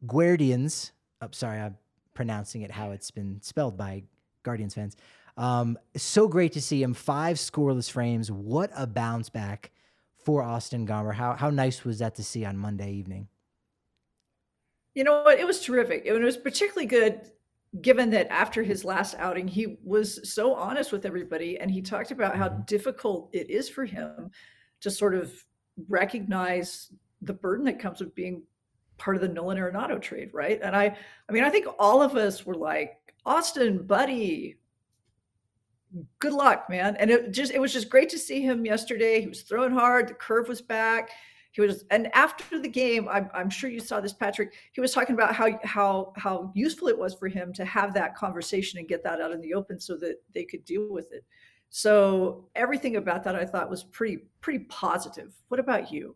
Guardians. 0.06 0.92
Oh, 1.22 1.30
sorry, 1.32 1.60
I'm 1.60 1.78
pronouncing 2.14 2.62
it 2.62 2.72
how 2.72 2.92
it's 2.92 3.12
been 3.12 3.42
spelled 3.42 3.76
by 3.76 4.04
Guardians 4.44 4.76
fans. 4.76 4.96
Um, 5.36 5.78
so 5.96 6.28
great 6.28 6.54
to 6.54 6.62
see 6.62 6.82
him. 6.82 6.94
Five 6.94 7.38
scoreless 7.38 7.92
frames. 7.92 8.32
What 8.32 8.72
a 8.76 8.88
bounce 8.88 9.30
back 9.30 9.72
for 10.28 10.44
Austin 10.44 10.86
Gomber. 10.86 11.14
How 11.14 11.36
how 11.36 11.50
nice 11.50 11.86
was 11.86 12.00
that 12.00 12.16
to 12.16 12.24
see 12.24 12.44
on 12.44 12.58
Monday 12.58 12.92
evening? 12.92 13.30
You 14.94 15.06
know 15.06 15.24
what? 15.24 15.40
It 15.40 15.48
was 15.48 15.62
terrific. 15.62 16.02
It 16.04 16.12
was 16.20 16.36
particularly 16.36 16.86
good 16.86 17.32
given 17.82 18.10
that 18.10 18.28
after 18.30 18.62
his 18.62 18.84
last 18.84 19.16
outing, 19.20 19.48
he 19.48 19.78
was 19.86 20.30
so 20.30 20.54
honest 20.54 20.92
with 20.92 21.06
everybody 21.06 21.58
and 21.60 21.72
he 21.72 21.82
talked 21.82 22.12
about 22.12 22.36
how 22.36 22.50
mm-hmm. 22.50 22.64
difficult 22.64 23.30
it 23.32 23.50
is 23.50 23.70
for 23.70 23.86
him 23.86 24.30
to 24.82 24.92
sort 24.92 25.16
of 25.16 25.32
recognize 25.88 26.92
the 27.22 27.34
burden 27.34 27.64
that 27.64 27.80
comes 27.80 28.02
with 28.02 28.14
being 28.14 28.44
part 28.98 29.16
of 29.16 29.22
the 29.22 29.30
Nolan 29.30 29.58
Arenado 29.58 30.02
trade, 30.02 30.32
right? 30.34 30.60
And 30.62 30.76
I 30.76 30.98
I 31.30 31.32
mean, 31.32 31.46
I 31.46 31.50
think 31.50 31.68
all 31.80 32.02
of 32.02 32.18
us 32.18 32.46
were 32.46 32.56
like, 32.56 32.98
Austin, 33.26 33.88
buddy, 33.88 34.58
good 36.20 36.34
luck, 36.34 36.70
man. 36.70 36.96
And 36.98 37.10
it 37.10 37.32
just 37.32 37.52
it 37.52 37.60
was 37.60 37.74
just 37.74 37.90
great 37.90 38.10
to 38.10 38.18
see 38.18 38.42
him 38.42 38.66
yesterday. 38.66 39.22
He 39.22 39.28
was 39.28 39.42
throwing 39.42 39.72
hard. 39.72 40.08
The 40.08 40.14
curve 40.14 40.48
was 40.48 40.62
back. 40.62 41.10
He 41.52 41.62
was, 41.62 41.86
and 41.90 42.14
after 42.16 42.60
the 42.60 42.68
game, 42.68 43.08
I'm, 43.10 43.32
I'm 43.34 43.50
sure 43.50 43.68
you 43.68 43.80
saw 43.80 44.00
this, 44.00 44.14
Patrick. 44.14 44.54
He 44.74 44.82
was 44.82 44.94
talking 44.94 45.16
about 45.16 45.34
how 45.34 45.60
how 45.64 46.14
how 46.16 46.52
useful 46.54 46.88
it 46.88 46.98
was 46.98 47.16
for 47.16 47.28
him 47.28 47.52
to 47.54 47.66
have 47.66 47.94
that 47.96 48.16
conversation 48.16 48.78
and 48.78 48.88
get 48.88 49.04
that 49.04 49.22
out 49.22 49.32
in 49.32 49.42
the 49.42 49.56
open 49.56 49.80
so 49.80 49.98
that 49.98 50.22
they 50.36 50.44
could 50.44 50.64
deal 50.66 50.92
with 50.92 51.12
it. 51.12 51.26
So 51.70 52.46
everything 52.56 52.98
about 52.98 53.24
that 53.24 53.36
I 53.36 53.46
thought 53.46 53.70
was 53.70 53.84
pretty 53.84 54.20
pretty 54.40 54.66
positive. 54.66 55.34
What 55.48 55.60
about 55.60 55.92
you? 55.92 56.16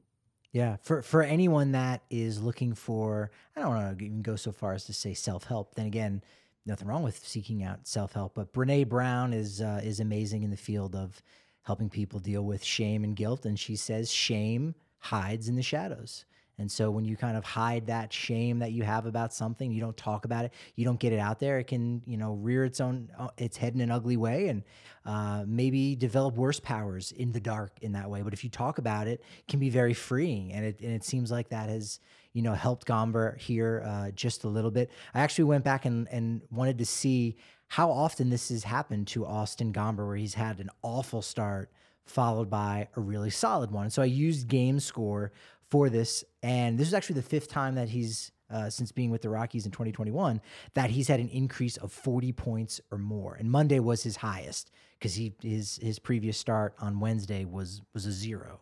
Yeah, 0.51 0.77
for 0.83 1.01
for 1.01 1.23
anyone 1.23 1.71
that 1.71 2.03
is 2.09 2.41
looking 2.41 2.75
for, 2.75 3.31
I 3.55 3.61
don't 3.61 3.69
want 3.69 3.97
to 3.97 4.05
even 4.05 4.21
go 4.21 4.35
so 4.35 4.51
far 4.51 4.73
as 4.73 4.85
to 4.85 4.93
say 4.93 5.13
self 5.13 5.45
help. 5.45 5.75
Then 5.75 5.85
again, 5.85 6.21
nothing 6.65 6.87
wrong 6.87 7.03
with 7.03 7.25
seeking 7.25 7.63
out 7.63 7.87
self 7.87 8.13
help. 8.13 8.33
But 8.35 8.53
Brené 8.53 8.87
Brown 8.87 9.33
is 9.33 9.61
uh, 9.61 9.81
is 9.83 9.99
amazing 9.99 10.43
in 10.43 10.51
the 10.51 10.57
field 10.57 10.95
of 10.95 11.21
helping 11.63 11.89
people 11.89 12.19
deal 12.19 12.43
with 12.43 12.63
shame 12.63 13.03
and 13.03 13.15
guilt, 13.15 13.45
and 13.45 13.59
she 13.59 13.75
says 13.75 14.11
shame 14.11 14.75
hides 14.99 15.47
in 15.47 15.55
the 15.55 15.63
shadows. 15.63 16.25
And 16.57 16.71
so 16.71 16.91
when 16.91 17.05
you 17.05 17.17
kind 17.17 17.35
of 17.35 17.43
hide 17.43 17.87
that 17.87 18.13
shame 18.13 18.59
that 18.59 18.71
you 18.71 18.83
have 18.83 19.07
about 19.07 19.33
something, 19.33 19.71
you 19.71 19.81
don't 19.81 19.97
talk 19.97 20.25
about 20.25 20.45
it, 20.45 20.53
you 20.75 20.85
don't 20.85 20.99
get 20.99 21.11
it 21.11 21.17
out 21.17 21.39
there, 21.39 21.57
it 21.57 21.65
can, 21.65 22.03
you 22.05 22.17
know, 22.17 22.33
rear 22.33 22.65
its 22.65 22.79
own 22.79 23.09
uh, 23.17 23.29
its 23.37 23.57
head 23.57 23.73
in 23.73 23.81
an 23.81 23.89
ugly 23.89 24.15
way 24.15 24.49
and 24.49 24.63
uh, 25.05 25.43
maybe 25.47 25.95
develop 25.95 26.35
worse 26.35 26.59
powers 26.59 27.13
in 27.13 27.31
the 27.31 27.39
dark 27.39 27.71
in 27.81 27.93
that 27.93 28.09
way. 28.09 28.21
But 28.21 28.33
if 28.33 28.43
you 28.43 28.49
talk 28.51 28.77
about 28.77 29.07
it, 29.07 29.23
it 29.39 29.47
can 29.47 29.59
be 29.59 29.71
very 29.71 29.95
freeing. 29.95 30.53
And 30.53 30.63
it 30.65 30.81
and 30.81 30.91
it 30.91 31.03
seems 31.03 31.31
like 31.31 31.49
that 31.49 31.67
has, 31.69 31.99
you 32.33 32.41
know, 32.41 32.53
helped 32.53 32.87
Gomber 32.87 33.37
here 33.37 33.83
uh, 33.85 34.11
just 34.11 34.43
a 34.43 34.47
little 34.47 34.71
bit. 34.71 34.89
I 35.13 35.21
actually 35.21 35.45
went 35.45 35.63
back 35.63 35.85
and, 35.85 36.07
and 36.09 36.41
wanted 36.49 36.77
to 36.77 36.85
see 36.85 37.37
how 37.67 37.89
often 37.89 38.29
this 38.29 38.49
has 38.49 38.63
happened 38.63 39.07
to 39.07 39.25
Austin 39.25 39.71
Gomber, 39.71 40.05
where 40.05 40.15
he's 40.15 40.33
had 40.33 40.59
an 40.59 40.69
awful 40.81 41.21
start 41.21 41.71
followed 42.05 42.49
by 42.49 42.87
a 42.95 43.01
really 43.01 43.29
solid 43.29 43.71
one. 43.71 43.89
so 43.89 44.01
I 44.01 44.05
used 44.05 44.47
game 44.47 44.79
score 44.79 45.31
for 45.69 45.89
this, 45.89 46.23
and 46.43 46.77
this 46.77 46.87
is 46.87 46.93
actually 46.93 47.15
the 47.15 47.21
fifth 47.21 47.49
time 47.49 47.75
that 47.75 47.89
he's 47.89 48.31
uh, 48.51 48.69
since 48.69 48.91
being 48.91 49.09
with 49.09 49.21
the 49.21 49.29
Rockies 49.29 49.65
in 49.65 49.71
2021 49.71 50.41
that 50.73 50.89
he's 50.89 51.07
had 51.07 51.21
an 51.21 51.29
increase 51.29 51.77
of 51.77 51.91
40 51.91 52.33
points 52.33 52.81
or 52.91 52.97
more. 52.97 53.35
And 53.35 53.49
Monday 53.49 53.79
was 53.79 54.03
his 54.03 54.17
highest 54.17 54.71
because 54.99 55.15
he 55.15 55.33
his 55.41 55.79
his 55.81 55.99
previous 55.99 56.37
start 56.37 56.75
on 56.79 56.99
Wednesday 56.99 57.45
was 57.45 57.81
was 57.93 58.05
a 58.05 58.11
zero, 58.11 58.59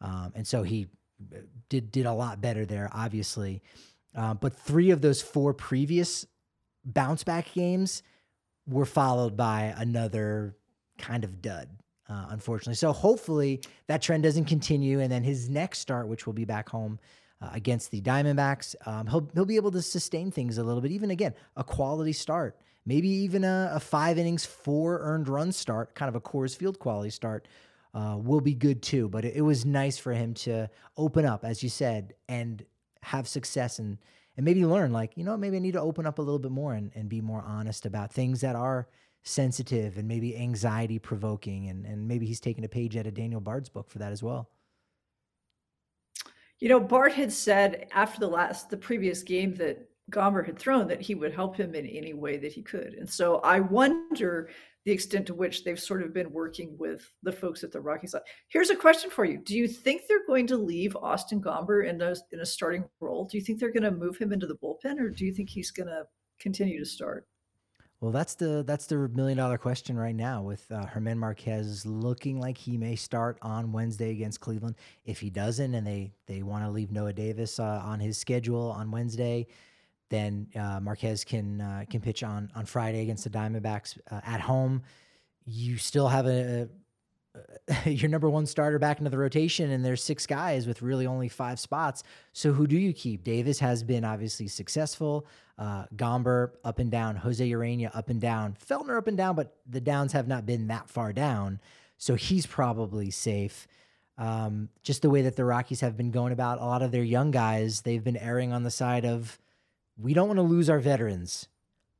um, 0.00 0.32
and 0.34 0.46
so 0.46 0.64
he 0.64 0.88
did 1.68 1.90
did 1.90 2.06
a 2.06 2.12
lot 2.12 2.40
better 2.40 2.64
there, 2.64 2.90
obviously. 2.92 3.62
Uh, 4.14 4.34
but 4.34 4.56
three 4.56 4.90
of 4.90 5.00
those 5.00 5.20
four 5.22 5.52
previous 5.52 6.26
bounce 6.84 7.24
back 7.24 7.52
games 7.52 8.02
were 8.66 8.86
followed 8.86 9.36
by 9.36 9.74
another 9.76 10.56
kind 10.98 11.24
of 11.24 11.40
dud. 11.42 11.68
Uh, 12.08 12.26
unfortunately, 12.30 12.74
so 12.74 12.90
hopefully 12.90 13.60
that 13.86 14.00
trend 14.00 14.22
doesn't 14.22 14.46
continue, 14.46 15.00
and 15.00 15.12
then 15.12 15.22
his 15.22 15.50
next 15.50 15.80
start, 15.80 16.08
which 16.08 16.26
will 16.26 16.32
be 16.32 16.46
back 16.46 16.68
home 16.68 16.98
uh, 17.42 17.50
against 17.52 17.90
the 17.90 18.00
Diamondbacks. 18.00 18.74
Um, 18.86 19.06
he'll 19.06 19.28
he'll 19.34 19.44
be 19.44 19.56
able 19.56 19.70
to 19.72 19.82
sustain 19.82 20.30
things 20.30 20.56
a 20.56 20.64
little 20.64 20.80
bit. 20.80 20.90
Even 20.90 21.10
again, 21.10 21.34
a 21.56 21.62
quality 21.62 22.14
start, 22.14 22.56
maybe 22.86 23.08
even 23.08 23.44
a, 23.44 23.72
a 23.74 23.80
five 23.80 24.16
innings, 24.16 24.46
four 24.46 25.00
earned 25.00 25.28
run 25.28 25.52
start, 25.52 25.94
kind 25.94 26.08
of 26.08 26.14
a 26.14 26.20
Coors 26.20 26.56
Field 26.56 26.78
quality 26.78 27.10
start, 27.10 27.46
uh, 27.94 28.16
will 28.18 28.40
be 28.40 28.54
good 28.54 28.82
too. 28.82 29.08
But 29.08 29.24
it, 29.24 29.36
it, 29.36 29.42
was 29.42 29.64
nice 29.64 29.98
for 29.98 30.12
him 30.12 30.34
to 30.34 30.68
open 30.96 31.24
up, 31.24 31.44
as 31.44 31.62
you 31.62 31.68
said, 31.68 32.14
and 32.28 32.64
have 33.02 33.28
success 33.28 33.78
and 33.78 33.98
and 34.36 34.44
maybe 34.44 34.64
learn 34.64 34.92
like 34.92 35.16
you 35.16 35.24
know 35.24 35.36
maybe 35.36 35.56
I 35.56 35.60
need 35.60 35.72
to 35.72 35.80
open 35.80 36.06
up 36.06 36.18
a 36.18 36.22
little 36.22 36.38
bit 36.38 36.50
more 36.50 36.74
and, 36.74 36.90
and 36.94 37.08
be 37.08 37.20
more 37.20 37.42
honest 37.46 37.86
about 37.86 38.12
things 38.12 38.40
that 38.40 38.56
are 38.56 38.88
sensitive 39.22 39.98
and 39.98 40.06
maybe 40.06 40.36
anxiety 40.36 40.98
provoking 40.98 41.68
and 41.68 41.86
and 41.86 42.06
maybe 42.06 42.26
he's 42.26 42.40
taking 42.40 42.64
a 42.64 42.68
page 42.68 42.96
out 42.96 43.06
of 43.06 43.14
Daniel 43.14 43.40
Bard's 43.40 43.68
book 43.68 43.90
for 43.90 43.98
that 43.98 44.12
as 44.12 44.22
well. 44.22 44.48
You 46.60 46.68
know, 46.68 46.80
Bard 46.80 47.12
had 47.12 47.32
said 47.32 47.86
after 47.92 48.18
the 48.18 48.28
last, 48.28 48.68
the 48.68 48.76
previous 48.76 49.22
game 49.22 49.54
that 49.56 49.88
Gomber 50.10 50.44
had 50.44 50.58
thrown 50.58 50.88
that 50.88 51.00
he 51.00 51.14
would 51.14 51.32
help 51.32 51.56
him 51.56 51.74
in 51.74 51.86
any 51.86 52.14
way 52.14 52.36
that 52.38 52.52
he 52.52 52.62
could. 52.62 52.94
And 52.94 53.08
so 53.08 53.36
I 53.38 53.60
wonder 53.60 54.48
the 54.88 54.94
extent 54.94 55.26
to 55.26 55.34
which 55.34 55.64
they've 55.64 55.78
sort 55.78 56.02
of 56.02 56.14
been 56.14 56.32
working 56.32 56.74
with 56.78 57.12
the 57.22 57.30
folks 57.30 57.62
at 57.62 57.70
the 57.70 57.78
Rockies. 57.78 58.14
Here's 58.48 58.70
a 58.70 58.74
question 58.74 59.10
for 59.10 59.26
you. 59.26 59.36
Do 59.36 59.54
you 59.54 59.68
think 59.68 60.04
they're 60.08 60.26
going 60.26 60.46
to 60.46 60.56
leave 60.56 60.96
Austin 60.96 61.42
Gomber 61.42 61.86
in 61.86 62.00
a, 62.00 62.16
in 62.32 62.40
a 62.40 62.46
starting 62.46 62.86
role? 62.98 63.26
Do 63.26 63.36
you 63.36 63.44
think 63.44 63.60
they're 63.60 63.70
going 63.70 63.82
to 63.82 63.90
move 63.90 64.16
him 64.16 64.32
into 64.32 64.46
the 64.46 64.54
bullpen 64.54 64.98
or 64.98 65.10
do 65.10 65.26
you 65.26 65.34
think 65.34 65.50
he's 65.50 65.70
going 65.70 65.88
to 65.88 66.04
continue 66.40 66.78
to 66.78 66.86
start? 66.86 67.26
Well, 68.00 68.12
that's 68.12 68.34
the 68.34 68.64
that's 68.66 68.86
the 68.86 68.96
million 69.08 69.36
dollar 69.36 69.58
question 69.58 69.98
right 69.98 70.14
now 70.14 70.40
with 70.40 70.64
uh, 70.70 70.86
Germán 70.86 71.18
Márquez 71.18 71.82
looking 71.84 72.40
like 72.40 72.56
he 72.56 72.78
may 72.78 72.96
start 72.96 73.36
on 73.42 73.72
Wednesday 73.72 74.12
against 74.12 74.40
Cleveland. 74.40 74.76
If 75.04 75.20
he 75.20 75.28
doesn't, 75.28 75.74
and 75.74 75.86
they 75.86 76.12
they 76.26 76.42
want 76.42 76.64
to 76.64 76.70
leave 76.70 76.92
Noah 76.92 77.12
Davis 77.12 77.58
uh, 77.58 77.82
on 77.84 78.00
his 78.00 78.16
schedule 78.16 78.70
on 78.70 78.90
Wednesday, 78.90 79.48
then 80.10 80.48
uh, 80.54 80.80
Márquez 80.80 81.24
can 81.24 81.60
uh, 81.60 81.84
can 81.88 82.00
pitch 82.00 82.22
on 82.22 82.50
on 82.54 82.66
Friday 82.66 83.02
against 83.02 83.24
the 83.24 83.30
Diamondbacks 83.30 83.98
uh, 84.10 84.20
at 84.24 84.40
home. 84.40 84.82
You 85.44 85.78
still 85.78 86.08
have 86.08 86.26
a, 86.26 86.68
your 87.84 88.08
number 88.08 88.28
one 88.28 88.46
starter 88.46 88.78
back 88.78 88.98
into 88.98 89.10
the 89.10 89.18
rotation, 89.18 89.70
and 89.70 89.84
there's 89.84 90.02
six 90.02 90.26
guys 90.26 90.66
with 90.66 90.82
really 90.82 91.06
only 91.06 91.28
five 91.28 91.60
spots. 91.60 92.02
So 92.32 92.52
who 92.52 92.66
do 92.66 92.76
you 92.76 92.92
keep? 92.92 93.24
Davis 93.24 93.58
has 93.60 93.82
been 93.82 94.04
obviously 94.04 94.48
successful. 94.48 95.26
Uh, 95.58 95.84
Gomber 95.96 96.52
up 96.64 96.78
and 96.78 96.90
down, 96.90 97.16
José 97.16 97.50
Ureña 97.50 97.94
up 97.94 98.10
and 98.10 98.20
down, 98.20 98.54
Feltner 98.54 98.96
up 98.96 99.08
and 99.08 99.16
down, 99.16 99.34
but 99.34 99.56
the 99.66 99.80
downs 99.80 100.12
have 100.12 100.28
not 100.28 100.46
been 100.46 100.68
that 100.68 100.88
far 100.88 101.12
down. 101.12 101.60
So 101.96 102.14
he's 102.14 102.46
probably 102.46 103.10
safe. 103.10 103.66
Um, 104.18 104.68
just 104.82 105.02
the 105.02 105.10
way 105.10 105.22
that 105.22 105.36
the 105.36 105.44
Rockies 105.44 105.80
have 105.80 105.96
been 105.96 106.10
going 106.10 106.32
about 106.32 106.60
a 106.60 106.64
lot 106.64 106.82
of 106.82 106.92
their 106.92 107.02
young 107.02 107.30
guys, 107.30 107.82
they've 107.82 108.02
been 108.02 108.16
erring 108.16 108.52
on 108.52 108.62
the 108.62 108.70
side 108.70 109.04
of 109.04 109.38
we 110.00 110.14
don't 110.14 110.28
want 110.28 110.38
to 110.38 110.42
lose 110.42 110.70
our 110.70 110.78
veterans. 110.78 111.48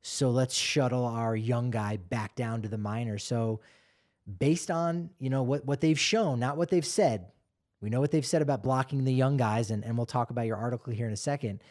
So 0.02 0.30
let's 0.30 0.54
shuttle 0.54 1.04
our 1.04 1.34
young 1.34 1.70
guy 1.70 1.96
back 1.96 2.34
down 2.36 2.62
to 2.62 2.68
the 2.68 2.78
minors. 2.78 3.24
So 3.24 3.60
based 4.38 4.70
on 4.70 5.10
you 5.18 5.30
know 5.30 5.42
what 5.42 5.64
what 5.64 5.80
they've 5.80 5.98
shown, 5.98 6.38
not 6.38 6.56
what 6.56 6.70
they've 6.70 6.86
said. 6.86 7.26
We 7.80 7.90
know 7.90 8.00
what 8.00 8.10
they've 8.10 8.26
said 8.26 8.42
about 8.42 8.62
blocking 8.62 9.04
the 9.04 9.12
young 9.12 9.36
guys, 9.36 9.70
and, 9.70 9.84
and 9.84 9.96
we'll 9.96 10.06
talk 10.06 10.30
about 10.30 10.46
your 10.46 10.56
article 10.56 10.92
here 10.92 11.06
in 11.06 11.12
a 11.12 11.16
second. 11.16 11.62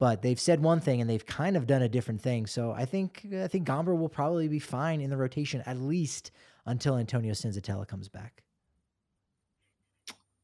But 0.00 0.20
they've 0.20 0.40
said 0.40 0.60
one 0.60 0.80
thing 0.80 1.00
and 1.00 1.08
they've 1.08 1.24
kind 1.24 1.56
of 1.56 1.68
done 1.68 1.82
a 1.82 1.88
different 1.88 2.20
thing. 2.20 2.46
So 2.46 2.72
I 2.72 2.84
think 2.84 3.26
I 3.34 3.46
think 3.46 3.66
Gomber 3.66 3.96
will 3.96 4.08
probably 4.08 4.48
be 4.48 4.58
fine 4.58 5.00
in 5.00 5.10
the 5.10 5.16
rotation 5.16 5.62
at 5.66 5.78
least 5.78 6.32
until 6.66 6.96
Antonio 6.96 7.32
Senzatela 7.32 7.86
comes 7.86 8.08
back. 8.08 8.42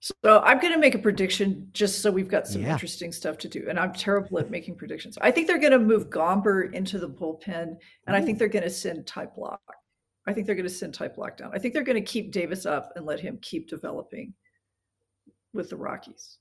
So 0.01 0.15
I'm 0.25 0.61
going 0.61 0.73
to 0.73 0.79
make 0.79 0.95
a 0.95 0.99
prediction 0.99 1.69
just 1.73 2.03
so 2.03 2.11
we've 2.11 2.29
got 2.29 2.47
some 2.47 2.63
yeah. 2.63 2.73
interesting 2.73 3.11
stuff 3.11 3.37
to 3.39 3.49
do. 3.49 3.67
And 3.69 3.81
I'm 3.81 3.93
terrible 3.93 4.39
at 4.39 4.51
making 4.51 4.77
predictions. 4.77 5.19
I 5.21 5.33
think 5.33 5.49
they're 5.49 5.59
going 5.59 5.73
to 5.73 5.79
move 5.79 6.09
Gomber 6.09 6.73
into 6.73 6.99
the 6.99 7.09
bullpen, 7.09 7.63
and 7.63 7.79
Ooh. 8.09 8.13
I 8.13 8.21
think 8.21 8.39
they're 8.39 8.49
going 8.49 8.63
to 8.63 8.71
send 8.71 9.07
Ty 9.07 9.27
Blach. 9.37 9.59
I 10.27 10.33
think 10.33 10.47
they're 10.47 10.55
going 10.55 10.69
to 10.69 10.73
send 10.73 10.95
Ty 10.95 11.09
Blach 11.09 11.37
down. 11.37 11.51
I 11.53 11.59
think 11.59 11.75
they're 11.75 11.83
going 11.83 12.03
to 12.03 12.13
keep 12.13 12.31
Davis 12.31 12.65
up 12.67 12.93
and 12.95 13.07
let 13.07 13.19
him 13.19 13.39
keep 13.43 13.69
developing 13.69 14.35
with 15.53 15.71
the 15.71 15.77
Rockies. 15.77 16.39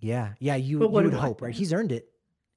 Yeah, 0.00 0.32
yeah, 0.40 0.56
you, 0.56 0.80
you 0.80 0.88
would 0.88 1.14
hope, 1.14 1.42
right? 1.42 1.54
He's 1.54 1.72
earned 1.72 1.92
it. 1.92 2.08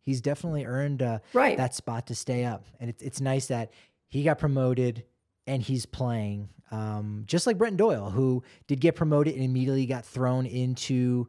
He's 0.02 0.22
definitely 0.22 0.66
earned 0.66 1.04
uh, 1.04 1.20
right. 1.34 1.58
that 1.58 1.76
spot 1.76 2.08
to 2.08 2.16
stay 2.16 2.46
up, 2.46 2.66
and 2.80 2.90
it, 2.90 3.02
it's 3.02 3.22
nice 3.22 3.48
that 3.48 3.72
he 4.08 4.24
got 4.24 4.40
promoted 4.40 5.04
and 5.47 5.62
he's 5.62 5.86
playing. 5.86 6.49
Um, 6.71 7.23
just 7.27 7.47
like 7.47 7.58
Brenton 7.58 7.77
Doyle, 7.77 8.10
who 8.10 8.43
did 8.67 8.81
get 8.81 8.95
promoted 8.95 9.36
and 9.36 9.43
immediately 9.43 9.86
got 9.86 10.05
thrown 10.05 10.45
into 10.45 11.27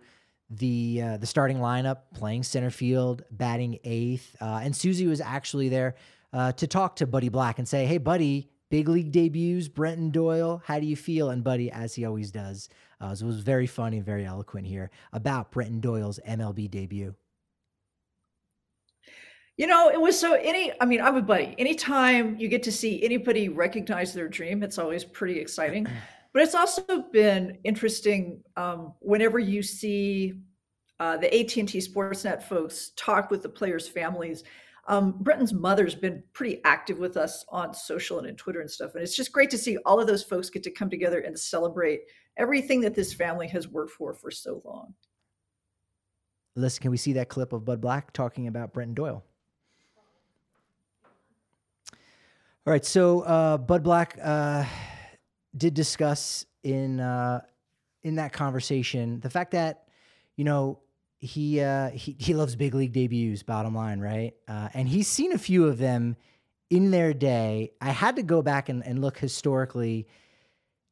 the 0.51 1.03
uh, 1.05 1.17
the 1.17 1.27
starting 1.27 1.59
lineup, 1.59 1.99
playing 2.15 2.43
center 2.43 2.71
field, 2.71 3.23
batting 3.31 3.79
eighth, 3.85 4.37
uh, 4.41 4.61
and 4.63 4.75
Suzie 4.75 5.09
was 5.09 5.21
actually 5.21 5.69
there 5.69 5.97
uh, 6.33 6.53
to 6.53 6.67
talk 6.67 6.97
to 6.97 7.07
Buddy 7.07 7.29
Black 7.29 7.59
and 7.59 7.69
say, 7.69 7.85
"Hey, 7.85 7.99
Buddy, 7.99 8.51
big 8.71 8.89
league 8.89 9.13
debuts, 9.13 9.69
Brenton 9.69 10.11
Doyle. 10.11 10.63
How 10.65 10.79
do 10.79 10.87
you 10.87 10.97
feel? 10.97 11.31
And 11.31 11.43
Buddy, 11.45 11.71
as 11.71 11.95
he 11.95 12.05
always 12.05 12.31
does, 12.31 12.69
uh, 13.01 13.15
was 13.23 13.41
very 13.41 13.67
funny 13.67 13.99
and 13.99 14.07
very 14.07 14.25
eloquent 14.25 14.67
here 14.67 14.91
about 15.13 15.51
Brenton 15.51 15.81
Doyle's 15.81 16.21
MLB 16.27 16.71
debut. 16.71 17.15
You 19.57 19.67
know, 19.67 19.89
it 19.89 20.01
was 20.01 20.19
so 20.19 20.35
any, 20.35 20.73
I 20.81 20.85
mean, 20.85 21.01
I'm 21.01 21.17
a 21.17 21.23
buddy. 21.23 21.55
Anytime 21.59 22.37
you 22.39 22.49
get 22.49 22.63
to 22.65 22.73
see 22.73 23.03
anybody 23.03 23.49
recognize 23.49 24.13
their 24.13 24.29
dream, 24.29 24.63
it's 24.63 24.79
always 24.79 25.05
pretty 25.05 25.39
exciting. 25.39 25.87
But 26.33 26.43
it's 26.43 26.55
also 26.55 27.03
been 27.15 27.57
interesting 27.65 28.43
um, 28.59 28.93
whenever 29.01 29.39
you 29.39 29.63
see 29.63 30.35
uh, 31.01 31.17
the 31.17 31.35
AT&T 31.35 31.65
Sportsnet 31.65 32.43
folks 32.43 32.91
talk 32.95 33.31
with 33.31 33.43
the 33.43 33.49
players' 33.49 33.89
families 33.89 34.45
um, 34.89 35.17
Brenton's 35.21 35.53
mother's 35.53 35.95
been 35.95 36.23
pretty 36.33 36.61
active 36.65 36.99
with 36.99 37.17
us 37.17 37.45
on 37.49 37.75
social 37.75 38.19
and 38.19 38.29
in 38.29 38.37
Twitter 38.37 38.61
and 38.61 38.71
stuff. 38.71 38.95
And 38.95 39.03
it's 39.03 39.17
just 39.17 39.33
great 39.33 39.51
to 39.51 39.59
see 39.59 39.77
all 39.79 40.01
of 40.01 40.07
those 40.07 40.23
folks 40.23 40.51
get 40.51 40.63
to 40.65 40.71
come 40.71 40.89
together 40.89 41.21
and 41.21 41.39
celebrate 41.39 42.03
everything 42.37 42.81
that 42.83 42.95
this 42.95 43.13
family 43.13 43.49
has 43.49 43.69
worked 43.69 43.93
for 43.93 44.15
for 44.15 44.31
so 44.31 44.63
long. 44.65 44.95
Listen, 46.55 46.83
can 46.83 46.91
we 46.91 46.97
see 46.97 47.13
that 47.15 47.29
clip 47.29 47.53
of 47.53 47.65
Bud 47.65 47.81
Black 47.81 48.13
talking 48.13 48.47
about 48.47 48.73
Brenton 48.73 48.95
Doyle? 48.95 49.25
All 52.67 52.73
right, 52.73 52.85
so 52.85 53.21
uh, 53.21 53.59
Bud 53.59 53.85
Black 53.85 54.19
uh, 54.21 54.65
did 55.57 55.73
discuss 55.73 56.45
in 56.65 56.99
uh, 56.99 57.43
in 58.03 58.17
that 58.17 58.33
conversation 58.33 59.21
the 59.21 59.31
fact 59.31 59.53
that 59.53 59.85
you 60.35 60.43
know 60.43 60.81
he 61.21 61.61
uh, 61.61 61.91
he 61.91 62.17
he 62.19 62.35
loves 62.35 62.57
big 62.57 62.75
league 62.75 62.93
debuts. 62.93 63.45
Bottom 63.45 63.73
line, 63.73 64.01
right? 64.01 64.35
Uh, 64.49 64.69
and 64.75 64.89
he's 64.89 65.07
seen 65.07 65.31
a 65.33 65.39
few 65.39 65.69
of 65.69 65.79
them 65.79 66.17
in 66.69 66.91
their 66.91 67.15
day. 67.15 67.71
I 67.81 67.91
had 67.91 68.17
to 68.17 68.25
go 68.25 68.43
back 68.43 68.69
and, 68.69 68.85
and 68.85 69.01
look 69.01 69.17
historically. 69.17 70.09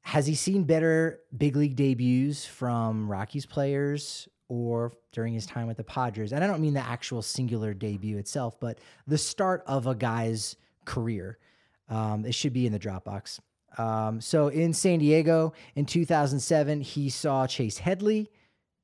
Has 0.03 0.29
he 0.29 0.37
seen 0.37 0.63
better 0.63 1.23
big 1.37 1.57
league 1.57 1.75
debuts 1.75 2.47
from 2.47 3.11
Rockies 3.11 3.47
players 3.47 4.29
or 4.49 4.93
during 5.11 5.35
his 5.35 5.45
time 5.45 5.67
with 5.67 5.79
the 5.79 5.83
Padres? 5.83 6.33
And 6.33 6.45
I 6.45 6.47
don't 6.47 6.61
mean 6.61 6.75
the 6.75 6.87
actual 6.87 7.21
singular 7.21 7.75
debut 7.75 8.17
itself, 8.17 8.61
but 8.61 8.79
the 9.09 9.19
start 9.19 9.65
of 9.67 9.89
a 9.89 9.97
guy's 9.97 10.55
career. 10.85 11.39
Um, 11.89 12.25
it 12.25 12.35
should 12.35 12.53
be 12.53 12.67
in 12.67 12.73
the 12.73 12.79
Dropbox. 12.79 13.41
Um, 13.77 14.21
so 14.21 14.49
in 14.49 14.73
San 14.73 15.01
Diego 15.01 15.53
in 15.75 15.85
2007, 15.85 16.81
he 16.81 17.11
saw 17.11 17.47
Chase 17.47 17.79
Headley. 17.79 18.31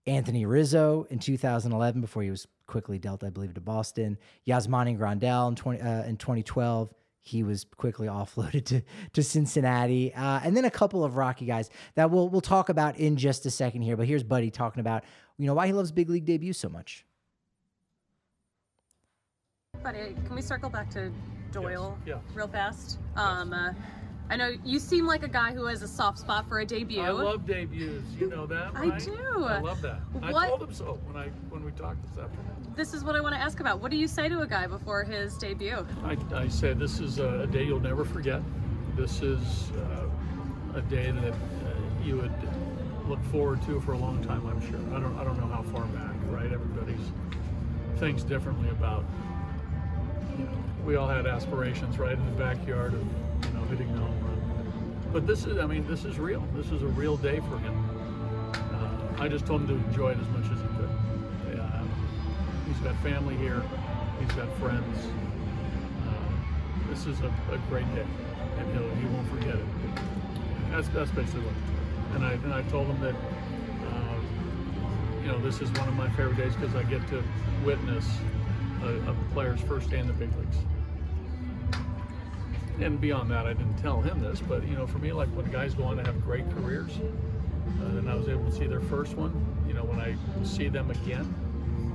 Anthony 0.07 0.47
Rizzo 0.47 1.07
in 1.11 1.19
2011 1.19 2.01
before 2.01 2.23
he 2.23 2.31
was 2.31 2.47
quickly 2.67 2.99
dealt, 2.99 3.23
I 3.23 3.31
believe, 3.31 3.55
to 3.55 3.61
Boston. 3.61 4.19
Yasmani 4.47 4.99
Grandal 4.99 5.49
in, 5.49 5.57
20, 5.57 5.81
uh, 5.81 6.05
in 6.05 6.17
2012. 6.17 6.93
He 7.21 7.43
was 7.43 7.67
quickly 7.77 8.07
offloaded 8.09 8.65
to, 8.67 8.83
to 9.13 9.23
Cincinnati. 9.23 10.13
Uh, 10.15 10.41
and 10.43 10.57
then 10.57 10.65
a 10.65 10.71
couple 10.71 11.05
of 11.05 11.17
Rocky 11.17 11.45
guys 11.45 11.71
that 11.95 12.11
we'll, 12.11 12.29
we'll 12.29 12.41
talk 12.41 12.71
about 12.71 12.97
in 12.97 13.17
just 13.17 13.45
a 13.47 13.51
second 13.51 13.83
here. 13.83 13.97
But 13.97 14.07
here's 14.07 14.25
Buddy 14.25 14.51
talking 14.51 14.81
about, 14.81 15.05
you 15.37 15.47
know, 15.47 15.55
why 15.55 15.67
he 15.67 15.73
loves 15.73 15.93
big 15.93 16.09
league 16.09 16.25
debut 16.25 16.55
so 16.55 16.69
much. 16.69 17.05
Buddy, 19.83 20.15
can 20.27 20.35
we 20.35 20.43
circle 20.43 20.69
back 20.69 20.91
to 20.91 21.11
Doyle 21.53 21.97
Yes, 22.07 22.19
real 22.35 22.49
fast? 22.49 22.99
Um, 23.17 23.53
uh, 23.53 23.73
I 24.29 24.37
know 24.37 24.53
you 24.63 24.79
seem 24.79 25.07
like 25.07 25.23
a 25.23 25.29
guy 25.29 25.53
who 25.53 25.65
has 25.65 25.83
a 25.83 25.89
soft 25.89 26.19
spot 26.19 26.49
for 26.49 26.61
a 26.61 26.67
debut. 26.67 27.01
I 27.01 27.11
love 27.11 27.47
debuts. 27.47 28.05
You 28.19 28.29
know 28.29 28.47
that, 28.47 28.73
I 28.75 28.99
do. 28.99 29.45
I 29.45 29.61
love 29.61 29.81
that. 29.83 30.01
I 30.23 30.33
told 30.49 30.63
him 30.63 30.75
so 30.75 30.99
when 31.07 31.17
I 31.17 31.29
when 31.49 31.65
we 31.65 31.73
talked 31.73 32.03
this 32.03 32.23
afternoon. 32.23 32.75
This 32.77 32.93
is 32.93 33.05
what 33.05 33.17
I 33.17 33.21
want 33.21 33.35
to 33.35 33.41
ask 33.41 33.61
about. 33.61 33.81
What 33.81 33.91
do 33.91 33.97
you 33.97 34.07
say 34.07 34.29
to 34.29 34.41
a 34.41 34.47
guy 34.47 34.67
before 34.67 35.03
his 35.03 35.37
debut? 35.39 35.87
I, 36.05 36.17
I 36.35 36.49
said 36.49 36.79
this 36.79 37.01
is 37.01 37.19
a, 37.19 37.41
a 37.41 37.47
day 37.47 37.65
you'll 37.65 37.81
never 37.81 38.05
forget. 38.05 38.43
This 38.97 39.23
is 39.23 39.71
uh, 39.73 40.79
a 40.79 40.83
day 40.83 41.11
that 41.11 41.33
uh, 41.33 41.37
you 42.05 42.17
would 42.17 42.33
look 43.09 43.23
forward 43.25 43.63
to 43.63 43.81
for 43.81 43.93
a 43.93 43.99
long 43.99 44.23
time. 44.25 44.47
I'm 44.47 44.61
sure. 44.71 44.79
I 44.95 45.01
don't 45.01 45.19
I 45.19 45.25
don't 45.25 45.41
know 45.41 45.49
how 45.49 45.63
far 45.63 45.87
back. 45.87 46.15
Right? 46.27 46.53
Everybody's 46.53 47.13
thinks 47.97 48.23
differently 48.23 48.69
about. 48.69 49.05
We 50.85 50.97
all 50.97 51.09
had 51.09 51.27
aspirations 51.27 51.99
right 51.99 52.13
in 52.13 52.25
the 52.25 52.33
backyard 52.33 52.95
of 52.95 53.01
you 53.01 53.53
know 53.53 53.65
hitting 53.67 53.93
the 53.93 54.01
home 54.01 54.25
run. 54.25 55.01
But 55.13 55.27
this 55.27 55.45
is 55.45 55.59
I 55.59 55.67
mean 55.67 55.87
this 55.87 56.05
is 56.05 56.19
real. 56.19 56.43
This 56.55 56.71
is 56.71 56.83
a 56.83 56.87
real 56.87 57.17
day 57.17 57.41
for 57.41 57.59
him. 57.59 57.75
Uh, 58.55 59.23
I 59.23 59.29
just 59.29 59.47
told 59.47 59.63
him 59.63 59.69
to 59.69 59.75
enjoy 59.89 60.13
it 60.13 60.19
as 60.19 60.29
much 60.29 60.51
as 60.53 60.61
he 60.61 60.67
could. 60.77 60.91
Yeah, 61.55 61.83
he's 62.67 62.79
got 62.79 62.97
family 63.03 63.37
here. 63.37 63.63
He's 64.21 64.33
got 64.33 64.49
friends. 64.59 65.07
Uh, 66.09 66.91
this 66.91 67.07
is 67.07 67.21
a, 67.21 67.33
a 67.53 67.59
great 67.69 67.93
day, 67.95 68.07
and 68.59 68.73
he'll, 68.73 68.95
he 68.97 69.05
won't 69.07 69.29
forget 69.31 69.57
it. 69.57 69.67
That's 70.71 70.89
that's 70.89 71.11
basically 71.11 71.43
what. 71.43 72.17
And 72.17 72.25
I 72.25 72.33
and 72.33 72.55
I 72.55 72.63
told 72.71 72.87
him 72.87 73.01
that 73.01 73.15
uh, 73.15 74.21
you 75.23 75.29
know 75.29 75.39
this 75.41 75.61
is 75.61 75.71
one 75.73 75.89
of 75.89 75.95
my 75.95 76.09
favorite 76.11 76.37
days 76.37 76.55
because 76.55 76.75
I 76.75 76.83
get 76.85 77.07
to 77.09 77.23
witness 77.65 78.07
a, 78.83 79.11
a 79.11 79.17
player's 79.33 79.61
first 79.61 79.91
day 79.91 79.99
in 79.99 80.07
the 80.07 80.13
big 80.13 80.31
leagues. 80.37 80.57
And 82.81 83.01
beyond 83.01 83.31
that, 83.31 83.47
I 83.47 83.53
didn't 83.53 83.77
tell 83.77 84.01
him 84.01 84.21
this, 84.21 84.41
but 84.41 84.67
you 84.67 84.75
know, 84.75 84.87
for 84.87 84.99
me, 84.99 85.13
like 85.13 85.29
when 85.31 85.51
guys 85.51 85.75
go 85.75 85.85
on 85.85 85.97
to 85.99 86.03
have 86.05 86.23
great 86.25 86.51
careers, 86.51 86.99
uh, 86.99 87.99
and 87.99 88.09
I 88.09 88.15
was 88.15 88.29
able 88.29 88.45
to 88.47 88.53
see 88.53 88.67
their 88.67 88.81
first 88.81 89.17
one. 89.17 89.33
You 89.67 89.75
know, 89.75 89.85
when 89.85 90.01
I 90.01 90.17
see 90.45 90.69
them 90.69 90.91
again, 90.91 91.35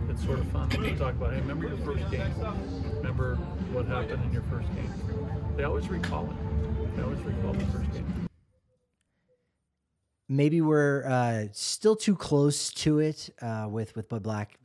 it's 0.10 0.24
sort 0.24 0.40
of 0.40 0.48
fun 0.48 0.70
to 0.70 0.96
talk 0.96 1.16
about. 1.16 1.34
Hey, 1.34 1.40
remember 1.40 1.68
your 1.68 1.78
first 1.78 2.10
game? 2.12 2.32
Remember 2.98 3.36
what 3.74 3.86
happened 3.88 4.24
in 4.26 4.32
your 4.32 4.44
first 4.44 4.68
game? 4.76 4.94
They 5.58 5.64
always 5.64 5.90
recall 5.90 6.30
it. 6.30 6.96
They 6.96 7.02
always 7.04 7.20
recall 7.22 7.54
the 7.54 7.66
first 7.66 7.92
game. 7.92 8.26
maybe 10.28 10.62
we're 10.62 11.06
uh, 11.06 11.46
still 11.52 11.96
too 11.96 12.16
close 12.16 12.72
to 12.74 13.00
it 13.00 13.30
uh, 13.42 13.68
with 13.70 13.96
with 13.96 14.10
Bud 14.10 14.24
Black, 14.24 14.58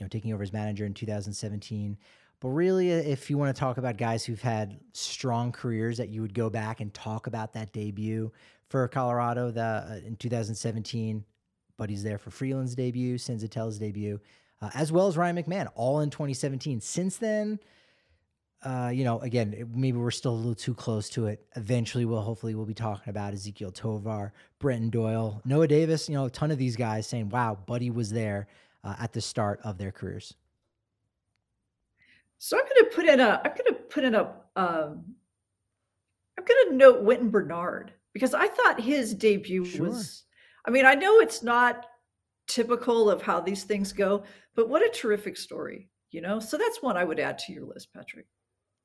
you 0.00 0.04
know, 0.04 0.08
taking 0.08 0.32
over 0.32 0.42
as 0.42 0.52
manager 0.52 0.86
in 0.86 0.94
2017. 0.94 1.96
But 2.40 2.48
really, 2.48 2.90
uh, 2.92 2.96
if 2.96 3.28
you 3.28 3.36
want 3.36 3.54
to 3.54 3.60
talk 3.60 3.76
about 3.76 3.98
guys 3.98 4.24
who've 4.24 4.40
had 4.40 4.80
strong 4.92 5.52
careers, 5.52 5.98
that 5.98 6.08
you 6.08 6.22
would 6.22 6.34
go 6.34 6.48
back 6.48 6.80
and 6.80 6.92
talk 6.92 7.26
about 7.26 7.52
that 7.52 7.72
debut 7.72 8.32
for 8.68 8.88
Colorado 8.88 9.50
the, 9.50 9.62
uh, 9.62 10.00
in 10.06 10.16
2017. 10.16 11.24
Buddy's 11.76 12.02
there 12.02 12.18
for 12.18 12.30
Freeland's 12.30 12.74
debut, 12.74 13.16
Senzatel's 13.16 13.78
debut, 13.78 14.20
uh, 14.62 14.70
as 14.74 14.90
well 14.90 15.06
as 15.06 15.16
Ryan 15.16 15.36
McMahon, 15.36 15.68
all 15.74 16.00
in 16.00 16.10
2017. 16.10 16.80
Since 16.80 17.18
then, 17.18 17.58
uh, 18.62 18.90
you 18.92 19.04
know, 19.04 19.18
again, 19.20 19.70
maybe 19.74 19.96
we're 19.96 20.10
still 20.10 20.32
a 20.32 20.36
little 20.36 20.54
too 20.54 20.74
close 20.74 21.08
to 21.10 21.26
it. 21.26 21.46
Eventually, 21.56 22.04
we'll 22.04 22.20
hopefully 22.20 22.54
we'll 22.54 22.66
be 22.66 22.74
talking 22.74 23.10
about 23.10 23.32
Ezequiel 23.32 23.74
Tovar, 23.74 24.32
Brenton 24.58 24.90
Doyle, 24.90 25.40
Noah 25.46 25.68
Davis. 25.68 26.08
You 26.08 26.14
know, 26.14 26.26
a 26.26 26.30
ton 26.30 26.50
of 26.50 26.58
these 26.58 26.76
guys 26.76 27.06
saying, 27.06 27.30
"Wow, 27.30 27.58
Buddy 27.66 27.90
was 27.90 28.10
there 28.10 28.48
uh, 28.84 28.96
at 28.98 29.12
the 29.12 29.20
start 29.20 29.60
of 29.64 29.78
their 29.78 29.92
careers." 29.92 30.34
So 32.38 32.58
I'm 32.58 32.64
going 32.64 32.90
to 32.90 32.96
put 32.96 33.06
in 33.06 33.20
a. 33.20 33.40
I'm 33.44 33.52
going 33.52 33.74
to 33.74 33.80
put 33.88 34.04
in 34.04 34.14
a. 34.14 34.32
Um, 34.56 35.04
I'm 36.38 36.44
going 36.44 36.70
to 36.70 36.74
note 36.76 37.02
Wynton 37.02 37.30
Bernard 37.30 37.92
because 38.12 38.32
I 38.32 38.48
thought 38.48 38.80
his 38.80 39.14
debut 39.14 39.64
Sure. 39.64 39.88
was. 39.88 40.24
I 40.66 40.70
mean, 40.70 40.86
I 40.86 40.94
know 40.94 41.20
it's 41.20 41.42
not 41.42 41.86
typical 42.46 43.10
of 43.10 43.22
how 43.22 43.40
these 43.40 43.64
things 43.64 43.92
go, 43.92 44.24
but 44.54 44.68
what 44.68 44.82
a 44.82 44.88
terrific 44.88 45.36
story, 45.36 45.88
you 46.10 46.20
know. 46.20 46.40
So 46.40 46.56
that's 46.56 46.82
one 46.82 46.96
I 46.96 47.04
would 47.04 47.20
add 47.20 47.38
to 47.40 47.52
your 47.52 47.64
list, 47.66 47.92
Patrick. 47.94 48.26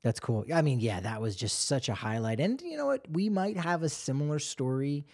That's 0.03 0.19
cool. 0.19 0.45
I 0.53 0.62
mean, 0.62 0.79
yeah, 0.79 0.99
that 0.99 1.21
was 1.21 1.36
just 1.36 1.65
such 1.65 1.89
a 1.89 1.93
highlight. 1.95 2.39
And 2.39 2.62
you 2.62 2.77
know 2.77 2.86
what? 2.86 3.05
We 3.10 3.27
might 3.29 3.58
have 3.58 3.81
a 3.81 3.89
similar 3.89 4.38
story 4.38 5.05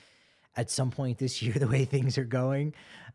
at 0.55 0.69
some 0.69 0.91
point 0.91 1.17
this 1.17 1.41
year, 1.41 1.53
the 1.57 1.67
way 1.67 1.85
things 1.85 2.17
are 2.17 2.25
going, 2.25 2.73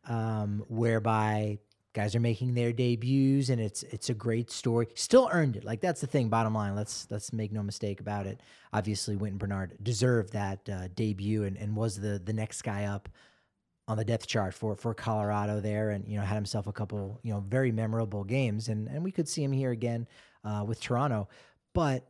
um, 0.08 0.64
whereby 0.68 1.58
guys 1.96 2.14
are 2.14 2.20
making 2.20 2.52
their 2.52 2.74
debuts 2.74 3.48
and 3.48 3.58
it's 3.58 3.82
it's 3.84 4.10
a 4.10 4.14
great 4.14 4.50
story. 4.50 4.86
Still 4.94 5.30
earned 5.32 5.56
it. 5.56 5.64
Like 5.64 5.80
that's 5.80 6.00
the 6.00 6.06
thing. 6.06 6.28
Bottom 6.28 6.54
line, 6.54 6.76
let's 6.76 7.06
let's 7.10 7.32
make 7.32 7.52
no 7.52 7.62
mistake 7.62 8.00
about 8.00 8.26
it. 8.26 8.40
Obviously, 8.72 9.16
Wynton 9.16 9.38
Bernard 9.38 9.76
deserved 9.82 10.34
that 10.34 10.68
uh, 10.68 10.88
debut 10.94 11.44
and, 11.44 11.56
and 11.56 11.74
was 11.74 11.98
the 11.98 12.20
the 12.22 12.34
next 12.34 12.62
guy 12.62 12.84
up 12.84 13.08
on 13.88 13.96
the 13.96 14.04
depth 14.04 14.26
chart 14.26 14.52
for 14.52 14.76
for 14.76 14.92
Colorado 14.94 15.60
there, 15.60 15.90
and 15.90 16.06
you 16.06 16.18
know 16.18 16.24
had 16.24 16.34
himself 16.34 16.66
a 16.66 16.72
couple 16.72 17.18
you 17.22 17.32
know 17.32 17.40
very 17.40 17.72
memorable 17.72 18.24
games, 18.24 18.68
and 18.68 18.88
and 18.88 19.02
we 19.02 19.10
could 19.10 19.28
see 19.28 19.42
him 19.42 19.52
here 19.52 19.70
again 19.70 20.06
uh, 20.44 20.64
with 20.66 20.80
Toronto, 20.80 21.28
but 21.72 22.06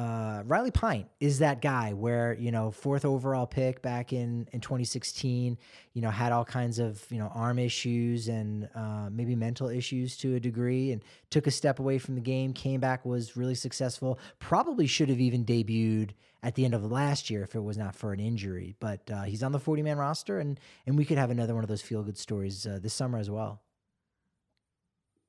uh, 0.00 0.42
Riley 0.46 0.70
Pint 0.70 1.08
is 1.20 1.40
that 1.40 1.60
guy 1.60 1.92
where 1.92 2.34
you 2.38 2.50
know 2.50 2.70
fourth 2.70 3.04
overall 3.04 3.46
pick 3.46 3.82
back 3.82 4.14
in 4.14 4.48
in 4.50 4.60
2016, 4.60 5.58
you 5.92 6.00
know 6.00 6.08
had 6.08 6.32
all 6.32 6.44
kinds 6.44 6.78
of 6.78 7.04
you 7.10 7.18
know 7.18 7.30
arm 7.34 7.58
issues 7.58 8.28
and 8.28 8.66
uh, 8.74 9.10
maybe 9.10 9.36
mental 9.36 9.68
issues 9.68 10.16
to 10.18 10.36
a 10.36 10.40
degree, 10.40 10.92
and 10.92 11.02
took 11.28 11.46
a 11.46 11.50
step 11.50 11.80
away 11.80 11.98
from 11.98 12.14
the 12.14 12.20
game, 12.22 12.54
came 12.54 12.80
back, 12.80 13.04
was 13.04 13.36
really 13.36 13.54
successful. 13.54 14.18
Probably 14.38 14.86
should 14.86 15.10
have 15.10 15.20
even 15.20 15.44
debuted 15.44 16.12
at 16.42 16.54
the 16.54 16.64
end 16.64 16.72
of 16.72 16.90
last 16.90 17.28
year 17.28 17.42
if 17.42 17.54
it 17.54 17.60
was 17.60 17.76
not 17.76 17.94
for 17.94 18.14
an 18.14 18.20
injury, 18.20 18.74
but 18.80 19.10
uh, 19.10 19.24
he's 19.24 19.42
on 19.42 19.52
the 19.52 19.60
40 19.60 19.82
man 19.82 19.98
roster, 19.98 20.38
and 20.38 20.58
and 20.86 20.96
we 20.96 21.04
could 21.04 21.18
have 21.18 21.30
another 21.30 21.54
one 21.54 21.62
of 21.62 21.68
those 21.68 21.82
feel 21.82 22.02
good 22.02 22.16
stories 22.16 22.66
uh, 22.66 22.78
this 22.80 22.94
summer 22.94 23.18
as 23.18 23.28
well. 23.28 23.60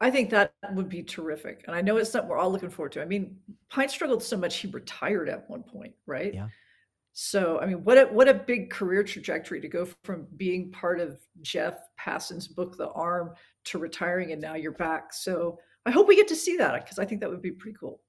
I 0.02 0.10
think 0.10 0.32
that 0.32 0.54
would 0.74 0.90
be 0.90 1.04
terrific. 1.04 1.64
And 1.68 1.76
I 1.76 1.82
know 1.82 1.98
it's 1.98 2.10
something 2.10 2.28
we're 2.28 2.40
all 2.40 2.52
looking 2.52 2.72
forward 2.72 2.92
to. 2.94 3.02
I 3.02 3.06
mean, 3.06 3.38
Pint 3.70 3.92
struggled 3.92 4.24
so 4.24 4.36
much 4.36 4.58
he 4.58 4.68
retired 4.68 5.30
at 5.30 5.48
one 5.48 5.62
point, 5.62 5.94
right? 6.08 6.34
Yeah. 6.34 6.48
So 7.14 7.60
I 7.60 7.68
mean, 7.68 7.84
what 7.84 7.98
a 7.98 8.06
what 8.06 8.28
a 8.28 8.34
big 8.34 8.72
career 8.72 9.04
trajectory 9.04 9.62
to 9.62 9.68
go 9.68 9.88
from 10.04 10.28
being 10.38 10.72
part 10.72 11.00
of 11.00 11.20
Jeff 11.42 11.76
Passan's 12.00 12.48
book, 12.48 12.78
The 12.78 12.90
Arm, 12.90 13.34
to 13.66 13.78
retiring, 13.78 14.32
and 14.32 14.42
now 14.42 14.56
you're 14.56 14.72
back. 14.72 15.14
So 15.14 15.60
I 15.86 15.92
hope 15.92 16.08
we 16.08 16.16
get 16.16 16.28
to 16.30 16.36
see 16.36 16.58
that 16.58 16.84
because 16.84 17.00
I 17.00 17.06
think 17.06 17.22
that 17.22 17.30
would 17.30 17.42
be 17.42 17.52
pretty 17.52 17.78
cool. 17.80 18.02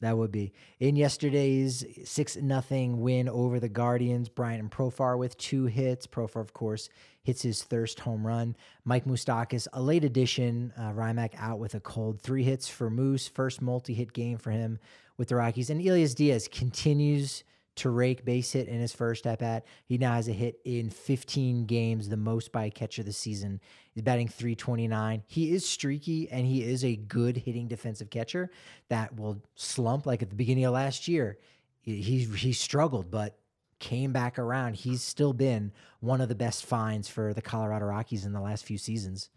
That 0.00 0.16
would 0.16 0.30
be 0.30 0.52
in 0.78 0.94
yesterday's 0.94 1.84
six 2.04 2.36
nothing 2.36 3.00
win 3.00 3.28
over 3.28 3.58
the 3.58 3.68
Guardians. 3.68 4.28
Brian 4.28 4.60
and 4.60 4.70
Profar 4.70 5.18
with 5.18 5.36
two 5.36 5.66
hits. 5.66 6.06
Profar, 6.06 6.40
of 6.40 6.52
course, 6.52 6.88
hits 7.22 7.42
his 7.42 7.64
thirst 7.64 8.00
home 8.00 8.26
run. 8.26 8.54
Mike 8.84 9.06
Moustakas, 9.06 9.66
a 9.72 9.82
late 9.82 10.04
addition. 10.04 10.72
Uh, 10.76 10.92
RyMac 10.92 11.30
out 11.36 11.58
with 11.58 11.74
a 11.74 11.80
cold. 11.80 12.20
Three 12.20 12.44
hits 12.44 12.68
for 12.68 12.90
Moose. 12.90 13.26
First 13.26 13.60
multi-hit 13.60 14.12
game 14.12 14.38
for 14.38 14.52
him 14.52 14.78
with 15.16 15.28
the 15.28 15.36
Rockies. 15.36 15.68
And 15.68 15.80
Elias 15.80 16.14
Diaz 16.14 16.48
continues 16.50 17.42
to 17.78 17.90
rake 17.90 18.24
base 18.24 18.52
hit 18.52 18.68
in 18.68 18.80
his 18.80 18.92
first 18.92 19.26
at 19.26 19.38
bat. 19.38 19.66
He 19.86 19.98
now 19.98 20.14
has 20.14 20.28
a 20.28 20.32
hit 20.32 20.60
in 20.64 20.90
15 20.90 21.66
games, 21.66 22.08
the 22.08 22.16
most 22.16 22.52
by 22.52 22.66
a 22.66 22.70
catcher 22.70 23.02
this 23.02 23.16
season. 23.16 23.60
He's 23.94 24.02
batting 24.02 24.28
329. 24.28 25.22
He 25.26 25.52
is 25.52 25.68
streaky 25.68 26.28
and 26.30 26.46
he 26.46 26.62
is 26.62 26.84
a 26.84 26.96
good 26.96 27.36
hitting 27.36 27.68
defensive 27.68 28.10
catcher 28.10 28.50
that 28.88 29.16
will 29.16 29.42
slump 29.54 30.06
like 30.06 30.22
at 30.22 30.30
the 30.30 30.36
beginning 30.36 30.64
of 30.64 30.74
last 30.74 31.08
year. 31.08 31.38
He 31.80 32.00
he, 32.00 32.52
struggled, 32.52 33.10
but 33.10 33.38
came 33.78 34.12
back 34.12 34.38
around. 34.38 34.74
He's 34.74 35.02
still 35.02 35.32
been 35.32 35.72
one 36.00 36.20
of 36.20 36.28
the 36.28 36.34
best 36.34 36.66
finds 36.66 37.08
for 37.08 37.32
the 37.32 37.42
Colorado 37.42 37.86
Rockies 37.86 38.24
in 38.24 38.32
the 38.32 38.40
last 38.40 38.64
few 38.64 38.76
seasons. 38.76 39.30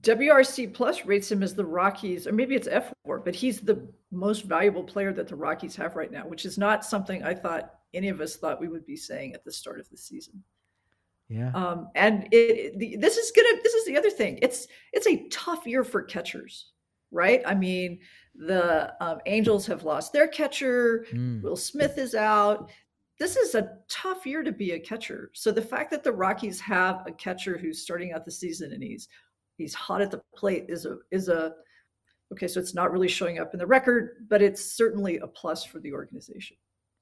WRC 0.00 0.72
Plus 0.72 1.04
rates 1.04 1.30
him 1.30 1.42
as 1.42 1.54
the 1.54 1.64
Rockies, 1.64 2.26
or 2.26 2.32
maybe 2.32 2.54
it's 2.54 2.68
F4, 2.68 3.22
but 3.22 3.34
he's 3.34 3.60
the 3.60 3.86
most 4.14 4.44
valuable 4.44 4.84
player 4.84 5.12
that 5.12 5.28
the 5.28 5.36
Rockies 5.36 5.76
have 5.76 5.96
right 5.96 6.10
now, 6.10 6.26
which 6.26 6.44
is 6.44 6.58
not 6.58 6.84
something 6.84 7.22
I 7.22 7.34
thought 7.34 7.74
any 7.92 8.08
of 8.08 8.20
us 8.20 8.36
thought 8.36 8.60
we 8.60 8.68
would 8.68 8.86
be 8.86 8.96
saying 8.96 9.34
at 9.34 9.44
the 9.44 9.52
start 9.52 9.80
of 9.80 9.88
the 9.90 9.96
season. 9.96 10.42
Yeah. 11.28 11.50
Um, 11.54 11.88
and 11.94 12.28
it, 12.32 12.78
the, 12.78 12.96
this 12.96 13.16
is 13.16 13.32
gonna. 13.34 13.60
This 13.62 13.74
is 13.74 13.86
the 13.86 13.96
other 13.96 14.10
thing. 14.10 14.38
It's 14.42 14.68
it's 14.92 15.06
a 15.06 15.26
tough 15.28 15.66
year 15.66 15.82
for 15.82 16.02
catchers, 16.02 16.72
right? 17.10 17.42
I 17.46 17.54
mean, 17.54 18.00
the 18.34 18.92
um, 19.00 19.18
Angels 19.26 19.66
have 19.66 19.84
lost 19.84 20.12
their 20.12 20.28
catcher. 20.28 21.06
Mm. 21.12 21.42
Will 21.42 21.56
Smith 21.56 21.96
is 21.98 22.14
out. 22.14 22.70
This 23.18 23.36
is 23.36 23.54
a 23.54 23.78
tough 23.88 24.26
year 24.26 24.42
to 24.42 24.52
be 24.52 24.72
a 24.72 24.80
catcher. 24.80 25.30
So 25.34 25.50
the 25.50 25.62
fact 25.62 25.90
that 25.92 26.02
the 26.02 26.12
Rockies 26.12 26.60
have 26.60 27.04
a 27.06 27.12
catcher 27.12 27.56
who's 27.56 27.82
starting 27.82 28.12
out 28.12 28.24
the 28.24 28.30
season 28.30 28.72
and 28.72 28.82
he's 28.82 29.08
he's 29.56 29.72
hot 29.72 30.02
at 30.02 30.10
the 30.10 30.22
plate 30.36 30.66
is 30.68 30.84
a 30.84 30.98
is 31.10 31.28
a 31.28 31.54
okay. 32.34 32.48
So 32.48 32.60
it's 32.60 32.74
not 32.74 32.92
really 32.92 33.08
showing 33.08 33.38
up 33.38 33.52
in 33.52 33.58
the 33.58 33.66
record, 33.66 34.26
but 34.28 34.42
it's 34.42 34.64
certainly 34.64 35.18
a 35.18 35.26
plus 35.26 35.64
for 35.64 35.80
the 35.80 35.92
organization. 35.92 36.56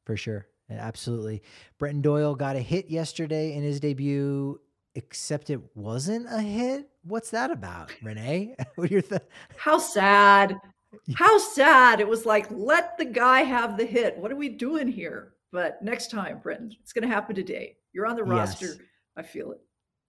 For 0.05 0.16
sure. 0.16 0.47
Absolutely. 0.71 1.42
Brenton 1.79 2.03
Doyle 2.03 2.35
got 2.35 2.57
a 2.57 2.61
hit 2.61 2.88
yesterday 2.88 3.55
in 3.55 3.62
his 3.62 3.81
debut 3.81 4.59
except 4.95 5.51
it 5.51 5.61
wasn't 5.75 6.27
a 6.31 6.40
hit. 6.40 6.88
What's 7.05 7.31
that 7.31 7.51
about, 7.51 7.92
Renee? 8.03 8.55
what 8.77 8.90
are 8.90 8.92
your 8.92 9.03
th- 9.03 9.23
How 9.57 9.79
sad. 9.79 10.57
How 11.14 11.38
sad. 11.38 12.01
It 12.01 12.09
was 12.09 12.27
like, 12.27 12.47
let 12.51 12.99
the 12.99 13.05
guy 13.05 13.40
have 13.42 13.79
the 13.79 13.87
hit. 13.87 14.16
What 14.18 14.31
are 14.31 14.37
we 14.37 14.51
doing 14.51 14.88
here? 14.88 15.33
But 15.51 15.83
next 15.83 16.11
time, 16.11 16.40
Brenton, 16.42 16.75
it's 16.81 16.92
going 16.92 17.09
to 17.09 17.14
happen 17.14 17.35
today. 17.35 17.77
You're 17.92 18.07
on 18.07 18.16
the 18.16 18.25
roster. 18.25 18.66
Yes. 18.66 18.79
I 19.16 19.23
feel 19.23 19.53
it. 19.53 19.61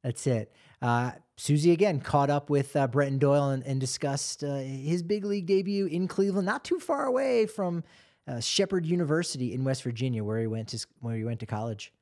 That's 0.03 0.27
it. 0.27 0.51
Uh, 0.81 1.11
Suzie 1.37 1.71
again 1.71 1.99
caught 1.99 2.29
up 2.29 2.49
with 2.49 2.75
uh, 2.75 2.87
Brenton 2.87 3.17
Doyle 3.17 3.49
and, 3.49 3.63
and 3.63 3.79
discussed 3.79 4.43
uh, 4.43 4.57
his 4.57 5.01
big 5.01 5.25
league 5.25 5.45
debut 5.45 5.85
in 5.85 6.07
Cleveland, 6.07 6.45
not 6.45 6.63
too 6.63 6.79
far 6.79 7.05
away 7.05 7.45
from 7.45 7.83
uh, 8.27 8.39
Shepherd 8.39 8.85
University 8.85 9.53
in 9.53 9.63
West 9.63 9.83
Virginia, 9.83 10.23
where 10.23 10.39
he 10.39 10.47
went 10.47 10.67
to 10.69 10.85
where 10.99 11.15
he 11.15 11.23
went 11.23 11.39
to 11.39 11.45
college. 11.45 11.93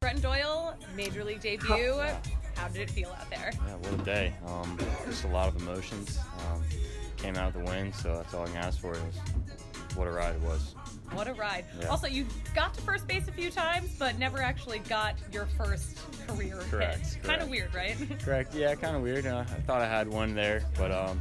Brenton 0.00 0.22
Doyle, 0.22 0.74
major 0.96 1.22
league 1.22 1.40
debut. 1.40 2.00
How 2.54 2.68
did 2.68 2.82
it 2.82 2.90
feel 2.90 3.10
out 3.10 3.28
there? 3.30 3.52
Yeah, 3.66 3.76
what 3.76 3.92
a 3.92 4.04
day. 4.04 4.34
Um, 4.46 4.78
just 5.06 5.24
a 5.24 5.28
lot 5.28 5.48
of 5.48 5.60
emotions. 5.60 6.18
Um, 6.50 6.62
came 7.16 7.36
out 7.36 7.54
with 7.54 7.64
the 7.64 7.70
win, 7.70 7.92
so 7.92 8.16
that's 8.16 8.32
all 8.32 8.44
I 8.44 8.46
can 8.46 8.56
ask 8.56 8.80
for. 8.80 8.92
Is 8.92 9.00
what 9.94 10.08
a 10.08 10.10
ride 10.10 10.34
it 10.34 10.40
was. 10.42 10.74
What 11.12 11.28
a 11.28 11.34
ride. 11.34 11.64
Yeah. 11.80 11.88
Also, 11.88 12.06
you 12.06 12.26
got 12.54 12.74
to 12.74 12.80
first 12.82 13.06
base 13.06 13.26
a 13.28 13.32
few 13.32 13.50
times, 13.50 13.94
but 13.98 14.18
never 14.18 14.38
actually 14.38 14.78
got 14.80 15.14
your 15.32 15.46
first 15.58 15.98
career 16.26 16.58
Correct, 16.70 17.14
hit. 17.14 17.22
Kind 17.24 17.42
of 17.42 17.48
weird, 17.50 17.74
right? 17.74 17.96
Correct. 18.24 18.54
Yeah, 18.54 18.74
kind 18.74 18.96
of 18.96 19.02
weird. 19.02 19.26
Uh, 19.26 19.40
I 19.48 19.60
thought 19.62 19.80
I 19.82 19.88
had 19.88 20.08
one 20.08 20.34
there, 20.34 20.62
but 20.78 20.92
um, 20.92 21.20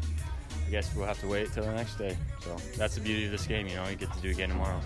I 0.68 0.70
guess 0.70 0.96
we'll 0.96 1.08
have 1.08 1.20
to 1.22 1.28
wait 1.28 1.52
till 1.54 1.64
the 1.64 1.72
next 1.74 1.96
day. 1.98 2.16
So 2.42 2.56
that's 2.78 2.96
the 2.96 3.02
beauty 3.02 3.26
of 3.26 3.32
this 3.32 3.48
game. 3.48 3.68
You 3.68 3.76
know, 3.78 3.88
you 3.88 3.96
get 3.96 4.14
to 4.14 4.20
do 4.22 4.30
it 4.30 4.34
again 4.34 4.50
tomorrow. 4.50 4.80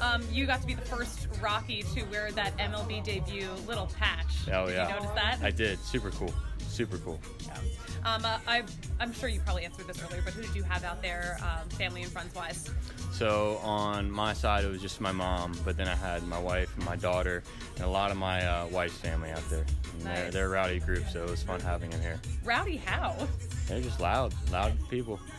um, 0.00 0.22
you 0.32 0.46
got 0.46 0.60
to 0.60 0.66
be 0.66 0.74
the 0.74 0.80
first 0.82 1.28
Rocky 1.40 1.82
to 1.94 2.02
wear 2.04 2.32
that 2.32 2.56
MLB 2.58 3.04
debut 3.04 3.48
little 3.68 3.86
patch. 3.98 4.48
Oh 4.52 4.66
did 4.66 4.74
yeah. 4.74 4.88
you 4.88 4.94
notice 4.94 5.10
that? 5.14 5.38
I 5.42 5.50
did. 5.50 5.78
Super 5.78 6.10
cool. 6.10 6.34
Super 6.80 6.96
cool. 6.96 7.20
Um, 8.06 8.24
uh, 8.24 8.38
I, 8.48 8.62
I'm 9.00 9.12
sure 9.12 9.28
you 9.28 9.38
probably 9.40 9.66
answered 9.66 9.86
this 9.86 10.02
earlier, 10.02 10.22
but 10.24 10.32
who 10.32 10.40
did 10.40 10.54
you 10.54 10.62
have 10.62 10.82
out 10.82 11.02
there, 11.02 11.36
um, 11.42 11.68
family 11.68 12.00
and 12.00 12.10
friends 12.10 12.34
wise? 12.34 12.70
So 13.12 13.58
on 13.62 14.10
my 14.10 14.32
side, 14.32 14.64
it 14.64 14.70
was 14.70 14.80
just 14.80 14.98
my 14.98 15.12
mom, 15.12 15.52
but 15.62 15.76
then 15.76 15.88
I 15.88 15.94
had 15.94 16.26
my 16.26 16.38
wife 16.38 16.74
and 16.74 16.86
my 16.86 16.96
daughter 16.96 17.42
and 17.76 17.84
a 17.84 17.88
lot 17.90 18.10
of 18.10 18.16
my 18.16 18.46
uh, 18.46 18.66
wife's 18.68 18.96
family 18.96 19.30
out 19.30 19.46
there. 19.50 19.66
And 19.92 20.06
they're, 20.06 20.30
they're 20.30 20.46
a 20.46 20.48
rowdy 20.48 20.80
group, 20.80 21.06
so 21.12 21.22
it 21.22 21.28
was 21.28 21.42
fun 21.42 21.60
having 21.60 21.90
them 21.90 22.00
here. 22.00 22.18
Rowdy 22.44 22.78
how? 22.78 23.28
They're 23.68 23.82
just 23.82 24.00
loud, 24.00 24.32
loud 24.50 24.72
people. 24.88 25.20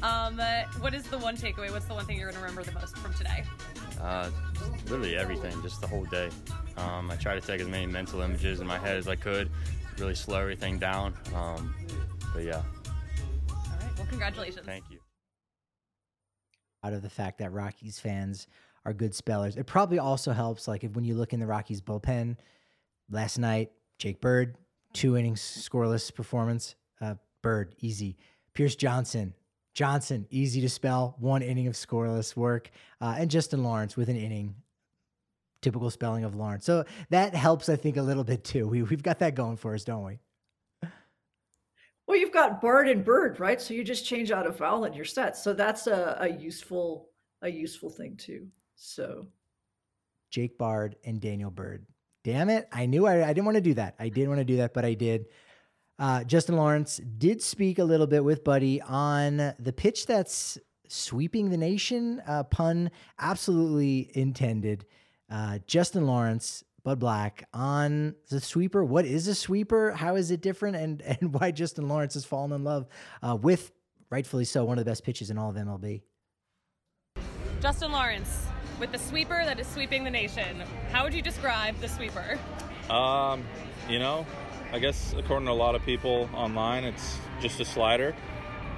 Um, 0.00 0.38
uh, 0.38 0.62
what 0.78 0.94
is 0.94 1.02
the 1.04 1.18
one 1.18 1.36
takeaway? 1.36 1.72
What's 1.72 1.86
the 1.86 1.94
one 1.94 2.04
thing 2.04 2.18
you're 2.18 2.30
going 2.30 2.40
to 2.40 2.40
remember 2.40 2.62
the 2.62 2.78
most 2.78 2.96
from 2.98 3.12
today? 3.14 3.42
Uh, 4.00 4.30
literally 4.84 5.16
everything, 5.16 5.60
just 5.60 5.80
the 5.80 5.88
whole 5.88 6.04
day. 6.04 6.30
Um, 6.76 7.10
I 7.10 7.16
try 7.16 7.34
to 7.34 7.40
take 7.40 7.60
as 7.60 7.66
many 7.66 7.86
mental 7.86 8.20
images 8.20 8.60
in 8.60 8.66
my 8.68 8.78
head 8.78 8.96
as 8.96 9.08
I 9.08 9.16
could, 9.16 9.50
really 10.00 10.14
slow 10.14 10.38
everything 10.40 10.78
down. 10.78 11.14
Um, 11.34 11.74
but 12.34 12.44
yeah, 12.44 12.62
All 13.50 13.56
right. 13.80 13.98
Well, 13.98 14.06
congratulations. 14.08 14.64
thank 14.66 14.84
you. 14.90 14.98
out 16.84 16.92
of 16.92 17.02
the 17.02 17.10
fact 17.10 17.38
that 17.38 17.52
Rockies 17.52 17.98
fans 17.98 18.46
are 18.84 18.92
good 18.92 19.14
spellers. 19.14 19.56
It 19.56 19.66
probably 19.66 19.98
also 19.98 20.32
helps, 20.32 20.68
like 20.68 20.84
if 20.84 20.92
when 20.92 21.04
you 21.04 21.14
look 21.14 21.32
in 21.32 21.40
the 21.40 21.46
Rockies 21.46 21.80
bullpen 21.80 22.36
last 23.10 23.38
night, 23.38 23.70
Jake 23.98 24.20
Bird, 24.20 24.56
two 24.92 25.16
innings 25.16 25.40
scoreless 25.40 26.14
performance. 26.14 26.74
Uh, 27.00 27.14
Bird 27.42 27.74
easy. 27.80 28.16
Pierce 28.54 28.74
Johnson, 28.76 29.34
Johnson 29.74 30.26
easy 30.30 30.60
to 30.60 30.68
spell, 30.68 31.16
one 31.20 31.42
inning 31.42 31.66
of 31.68 31.74
scoreless 31.74 32.34
work, 32.36 32.70
uh, 33.00 33.14
and 33.18 33.30
Justin 33.30 33.62
Lawrence 33.62 33.96
with 33.96 34.08
an 34.08 34.16
inning. 34.16 34.54
Typical 35.60 35.90
spelling 35.90 36.24
of 36.24 36.34
Lawrence. 36.34 36.64
So 36.64 36.84
that 37.10 37.34
helps, 37.34 37.68
I 37.68 37.76
think, 37.76 37.96
a 37.96 38.02
little 38.02 38.24
bit 38.24 38.44
too. 38.44 38.68
We, 38.68 38.82
we've 38.82 39.02
got 39.02 39.18
that 39.18 39.34
going 39.34 39.56
for 39.56 39.74
us, 39.74 39.84
don't 39.84 40.04
we? 40.04 40.18
Well, 42.06 42.16
you've 42.16 42.32
got 42.32 42.62
Bard 42.62 42.88
and 42.88 43.04
Bird, 43.04 43.38
right? 43.38 43.60
So 43.60 43.74
you 43.74 43.84
just 43.84 44.06
change 44.06 44.30
out 44.30 44.46
a 44.46 44.50
vowel 44.50 44.86
in 44.86 44.94
your 44.94 45.04
set. 45.04 45.36
So 45.36 45.52
that's 45.52 45.86
a, 45.86 46.16
a 46.20 46.28
useful 46.28 47.10
a 47.42 47.48
useful 47.50 47.90
thing 47.90 48.16
too. 48.16 48.48
So 48.76 49.26
Jake 50.30 50.56
Bard 50.58 50.96
and 51.04 51.20
Daniel 51.20 51.50
Bird. 51.50 51.86
Damn 52.24 52.48
it. 52.48 52.66
I 52.72 52.86
knew 52.86 53.06
I, 53.06 53.24
I 53.24 53.32
didn't 53.32 53.44
want 53.44 53.56
to 53.56 53.62
do 53.62 53.74
that. 53.74 53.94
I 53.98 54.08
didn't 54.08 54.28
want 54.28 54.40
to 54.40 54.44
do 54.44 54.56
that, 54.56 54.74
but 54.74 54.84
I 54.84 54.94
did. 54.94 55.26
Uh, 55.98 56.24
Justin 56.24 56.56
Lawrence 56.56 57.00
did 57.18 57.42
speak 57.42 57.78
a 57.78 57.84
little 57.84 58.06
bit 58.06 58.24
with 58.24 58.44
Buddy 58.44 58.80
on 58.82 59.54
the 59.58 59.72
pitch 59.72 60.06
that's 60.06 60.58
sweeping 60.88 61.50
the 61.50 61.56
nation. 61.56 62.22
Uh, 62.26 62.44
pun 62.44 62.90
absolutely 63.18 64.10
intended. 64.14 64.86
Uh, 65.30 65.58
Justin 65.66 66.06
Lawrence, 66.06 66.64
Bud 66.84 66.98
Black 66.98 67.46
on 67.52 68.14
the 68.30 68.40
sweeper. 68.40 68.82
What 68.82 69.04
is 69.04 69.28
a 69.28 69.34
sweeper? 69.34 69.92
How 69.92 70.16
is 70.16 70.30
it 70.30 70.40
different? 70.40 70.76
And 70.76 71.02
and 71.20 71.34
why 71.34 71.50
Justin 71.50 71.88
Lawrence 71.88 72.14
has 72.14 72.24
fallen 72.24 72.52
in 72.52 72.64
love 72.64 72.86
uh, 73.22 73.36
with, 73.36 73.72
rightfully 74.10 74.44
so, 74.44 74.64
one 74.64 74.78
of 74.78 74.84
the 74.84 74.90
best 74.90 75.04
pitches 75.04 75.30
in 75.30 75.38
all 75.38 75.50
of 75.50 75.56
MLB. 75.56 76.02
Justin 77.60 77.92
Lawrence, 77.92 78.46
with 78.78 78.92
the 78.92 78.98
sweeper 78.98 79.44
that 79.44 79.58
is 79.58 79.66
sweeping 79.66 80.04
the 80.04 80.10
nation, 80.10 80.62
how 80.92 81.02
would 81.04 81.12
you 81.12 81.22
describe 81.22 81.78
the 81.80 81.88
sweeper? 81.88 82.38
Um, 82.88 83.44
you 83.88 83.98
know, 83.98 84.24
I 84.72 84.78
guess 84.78 85.14
according 85.18 85.46
to 85.46 85.52
a 85.52 85.54
lot 85.54 85.74
of 85.74 85.84
people 85.84 86.30
online, 86.32 86.84
it's 86.84 87.18
just 87.40 87.60
a 87.60 87.64
slider. 87.64 88.14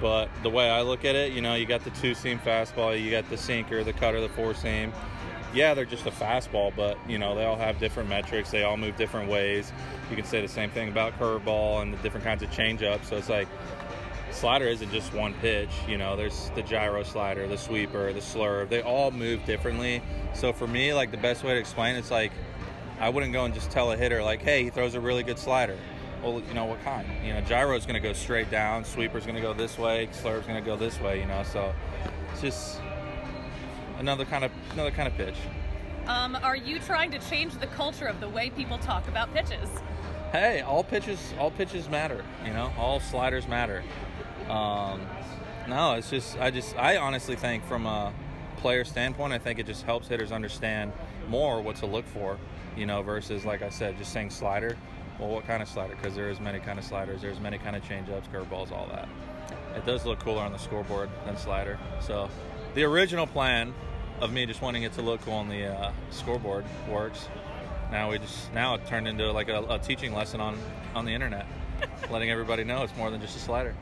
But 0.01 0.29
the 0.41 0.49
way 0.49 0.67
I 0.67 0.81
look 0.81 1.05
at 1.05 1.15
it, 1.15 1.31
you 1.31 1.41
know, 1.41 1.53
you 1.53 1.67
got 1.67 1.83
the 1.83 1.91
two 1.91 2.15
seam 2.15 2.39
fastball, 2.39 2.99
you 2.99 3.11
got 3.11 3.29
the 3.29 3.37
sinker, 3.37 3.83
the 3.83 3.93
cutter, 3.93 4.19
the 4.19 4.29
four 4.29 4.55
seam. 4.55 4.91
Yeah, 5.53 5.73
they're 5.73 5.85
just 5.85 6.05
a 6.05 6.11
fastball, 6.11 6.73
but 6.75 6.97
you 7.07 7.17
know 7.17 7.35
they 7.35 7.43
all 7.43 7.57
have 7.57 7.79
different 7.79 8.07
metrics. 8.07 8.51
They 8.51 8.63
all 8.63 8.77
move 8.77 8.95
different 8.95 9.29
ways. 9.29 9.71
You 10.09 10.15
can 10.15 10.25
say 10.25 10.41
the 10.41 10.47
same 10.47 10.69
thing 10.69 10.89
about 10.89 11.17
curveball 11.19 11.81
and 11.81 11.93
the 11.93 11.97
different 11.97 12.25
kinds 12.25 12.41
of 12.41 12.49
changeups. 12.51 13.05
So 13.05 13.17
it's 13.17 13.29
like 13.29 13.47
slider 14.31 14.65
isn't 14.65 14.91
just 14.91 15.13
one 15.13 15.33
pitch. 15.35 15.69
You 15.87 15.97
know, 15.97 16.15
there's 16.15 16.51
the 16.55 16.63
gyro 16.63 17.03
slider, 17.03 17.47
the 17.47 17.57
sweeper, 17.57 18.13
the 18.13 18.21
slurve. 18.21 18.69
They 18.69 18.81
all 18.81 19.11
move 19.11 19.43
differently. 19.45 20.01
So 20.33 20.53
for 20.53 20.67
me, 20.67 20.93
like 20.93 21.11
the 21.11 21.17
best 21.17 21.43
way 21.43 21.53
to 21.53 21.59
explain 21.59 21.95
it's 21.97 22.11
like 22.11 22.31
I 22.99 23.09
wouldn't 23.09 23.33
go 23.33 23.45
and 23.45 23.53
just 23.53 23.71
tell 23.71 23.91
a 23.91 23.97
hitter 23.97 24.23
like, 24.23 24.41
"Hey, 24.41 24.63
he 24.63 24.69
throws 24.69 24.95
a 24.95 25.01
really 25.01 25.23
good 25.23 25.39
slider." 25.39 25.77
Well, 26.23 26.41
you 26.47 26.53
know 26.53 26.65
what 26.65 26.83
kind? 26.83 27.07
You 27.25 27.33
know, 27.33 27.41
gyro's 27.41 27.85
going 27.85 27.99
to 28.01 28.07
go 28.07 28.13
straight 28.13 28.51
down. 28.51 28.85
Sweeper's 28.85 29.23
going 29.23 29.35
to 29.35 29.41
go 29.41 29.53
this 29.53 29.77
way. 29.79 30.07
Slurve's 30.13 30.45
going 30.45 30.63
to 30.63 30.65
go 30.65 30.77
this 30.77 30.99
way. 31.01 31.19
You 31.19 31.25
know, 31.25 31.41
so 31.43 31.73
it's 32.31 32.41
just 32.41 32.79
another 33.99 34.25
kind 34.25 34.43
of 34.43 34.51
another 34.73 34.91
kind 34.91 35.07
of 35.07 35.15
pitch. 35.15 35.35
Um, 36.07 36.35
are 36.35 36.55
you 36.55 36.79
trying 36.79 37.11
to 37.11 37.19
change 37.19 37.53
the 37.59 37.67
culture 37.67 38.05
of 38.05 38.19
the 38.19 38.29
way 38.29 38.49
people 38.49 38.77
talk 38.79 39.07
about 39.07 39.33
pitches? 39.33 39.69
Hey, 40.31 40.61
all 40.61 40.83
pitches 40.83 41.33
all 41.39 41.51
pitches 41.51 41.89
matter. 41.89 42.23
You 42.45 42.53
know, 42.53 42.71
all 42.77 42.99
sliders 42.99 43.47
matter. 43.47 43.83
Um, 44.49 45.01
no, 45.67 45.93
it's 45.93 46.09
just 46.09 46.39
I 46.39 46.51
just 46.51 46.75
I 46.77 46.97
honestly 46.97 47.35
think 47.35 47.65
from 47.65 47.85
a 47.85 48.13
player 48.57 48.83
standpoint, 48.83 49.33
I 49.33 49.37
think 49.39 49.59
it 49.59 49.65
just 49.65 49.83
helps 49.83 50.07
hitters 50.07 50.31
understand 50.31 50.93
more 51.27 51.61
what 51.61 51.75
to 51.77 51.85
look 51.85 52.05
for. 52.07 52.37
You 52.75 52.85
know, 52.85 53.01
versus 53.01 53.45
like 53.45 53.61
I 53.61 53.69
said, 53.69 53.97
just 53.97 54.13
saying 54.13 54.29
slider. 54.29 54.77
Well, 55.19 55.29
what 55.29 55.45
kind 55.45 55.61
of 55.61 55.69
slider? 55.69 55.95
Because 55.95 56.15
there 56.15 56.29
is 56.29 56.39
many 56.39 56.59
kind 56.59 56.79
of 56.79 56.85
sliders. 56.85 57.21
There's 57.21 57.39
many 57.39 57.57
kind 57.57 57.75
of 57.75 57.83
changeups, 57.83 58.29
curveballs, 58.33 58.71
all 58.71 58.87
that. 58.87 59.07
It 59.75 59.85
does 59.85 60.05
look 60.05 60.19
cooler 60.19 60.41
on 60.41 60.51
the 60.51 60.57
scoreboard 60.57 61.09
than 61.25 61.37
slider. 61.37 61.77
So, 61.99 62.29
the 62.73 62.83
original 62.83 63.27
plan 63.27 63.73
of 64.19 64.31
me 64.31 64.45
just 64.45 64.61
wanting 64.61 64.83
it 64.83 64.93
to 64.93 65.01
look 65.01 65.21
cool 65.21 65.33
on 65.33 65.49
the 65.49 65.65
uh, 65.65 65.91
scoreboard 66.11 66.65
works. 66.89 67.27
Now 67.91 68.11
we 68.11 68.19
just 68.19 68.53
now 68.53 68.75
it 68.75 68.85
turned 68.87 69.07
into 69.07 69.31
like 69.31 69.49
a, 69.49 69.63
a 69.69 69.79
teaching 69.79 70.13
lesson 70.13 70.39
on 70.39 70.57
on 70.95 71.05
the 71.05 71.13
internet, 71.13 71.45
letting 72.11 72.29
everybody 72.29 72.63
know 72.63 72.83
it's 72.83 72.95
more 72.95 73.11
than 73.11 73.19
just 73.19 73.35
a 73.35 73.39
slider. 73.39 73.75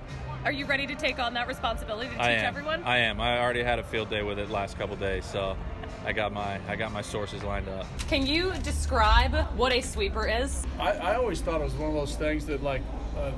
Are 0.46 0.52
you 0.52 0.66
ready 0.66 0.88
to 0.88 0.96
take 0.96 1.20
on 1.20 1.34
that 1.34 1.48
responsibility 1.48 2.08
to 2.08 2.14
teach 2.14 2.22
I 2.22 2.32
am. 2.32 2.46
everyone? 2.46 2.84
I 2.84 3.00
am. 3.00 3.20
I 3.20 3.40
already 3.40 3.62
had 3.62 3.78
a 3.78 3.84
field 3.84 4.10
day 4.10 4.24
with 4.24 4.40
it 4.40 4.50
last 4.50 4.78
couple 4.78 4.96
days, 4.96 5.26
so 5.26 5.58
I 6.06 6.14
got 6.14 6.32
my 6.32 6.60
I 6.68 6.76
got 6.76 6.92
my 6.92 7.02
sources 7.02 7.44
lined 7.44 7.68
up. 7.68 7.86
Can 8.08 8.26
you 8.26 8.54
describe 8.64 9.36
what 9.58 9.74
a 9.74 9.82
sweeper 9.82 10.26
is? 10.28 10.66
I, 10.80 10.92
I 10.94 11.16
always 11.16 11.42
thought 11.42 11.62
it 11.62 11.66
was 11.66 11.74
one 11.74 11.90
of 11.90 11.96
those 11.96 12.16
things 12.16 12.46
that 12.46 12.64
like 12.64 12.82
a 13.18 13.34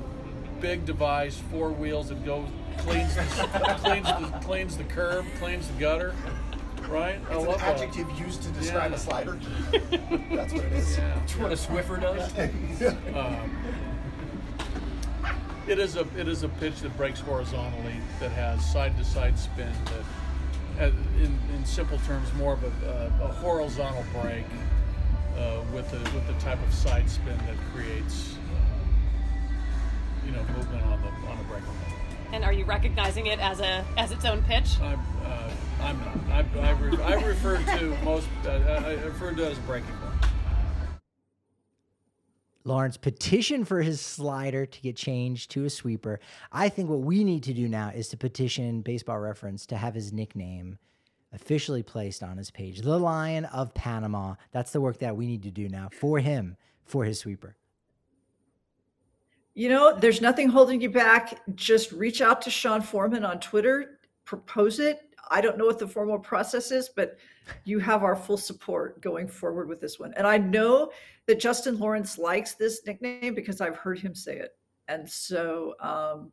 big 0.62 0.86
device, 0.86 1.36
four 1.50 1.70
wheels 1.70 2.08
that 2.08 2.24
goes 2.24 2.48
cleans 2.78 3.14
the, 3.16 3.22
cleans 3.82 4.06
the 4.06 4.38
cleans 4.40 4.76
the 4.78 4.84
curb, 4.84 5.26
cleans 5.38 5.66
the 5.68 5.74
gutter. 5.74 6.14
Right? 6.88 7.20
I 7.30 7.34
It's 7.36 7.46
love 7.46 7.54
an 7.54 7.60
that. 7.60 7.80
adjective 7.80 8.10
used 8.18 8.42
to 8.42 8.48
describe 8.50 8.90
Yeah. 8.90 8.96
a 8.96 9.00
slider. 9.00 9.38
That's 10.30 10.52
what 10.52 10.64
it 10.64 10.72
is. 10.72 10.96
Yeah. 10.98 11.18
what 11.38 11.52
a 11.52 11.56
Swiffer 11.56 12.00
does. 12.00 12.32
Um, 13.14 13.50
it 15.68 15.78
is 15.78 15.96
a 15.96 16.06
it 16.18 16.26
is 16.26 16.42
a 16.42 16.48
pitch 16.48 16.80
that 16.80 16.96
breaks 16.96 17.20
horizontally 17.20 17.94
that 18.20 18.32
has 18.32 18.64
side 18.72 18.96
to 18.98 19.04
side 19.04 19.38
spin 19.38 19.72
that, 20.76 20.86
uh, 20.88 20.92
in, 21.22 21.38
in 21.54 21.64
simple 21.64 21.98
terms, 21.98 22.32
more 22.34 22.54
of 22.54 22.64
a, 22.64 23.12
a, 23.22 23.26
a 23.26 23.28
horizontal 23.28 24.04
break 24.20 24.44
uh, 25.38 25.60
with 25.72 25.88
the 25.92 25.98
with 26.16 26.26
the 26.26 26.34
type 26.44 26.58
of 26.66 26.74
side 26.74 27.08
spin 27.08 27.38
that 27.46 27.56
creates 27.72 28.34
uh, 28.34 28.61
you 30.24 30.32
know 30.32 30.42
movement 30.56 30.84
on 30.84 31.00
the 31.00 31.08
on 31.28 31.38
the 31.38 31.44
breaking 31.44 31.66
ball. 31.66 31.98
And 32.32 32.44
are 32.44 32.52
you 32.52 32.64
recognizing 32.64 33.26
it 33.26 33.38
as 33.40 33.60
a 33.60 33.84
as 33.96 34.12
its 34.12 34.24
own 34.24 34.42
pitch? 34.44 34.80
I'm 34.80 35.00
uh, 35.24 35.50
I'm 35.80 35.98
not. 35.98 36.56
I, 36.56 36.68
I, 36.68 36.70
re- 36.72 37.02
I 37.02 37.14
refer 37.26 37.58
to 37.58 38.04
most 38.04 38.28
uh, 38.46 38.50
I 38.50 38.90
I 38.90 38.92
refer 39.04 39.32
to 39.32 39.46
it 39.46 39.52
as 39.52 39.58
a 39.58 39.62
breaking 39.62 39.90
ball. 40.00 40.30
Lawrence 42.64 42.96
petitioned 42.96 43.66
for 43.66 43.82
his 43.82 44.00
slider 44.00 44.64
to 44.66 44.80
get 44.80 44.96
changed 44.96 45.50
to 45.50 45.64
a 45.64 45.70
sweeper. 45.70 46.20
I 46.52 46.68
think 46.68 46.88
what 46.88 47.00
we 47.00 47.24
need 47.24 47.42
to 47.44 47.52
do 47.52 47.68
now 47.68 47.88
is 47.88 48.08
to 48.08 48.16
petition 48.16 48.82
Baseball 48.82 49.18
Reference 49.18 49.66
to 49.66 49.76
have 49.76 49.94
his 49.94 50.12
nickname 50.12 50.78
officially 51.32 51.82
placed 51.82 52.22
on 52.22 52.36
his 52.36 52.50
page. 52.50 52.82
The 52.82 52.98
Lion 52.98 53.46
of 53.46 53.74
Panama. 53.74 54.34
That's 54.52 54.70
the 54.70 54.80
work 54.80 54.98
that 54.98 55.16
we 55.16 55.26
need 55.26 55.42
to 55.42 55.50
do 55.50 55.68
now 55.68 55.88
for 55.92 56.18
him, 56.20 56.56
for 56.84 57.04
his 57.04 57.18
sweeper. 57.18 57.56
You 59.54 59.68
know, 59.68 59.94
there's 59.94 60.20
nothing 60.20 60.48
holding 60.48 60.80
you 60.80 60.90
back. 60.90 61.42
Just 61.54 61.92
reach 61.92 62.22
out 62.22 62.40
to 62.42 62.50
Sean 62.50 62.80
Forman 62.80 63.24
on 63.24 63.38
Twitter, 63.38 63.98
propose 64.24 64.78
it. 64.78 65.00
I 65.30 65.40
don't 65.40 65.58
know 65.58 65.66
what 65.66 65.78
the 65.78 65.86
formal 65.86 66.18
process 66.18 66.70
is, 66.70 66.88
but 66.88 67.18
you 67.64 67.78
have 67.78 68.02
our 68.02 68.16
full 68.16 68.36
support 68.36 69.00
going 69.00 69.28
forward 69.28 69.68
with 69.68 69.80
this 69.80 69.98
one. 69.98 70.12
And 70.16 70.26
I 70.26 70.38
know 70.38 70.90
that 71.26 71.38
Justin 71.40 71.78
Lawrence 71.78 72.18
likes 72.18 72.54
this 72.54 72.80
nickname 72.86 73.34
because 73.34 73.60
I've 73.60 73.76
heard 73.76 73.98
him 73.98 74.14
say 74.14 74.38
it. 74.38 74.56
And 74.88 75.08
so 75.08 75.74
um, 75.80 76.32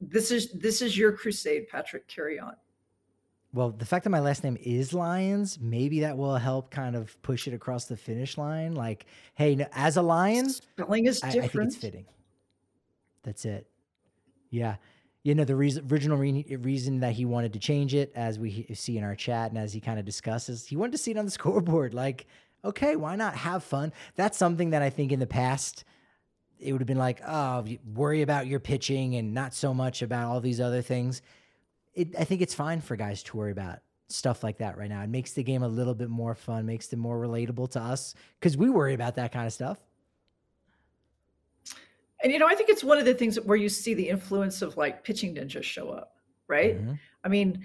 this 0.00 0.30
is 0.30 0.52
this 0.52 0.82
is 0.82 0.96
your 0.96 1.12
crusade, 1.12 1.68
Patrick. 1.68 2.06
Carry 2.08 2.38
on. 2.38 2.54
Well, 3.52 3.70
the 3.70 3.86
fact 3.86 4.04
that 4.04 4.10
my 4.10 4.20
last 4.20 4.44
name 4.44 4.58
is 4.60 4.92
Lyons, 4.92 5.58
maybe 5.60 6.00
that 6.00 6.16
will 6.16 6.36
help 6.36 6.70
kind 6.70 6.94
of 6.94 7.20
push 7.22 7.48
it 7.48 7.54
across 7.54 7.86
the 7.86 7.96
finish 7.96 8.36
line. 8.36 8.74
Like, 8.74 9.06
hey, 9.34 9.66
as 9.72 9.96
a 9.96 10.02
lion, 10.02 10.50
spelling 10.50 11.06
is 11.06 11.20
different. 11.20 11.42
I, 11.42 11.46
I 11.46 11.48
think 11.48 11.64
it's 11.64 11.76
fitting. 11.76 12.04
That's 13.26 13.44
it. 13.44 13.66
Yeah. 14.50 14.76
You 15.24 15.34
know, 15.34 15.44
the 15.44 15.56
reason, 15.56 15.86
original 15.90 16.16
re- 16.16 16.56
reason 16.60 17.00
that 17.00 17.12
he 17.12 17.24
wanted 17.24 17.52
to 17.54 17.58
change 17.58 17.92
it, 17.94 18.12
as 18.14 18.38
we 18.38 18.68
see 18.74 18.96
in 18.96 19.04
our 19.04 19.16
chat 19.16 19.50
and 19.50 19.58
as 19.58 19.72
he 19.72 19.80
kind 19.80 19.98
of 19.98 20.04
discusses, 20.04 20.64
he 20.64 20.76
wanted 20.76 20.92
to 20.92 20.98
see 20.98 21.10
it 21.10 21.18
on 21.18 21.24
the 21.24 21.30
scoreboard. 21.32 21.92
Like, 21.92 22.26
okay, 22.64 22.94
why 22.94 23.16
not 23.16 23.34
have 23.34 23.64
fun? 23.64 23.92
That's 24.14 24.38
something 24.38 24.70
that 24.70 24.80
I 24.80 24.90
think 24.90 25.10
in 25.10 25.18
the 25.18 25.26
past, 25.26 25.84
it 26.60 26.72
would 26.72 26.80
have 26.80 26.86
been 26.86 26.96
like, 26.96 27.20
oh, 27.26 27.66
worry 27.92 28.22
about 28.22 28.46
your 28.46 28.60
pitching 28.60 29.16
and 29.16 29.34
not 29.34 29.52
so 29.52 29.74
much 29.74 30.00
about 30.02 30.30
all 30.30 30.40
these 30.40 30.60
other 30.60 30.80
things. 30.80 31.20
It, 31.94 32.14
I 32.16 32.24
think 32.24 32.40
it's 32.40 32.54
fine 32.54 32.80
for 32.80 32.94
guys 32.94 33.24
to 33.24 33.36
worry 33.36 33.50
about 33.50 33.80
stuff 34.08 34.44
like 34.44 34.58
that 34.58 34.78
right 34.78 34.88
now. 34.88 35.02
It 35.02 35.10
makes 35.10 35.32
the 35.32 35.42
game 35.42 35.64
a 35.64 35.68
little 35.68 35.94
bit 35.94 36.08
more 36.08 36.36
fun, 36.36 36.64
makes 36.64 36.92
it 36.92 36.98
more 36.98 37.18
relatable 37.18 37.70
to 37.72 37.80
us 37.80 38.14
because 38.38 38.56
we 38.56 38.70
worry 38.70 38.94
about 38.94 39.16
that 39.16 39.32
kind 39.32 39.46
of 39.46 39.52
stuff. 39.52 39.78
And 42.26 42.32
you 42.32 42.40
know, 42.40 42.48
I 42.48 42.56
think 42.56 42.68
it's 42.68 42.82
one 42.82 42.98
of 42.98 43.04
the 43.04 43.14
things 43.14 43.36
where 43.36 43.56
you 43.56 43.68
see 43.68 43.94
the 43.94 44.08
influence 44.08 44.60
of 44.60 44.76
like 44.76 45.04
pitching 45.04 45.36
ninja 45.36 45.62
show 45.62 45.90
up, 45.90 46.16
right? 46.48 46.76
Mm-hmm. 46.76 46.94
I 47.22 47.28
mean, 47.28 47.64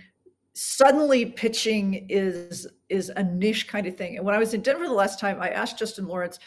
suddenly 0.53 1.25
pitching 1.25 2.05
is 2.09 2.67
is 2.87 3.09
a 3.15 3.23
niche 3.23 3.67
kind 3.67 3.87
of 3.87 3.97
thing. 3.97 4.17
And 4.17 4.23
when 4.23 4.35
I 4.35 4.37
was 4.37 4.53
in 4.53 4.61
Denver 4.61 4.85
the 4.85 4.93
last 4.93 5.19
time, 5.19 5.41
I 5.41 5.49
asked 5.49 5.79
Justin 5.79 6.05
Lawrence, 6.05 6.37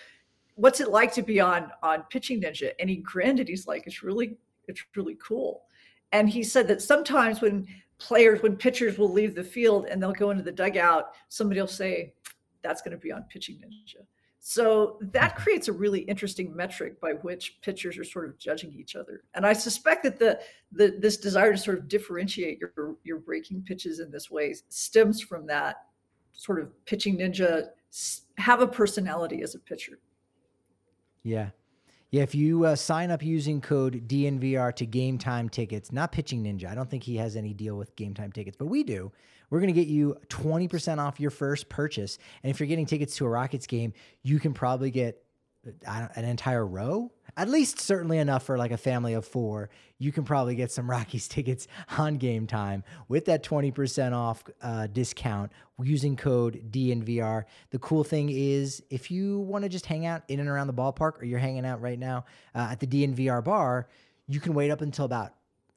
"What's 0.55 0.79
it 0.79 0.91
like 0.91 1.13
to 1.15 1.23
be 1.23 1.41
on 1.41 1.73
on 1.83 2.05
pitching 2.05 2.41
ninja?" 2.41 2.71
And 2.79 2.89
he 2.89 2.99
grinned 2.99 3.41
and 3.41 3.49
he's 3.49 3.67
like, 3.67 3.85
"It's 3.85 4.05
really 4.05 4.39
it's 4.69 4.85
really 4.95 5.17
cool." 5.17 5.65
And 6.13 6.31
he 6.31 6.45
said 6.45 6.69
that 6.69 6.83
sometimes 6.83 7.41
when 7.41 7.67
players, 7.99 8.45
when 8.45 8.55
pitchers 8.55 8.97
will 8.97 9.11
leave 9.11 9.35
the 9.35 9.43
field 9.43 9.87
and 9.87 10.01
they'll 10.01 10.13
go 10.13 10.31
into 10.31 10.45
the 10.45 10.53
dugout, 10.53 11.17
somebody 11.31 11.61
will 11.61 11.67
say, 11.67 12.15
"That's 12.63 12.81
going 12.81 12.97
to 12.97 13.03
be 13.03 13.11
on 13.11 13.25
pitching 13.25 13.57
ninja." 13.57 14.07
So 14.47 14.99
that 15.01 15.31
mm-hmm. 15.31 15.43
creates 15.43 15.69
a 15.69 15.73
really 15.73 16.01
interesting 16.01 16.55
metric 16.55 17.01
by 17.01 17.13
which 17.13 17.57
pitchers 17.63 17.97
are 17.97 18.05
sort 18.05 18.27
of 18.27 18.39
judging 18.39 18.75
each 18.75 18.95
other. 18.95 19.23
And 19.33 19.47
I 19.47 19.55
suspect 19.55 20.03
that 20.03 20.19
the, 20.19 20.39
the 20.71 20.99
this 21.01 21.17
desire 21.17 21.53
to 21.53 21.57
sort 21.57 21.79
of 21.79 21.89
differentiate 21.89 22.59
your 22.61 22.97
your 23.05 23.21
breaking 23.21 23.63
pitches 23.63 24.01
in 24.01 24.11
this 24.11 24.31
way 24.31 24.55
stems 24.69 25.23
from 25.23 25.47
that 25.47 25.87
sort 26.33 26.61
of 26.61 26.69
pitching 26.85 27.17
ninja 27.17 27.69
have 28.37 28.61
a 28.61 28.67
personality 28.67 29.41
as 29.41 29.55
a 29.55 29.59
pitcher. 29.59 29.99
Yeah. 31.23 31.49
Yeah, 32.11 32.23
if 32.23 32.35
you 32.35 32.67
uh, 32.67 32.77
sign 32.77 33.11
up 33.11 33.23
using 33.23 33.63
code 33.63 34.07
DNVR 34.07 34.77
to 34.77 34.85
Game 34.85 35.17
Time 35.17 35.49
tickets, 35.49 35.91
not 35.91 36.13
Pitching 36.13 36.45
Ninja, 36.45 36.67
I 36.67 36.75
don't 36.77 36.89
think 36.89 37.03
he 37.03 37.17
has 37.17 37.35
any 37.35 37.53
deal 37.53 37.77
with 37.77 37.97
Game 37.97 38.15
Time 38.15 38.31
tickets, 38.31 38.57
but 38.57 38.67
we 38.67 38.85
do. 38.85 39.11
We're 39.55 39.61
going 39.61 39.73
to 39.73 39.81
get 39.81 39.87
you 39.87 40.17
20% 40.31 40.99
off 40.99 41.21
your 41.21 41.31
first 41.31 41.69
purchase. 41.69 42.19
And 42.43 42.51
if 42.51 42.59
you're 42.59 42.67
getting 42.67 42.87
tickets 42.87 43.15
to 43.19 43.25
a 43.25 43.29
Rockies 43.29 43.69
game, 43.69 43.93
you 44.25 44.41
can 44.41 44.53
probably 44.53 44.91
get 44.91 45.23
uh, 45.87 46.09
an 46.17 46.25
entire 46.25 46.67
row? 46.67 47.13
At 47.37 47.49
least 47.49 47.79
certainly 47.79 48.19
enough 48.19 48.43
for 48.43 48.59
like 48.59 48.73
a 48.73 48.77
family 48.77 49.15
of 49.15 49.25
four. 49.25 49.71
You 49.99 50.11
can 50.11 50.25
probably 50.25 50.57
get 50.57 50.73
some 50.73 50.91
rockies 50.91 51.29
tickets 51.29 51.69
on 51.97 52.17
game 52.17 52.49
time 52.49 52.83
with 53.07 53.27
that 53.27 53.45
20% 53.45 54.13
off 54.13 54.43
uh, 54.61 54.89
discount 54.89 55.53
using 55.81 56.17
code 56.17 56.73
dnvr 56.73 57.45
the 57.71 57.79
cool 57.81 58.05
thing 58.05 58.29
is 58.31 58.83
if 58.91 59.11
you 59.11 59.41
want 59.41 59.63
to 59.63 59.69
just 59.69 59.87
hang 59.87 60.07
out 60.07 60.23
in 60.29 60.39
and 60.41 60.49
around 60.49 60.69
the 60.69 60.73
ballpark 60.73 61.21
or 61.21 61.25
you're 61.25 61.41
hanging 61.41 61.67
out 61.67 61.81
right 61.81 61.99
now 61.99 62.25
uh, 62.55 62.69
at 62.71 62.79
the 62.79 62.87
dnvr 62.87 63.43
bar 63.43 63.89
you 64.29 64.39
can 64.39 64.55
wait 64.55 64.71
up 64.71 64.83
until 64.83 65.05
about 65.05 65.35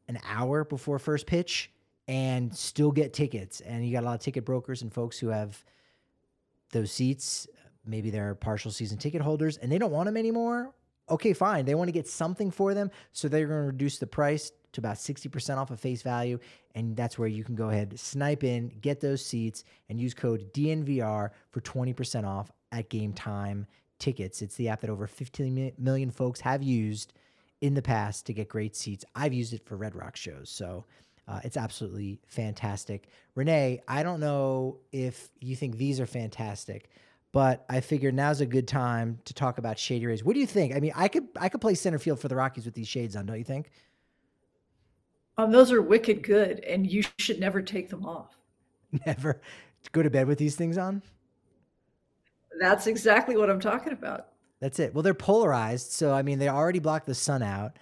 an 0.08 0.20
hour 0.24 0.64
before 0.64 1.00
first 1.00 1.26
pitch 1.26 1.72
and 2.08 2.56
still 2.56 2.92
get 2.92 3.14
tickets. 3.14 3.62
And 3.62 3.86
you 3.86 3.92
got 3.92 4.04
a 4.04 4.06
lot 4.06 4.16
of 4.16 4.22
ticket 4.22 4.46
brokers 4.46 4.82
and 4.82 4.94
folks 4.94 5.20
who 5.20 5.28
have 5.28 5.64
those 6.72 6.92
seats. 6.92 7.48
Maybe 7.86 8.10
they're 8.10 8.36
partial 8.36 8.72
season 8.72 8.98
ticket 8.98 9.22
holders 9.22 9.58
and 9.58 9.72
they 9.72 9.78
don't 9.78 9.92
want 9.92 10.08
them 10.08 10.18
anymore. 10.18 10.74
Okay, 11.10 11.34
fine. 11.34 11.66
They 11.66 11.76
want 11.76 11.88
to 11.88 11.94
get 11.94 12.08
something 12.08 12.52
for 12.52 12.74
them. 12.74 12.92
So 13.14 13.28
they're 13.28 13.48
going 13.48 13.62
to 13.62 13.68
reduce 13.68 13.98
the 13.98 14.08
price 14.08 14.52
to 14.74 14.82
about 14.82 14.98
60% 14.98 15.58
off 15.58 15.72
of 15.72 15.80
face 15.80 16.02
value. 16.02 16.38
And 16.76 16.96
that's 16.96 17.18
where 17.18 17.30
you 17.30 17.44
can 17.44 17.56
go 17.56 17.70
ahead, 17.70 17.98
snipe 18.00 18.44
in, 18.44 18.70
get 18.82 19.00
those 19.00 19.26
seats, 19.26 19.64
and 19.90 20.00
use 20.00 20.14
code 20.14 20.54
DNVR 20.54 21.30
for 21.50 21.62
20% 21.62 22.26
off 22.26 22.52
at 22.72 22.90
game 22.90 23.14
time 23.14 23.66
tickets. 24.00 24.42
It's 24.42 24.56
the 24.56 24.70
app 24.70 24.82
that 24.82 24.90
over 24.90 25.08
15 25.08 25.74
million 25.78 26.12
folks 26.12 26.42
have 26.42 26.62
used 26.62 27.14
in 27.62 27.74
the 27.74 27.82
past 27.82 28.26
to 28.28 28.34
get 28.34 28.50
great 28.50 28.76
seats. 28.76 29.04
I've 29.16 29.34
used 29.34 29.54
it 29.54 29.66
for 29.66 29.78
Red 29.78 29.96
Rock 29.96 30.16
shows. 30.16 30.50
So 30.50 30.86
uh, 31.28 31.42
it's 31.44 31.58
absolutely 31.58 32.20
fantastic. 32.28 33.10
Renee, 33.36 33.82
I 33.88 34.04
don't 34.04 34.20
know 34.20 34.78
if 34.92 35.30
you 35.40 35.56
think 35.56 35.78
these 35.78 36.00
are 36.00 36.06
fantastic, 36.06 36.90
but 37.34 37.66
I 37.70 37.82
figured 37.82 38.16
now's 38.16 38.40
a 38.40 38.46
good 38.46 38.68
time 38.68 39.20
to 39.26 39.34
talk 39.34 39.58
about 39.58 39.78
Shady 39.78 40.06
Rays. 40.06 40.24
What 40.24 40.34
do 40.34 40.40
you 40.40 40.48
think? 40.48 40.76
I 40.76 40.80
mean, 40.80 40.94
I 40.96 41.10
could 41.10 41.28
I 41.40 41.50
could 41.50 41.62
play 41.62 41.76
center 41.76 42.00
field 42.00 42.20
for 42.20 42.30
the 42.30 42.36
Rockies 42.36 42.66
with 42.66 42.74
these 42.74 42.88
shades 42.88 43.16
on, 43.16 43.26
don't 43.26 43.38
you 43.38 43.44
think? 43.44 43.72
Um, 45.38 45.52
those 45.52 45.72
are 45.72 45.82
wicked 45.82 46.24
good, 46.24 46.62
and 46.62 46.90
you 46.90 47.04
should 47.18 47.40
never 47.40 47.62
take 47.62 47.90
them 47.90 48.06
off. 48.06 48.36
Never 49.06 49.42
go 49.92 50.02
to 50.02 50.10
bed 50.10 50.28
with 50.28 50.38
these 50.38 50.56
things 50.56 50.78
on. 50.78 51.04
That's 52.60 52.88
exactly 52.88 53.36
what 53.36 53.50
I'm 53.50 53.60
talking 53.60 53.92
about. 53.92 54.30
That's 54.62 54.80
it. 54.80 54.94
Well, 54.94 55.04
they're 55.04 55.14
polarized, 55.14 55.92
so 55.92 56.14
I 56.14 56.22
mean, 56.22 56.40
they 56.40 56.48
already 56.48 56.80
block 56.80 57.06
the 57.06 57.14
sun 57.14 57.44
out 57.44 57.78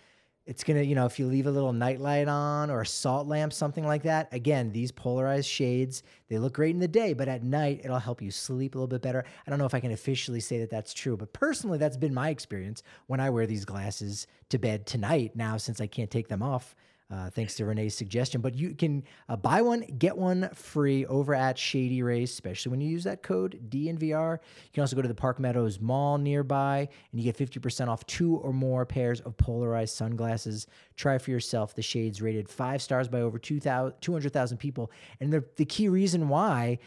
it's 0.46 0.64
gonna 0.64 0.82
you 0.82 0.96
know 0.96 1.06
if 1.06 1.18
you 1.18 1.26
leave 1.26 1.48
a 1.48 1.52
little 1.52 1.74
nightlight 1.74 2.28
on 2.28 2.70
or 2.70 2.82
a 2.82 2.86
salt 2.86 3.28
lamp 3.28 3.52
something 3.52 3.86
like 3.86 4.04
that 4.04 4.28
again 4.32 4.72
these 4.72 4.92
polarized 4.92 5.48
shades 5.48 6.04
they 6.30 6.38
look 6.38 6.54
great 6.54 6.74
in 6.74 6.80
the 6.80 6.88
day 6.88 7.14
but 7.14 7.28
at 7.28 7.44
night 7.44 7.82
it'll 7.84 8.00
help 8.00 8.22
you 8.22 8.32
sleep 8.32 8.76
a 8.76 8.78
little 8.78 8.88
bit 8.88 9.02
better. 9.02 9.24
I 9.46 9.50
don't 9.50 9.60
know 9.60 9.66
if 9.66 9.74
i 9.74 9.80
can 9.80 9.92
officially 9.92 10.40
say 10.40 10.60
that 10.60 10.70
that's 10.70 10.94
true 10.94 11.18
but 11.18 11.34
personally 11.34 11.78
that's 11.78 11.98
been 11.98 12.14
my 12.14 12.30
experience 12.30 12.84
when 13.08 13.20
i 13.20 13.30
wear 13.30 13.48
these 13.48 13.66
glasses 13.66 14.28
to 14.50 14.58
bed 14.58 14.86
tonight 14.86 15.32
now 15.36 15.58
since 15.58 15.82
i 15.82 15.88
can't 15.88 16.12
take 16.12 16.28
them 16.28 16.44
off 16.44 16.76
uh, 17.12 17.30
thanks 17.30 17.56
to 17.56 17.66
Renee's 17.66 17.96
suggestion. 17.96 18.42
But 18.42 18.56
you 18.56 18.74
can 18.74 19.04
uh, 19.30 19.36
buy 19.36 19.62
one, 19.62 19.82
get 19.82 20.18
one 20.18 20.50
free 20.54 21.06
over 21.06 21.36
at 21.36 21.58
Shady 21.58 22.02
Rays, 22.02 22.32
especially 22.32 22.72
when 22.72 22.82
you 22.82 22.90
use 22.90 23.04
that 23.04 23.22
code 23.22 23.60
DNVR. 23.70 24.34
You 24.34 24.70
can 24.74 24.82
also 24.82 24.96
go 24.96 25.02
to 25.04 25.08
the 25.08 25.14
Park 25.14 25.40
Meadows 25.40 25.80
Mall 25.80 26.18
nearby 26.18 26.80
and 27.12 27.22
you 27.22 27.32
get 27.32 27.38
50% 27.38 27.88
off 27.88 28.06
two 28.08 28.38
or 28.38 28.52
more 28.52 28.86
pairs 28.86 29.22
of 29.22 29.38
polarized 29.38 29.96
sunglasses. 29.96 30.66
Try 30.96 31.18
for 31.20 31.30
yourself. 31.30 31.76
The 31.76 31.84
shades 31.84 32.22
rated 32.22 32.50
five 32.50 32.82
stars 32.82 33.08
by 33.08 33.22
over 33.22 33.38
200,000 33.38 34.58
people. 34.58 34.92
And 35.20 35.32
the, 35.32 35.44
the 35.58 35.66
key 35.66 35.90
reason 35.90 36.28
why 36.28 36.80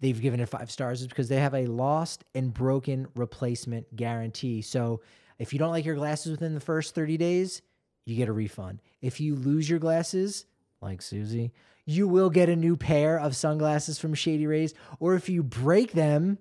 they've 0.00 0.20
given 0.20 0.40
it 0.40 0.48
five 0.50 0.70
stars 0.70 1.00
is 1.00 1.06
because 1.06 1.28
they 1.30 1.40
have 1.40 1.54
a 1.54 1.66
lost 1.66 2.24
and 2.34 2.52
broken 2.52 3.06
replacement 3.14 3.96
guarantee. 3.96 4.60
So 4.60 5.00
if 5.38 5.54
you 5.54 5.58
don't 5.58 5.70
like 5.70 5.86
your 5.86 5.94
glasses 5.94 6.32
within 6.32 6.52
the 6.52 6.60
first 6.60 6.94
30 6.94 7.16
days, 7.16 7.62
you 8.04 8.16
get 8.16 8.28
a 8.28 8.32
refund. 8.32 8.80
If 9.00 9.20
you 9.20 9.34
lose 9.34 9.68
your 9.68 9.78
glasses, 9.78 10.46
like 10.80 11.00
Suzie, 11.00 11.52
you 11.86 12.08
will 12.08 12.30
get 12.30 12.48
a 12.48 12.56
new 12.56 12.76
pair 12.76 13.18
of 13.18 13.36
sunglasses 13.36 13.98
from 13.98 14.14
Shady 14.14 14.46
Rays. 14.46 14.74
Or 15.00 15.14
if 15.14 15.28
you 15.28 15.42
break 15.42 15.92
them, 15.92 16.38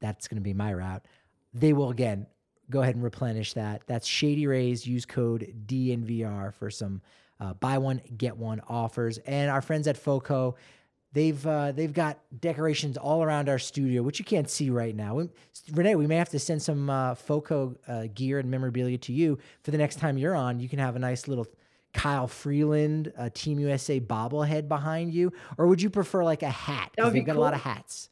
that's 0.00 0.28
going 0.28 0.36
to 0.36 0.42
be 0.42 0.54
my 0.54 0.72
route. 0.72 1.04
They 1.54 1.72
will 1.72 1.90
again 1.90 2.26
go 2.70 2.82
ahead 2.82 2.94
and 2.94 3.04
replenish 3.04 3.52
that. 3.54 3.82
That's 3.86 4.06
Shady 4.06 4.46
Rays. 4.46 4.86
Use 4.86 5.06
code 5.06 5.54
DNVR 5.66 6.52
for 6.54 6.70
some 6.70 7.02
uh, 7.38 7.54
buy 7.54 7.78
one 7.78 8.00
get 8.16 8.36
one 8.36 8.60
offers. 8.68 9.18
And 9.18 9.50
our 9.50 9.60
friends 9.60 9.86
at 9.86 9.96
FOCO, 9.96 10.56
They've 11.16 11.46
uh, 11.46 11.72
they've 11.72 11.94
got 11.94 12.18
decorations 12.42 12.98
all 12.98 13.22
around 13.22 13.48
our 13.48 13.58
studio, 13.58 14.02
which 14.02 14.18
you 14.18 14.24
can't 14.26 14.50
see 14.50 14.68
right 14.68 14.94
now. 14.94 15.14
We, 15.14 15.30
Renee, 15.72 15.94
we 15.94 16.06
may 16.06 16.16
have 16.16 16.28
to 16.28 16.38
send 16.38 16.60
some 16.60 16.90
uh, 16.90 17.14
FOCO 17.14 17.74
uh, 17.88 18.08
gear 18.14 18.38
and 18.38 18.50
memorabilia 18.50 18.98
to 18.98 19.14
you 19.14 19.38
for 19.62 19.70
the 19.70 19.78
next 19.78 19.96
time 19.96 20.18
you're 20.18 20.36
on. 20.36 20.60
You 20.60 20.68
can 20.68 20.78
have 20.78 20.94
a 20.94 20.98
nice 20.98 21.26
little 21.26 21.46
Kyle 21.94 22.28
Freeland, 22.28 23.14
uh, 23.16 23.30
Team 23.32 23.58
USA 23.60 23.98
bobblehead 23.98 24.68
behind 24.68 25.14
you, 25.14 25.32
or 25.56 25.68
would 25.68 25.80
you 25.80 25.88
prefer 25.88 26.22
like 26.22 26.42
a 26.42 26.50
hat? 26.50 26.92
Because 26.94 27.14
they've 27.14 27.24
got 27.24 27.32
cool. 27.32 27.40
a 27.40 27.44
lot 27.44 27.54
of 27.54 27.62
hats. 27.62 28.10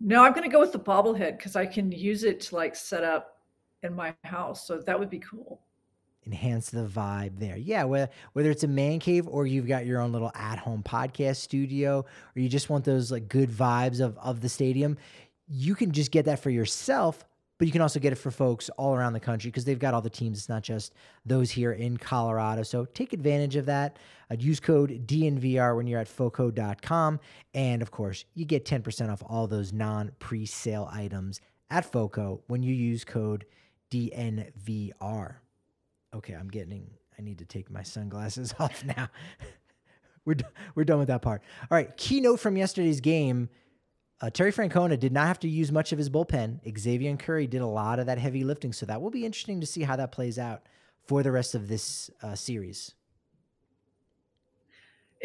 No, 0.00 0.24
I'm 0.24 0.32
going 0.32 0.44
to 0.44 0.52
go 0.52 0.60
with 0.60 0.72
the 0.72 0.78
bobblehead 0.78 1.38
because 1.38 1.56
I 1.56 1.64
can 1.64 1.90
use 1.90 2.24
it 2.24 2.38
to 2.42 2.56
like 2.56 2.76
set 2.76 3.02
up 3.02 3.38
in 3.82 3.94
my 3.94 4.14
house. 4.24 4.66
So 4.66 4.76
that 4.76 5.00
would 5.00 5.08
be 5.08 5.20
cool. 5.20 5.62
Enhance 6.26 6.70
the 6.70 6.86
vibe 6.86 7.38
there. 7.38 7.56
Yeah, 7.56 7.84
whether, 7.84 8.08
whether 8.32 8.50
it's 8.50 8.64
a 8.64 8.68
man 8.68 8.98
cave 8.98 9.28
or 9.28 9.46
you've 9.46 9.66
got 9.66 9.86
your 9.86 10.00
own 10.00 10.12
little 10.12 10.32
at 10.34 10.58
home 10.58 10.82
podcast 10.82 11.36
studio 11.36 12.04
or 12.34 12.40
you 12.40 12.48
just 12.48 12.70
want 12.70 12.84
those 12.84 13.12
like 13.12 13.28
good 13.28 13.50
vibes 13.50 14.00
of, 14.00 14.16
of 14.18 14.40
the 14.40 14.48
stadium, 14.48 14.96
you 15.48 15.74
can 15.74 15.92
just 15.92 16.10
get 16.10 16.24
that 16.24 16.38
for 16.38 16.50
yourself 16.50 17.24
but 17.58 17.68
you 17.68 17.72
can 17.72 17.82
also 17.82 18.00
get 18.00 18.12
it 18.12 18.16
for 18.16 18.30
folks 18.30 18.68
all 18.70 18.94
around 18.94 19.12
the 19.12 19.20
country 19.20 19.48
because 19.50 19.64
they've 19.64 19.78
got 19.78 19.94
all 19.94 20.02
the 20.02 20.10
teams. 20.10 20.38
It's 20.38 20.48
not 20.48 20.62
just 20.62 20.92
those 21.24 21.50
here 21.50 21.72
in 21.72 21.96
Colorado. 21.96 22.62
So 22.62 22.84
take 22.84 23.12
advantage 23.12 23.56
of 23.56 23.66
that. 23.66 23.96
Uh, 24.30 24.36
use 24.38 24.58
code 24.58 25.06
DNVR 25.06 25.76
when 25.76 25.86
you're 25.86 26.00
at 26.00 26.08
foco.com. 26.08 27.20
And 27.54 27.80
of 27.80 27.90
course, 27.90 28.24
you 28.34 28.44
get 28.44 28.64
10% 28.64 29.10
off 29.10 29.22
all 29.26 29.46
those 29.46 29.72
non 29.72 30.10
pre 30.18 30.46
sale 30.46 30.88
items 30.92 31.40
at 31.70 31.84
FOCO 31.84 32.42
when 32.48 32.62
you 32.62 32.74
use 32.74 33.04
code 33.04 33.46
DNVR. 33.90 35.36
Okay, 36.14 36.34
I'm 36.34 36.48
getting, 36.48 36.90
I 37.18 37.22
need 37.22 37.38
to 37.38 37.44
take 37.44 37.70
my 37.70 37.82
sunglasses 37.82 38.54
off 38.58 38.84
now. 38.84 39.08
we're, 40.24 40.36
we're 40.74 40.84
done 40.84 40.98
with 40.98 41.08
that 41.08 41.22
part. 41.22 41.42
All 41.62 41.76
right, 41.76 41.94
keynote 41.96 42.40
from 42.40 42.56
yesterday's 42.56 43.00
game 43.00 43.48
uh, 44.24 44.30
Terry 44.30 44.52
Francona 44.52 44.98
did 44.98 45.12
not 45.12 45.26
have 45.26 45.40
to 45.40 45.48
use 45.48 45.70
much 45.70 45.92
of 45.92 45.98
his 45.98 46.08
bullpen. 46.08 46.58
Xzavier 46.64 47.18
Curry 47.18 47.46
did 47.46 47.60
a 47.60 47.66
lot 47.66 47.98
of 47.98 48.06
that 48.06 48.16
heavy 48.16 48.42
lifting, 48.42 48.72
so 48.72 48.86
that 48.86 49.02
will 49.02 49.10
be 49.10 49.26
interesting 49.26 49.60
to 49.60 49.66
see 49.66 49.82
how 49.82 49.96
that 49.96 50.12
plays 50.12 50.38
out 50.38 50.62
for 51.02 51.22
the 51.22 51.30
rest 51.30 51.54
of 51.54 51.68
this 51.68 52.10
uh, 52.22 52.34
series. 52.34 52.94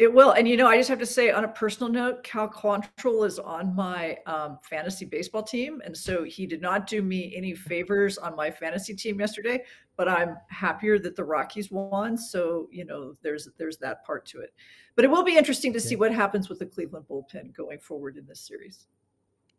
It 0.00 0.10
will, 0.10 0.30
and 0.30 0.48
you 0.48 0.56
know, 0.56 0.66
I 0.66 0.78
just 0.78 0.88
have 0.88 0.98
to 1.00 1.04
say, 1.04 1.30
on 1.30 1.44
a 1.44 1.48
personal 1.48 1.92
note, 1.92 2.24
Cal 2.24 2.48
Quantrill 2.48 3.26
is 3.26 3.38
on 3.38 3.76
my 3.76 4.16
um, 4.24 4.58
fantasy 4.62 5.04
baseball 5.04 5.42
team, 5.42 5.82
and 5.84 5.94
so 5.94 6.24
he 6.24 6.46
did 6.46 6.62
not 6.62 6.86
do 6.86 7.02
me 7.02 7.34
any 7.36 7.54
favors 7.54 8.16
on 8.16 8.34
my 8.34 8.50
fantasy 8.50 8.94
team 8.94 9.20
yesterday. 9.20 9.62
But 9.98 10.08
I'm 10.08 10.38
happier 10.48 10.98
that 11.00 11.16
the 11.16 11.24
Rockies 11.24 11.70
won, 11.70 12.16
so 12.16 12.66
you 12.72 12.86
know, 12.86 13.14
there's 13.20 13.46
there's 13.58 13.76
that 13.76 14.02
part 14.06 14.24
to 14.28 14.40
it. 14.40 14.54
But 14.96 15.04
it 15.04 15.10
will 15.10 15.22
be 15.22 15.36
interesting 15.36 15.70
to 15.74 15.80
see 15.80 15.96
what 15.96 16.14
happens 16.14 16.48
with 16.48 16.60
the 16.60 16.66
Cleveland 16.66 17.04
bullpen 17.06 17.54
going 17.54 17.78
forward 17.78 18.16
in 18.16 18.24
this 18.24 18.40
series. 18.40 18.86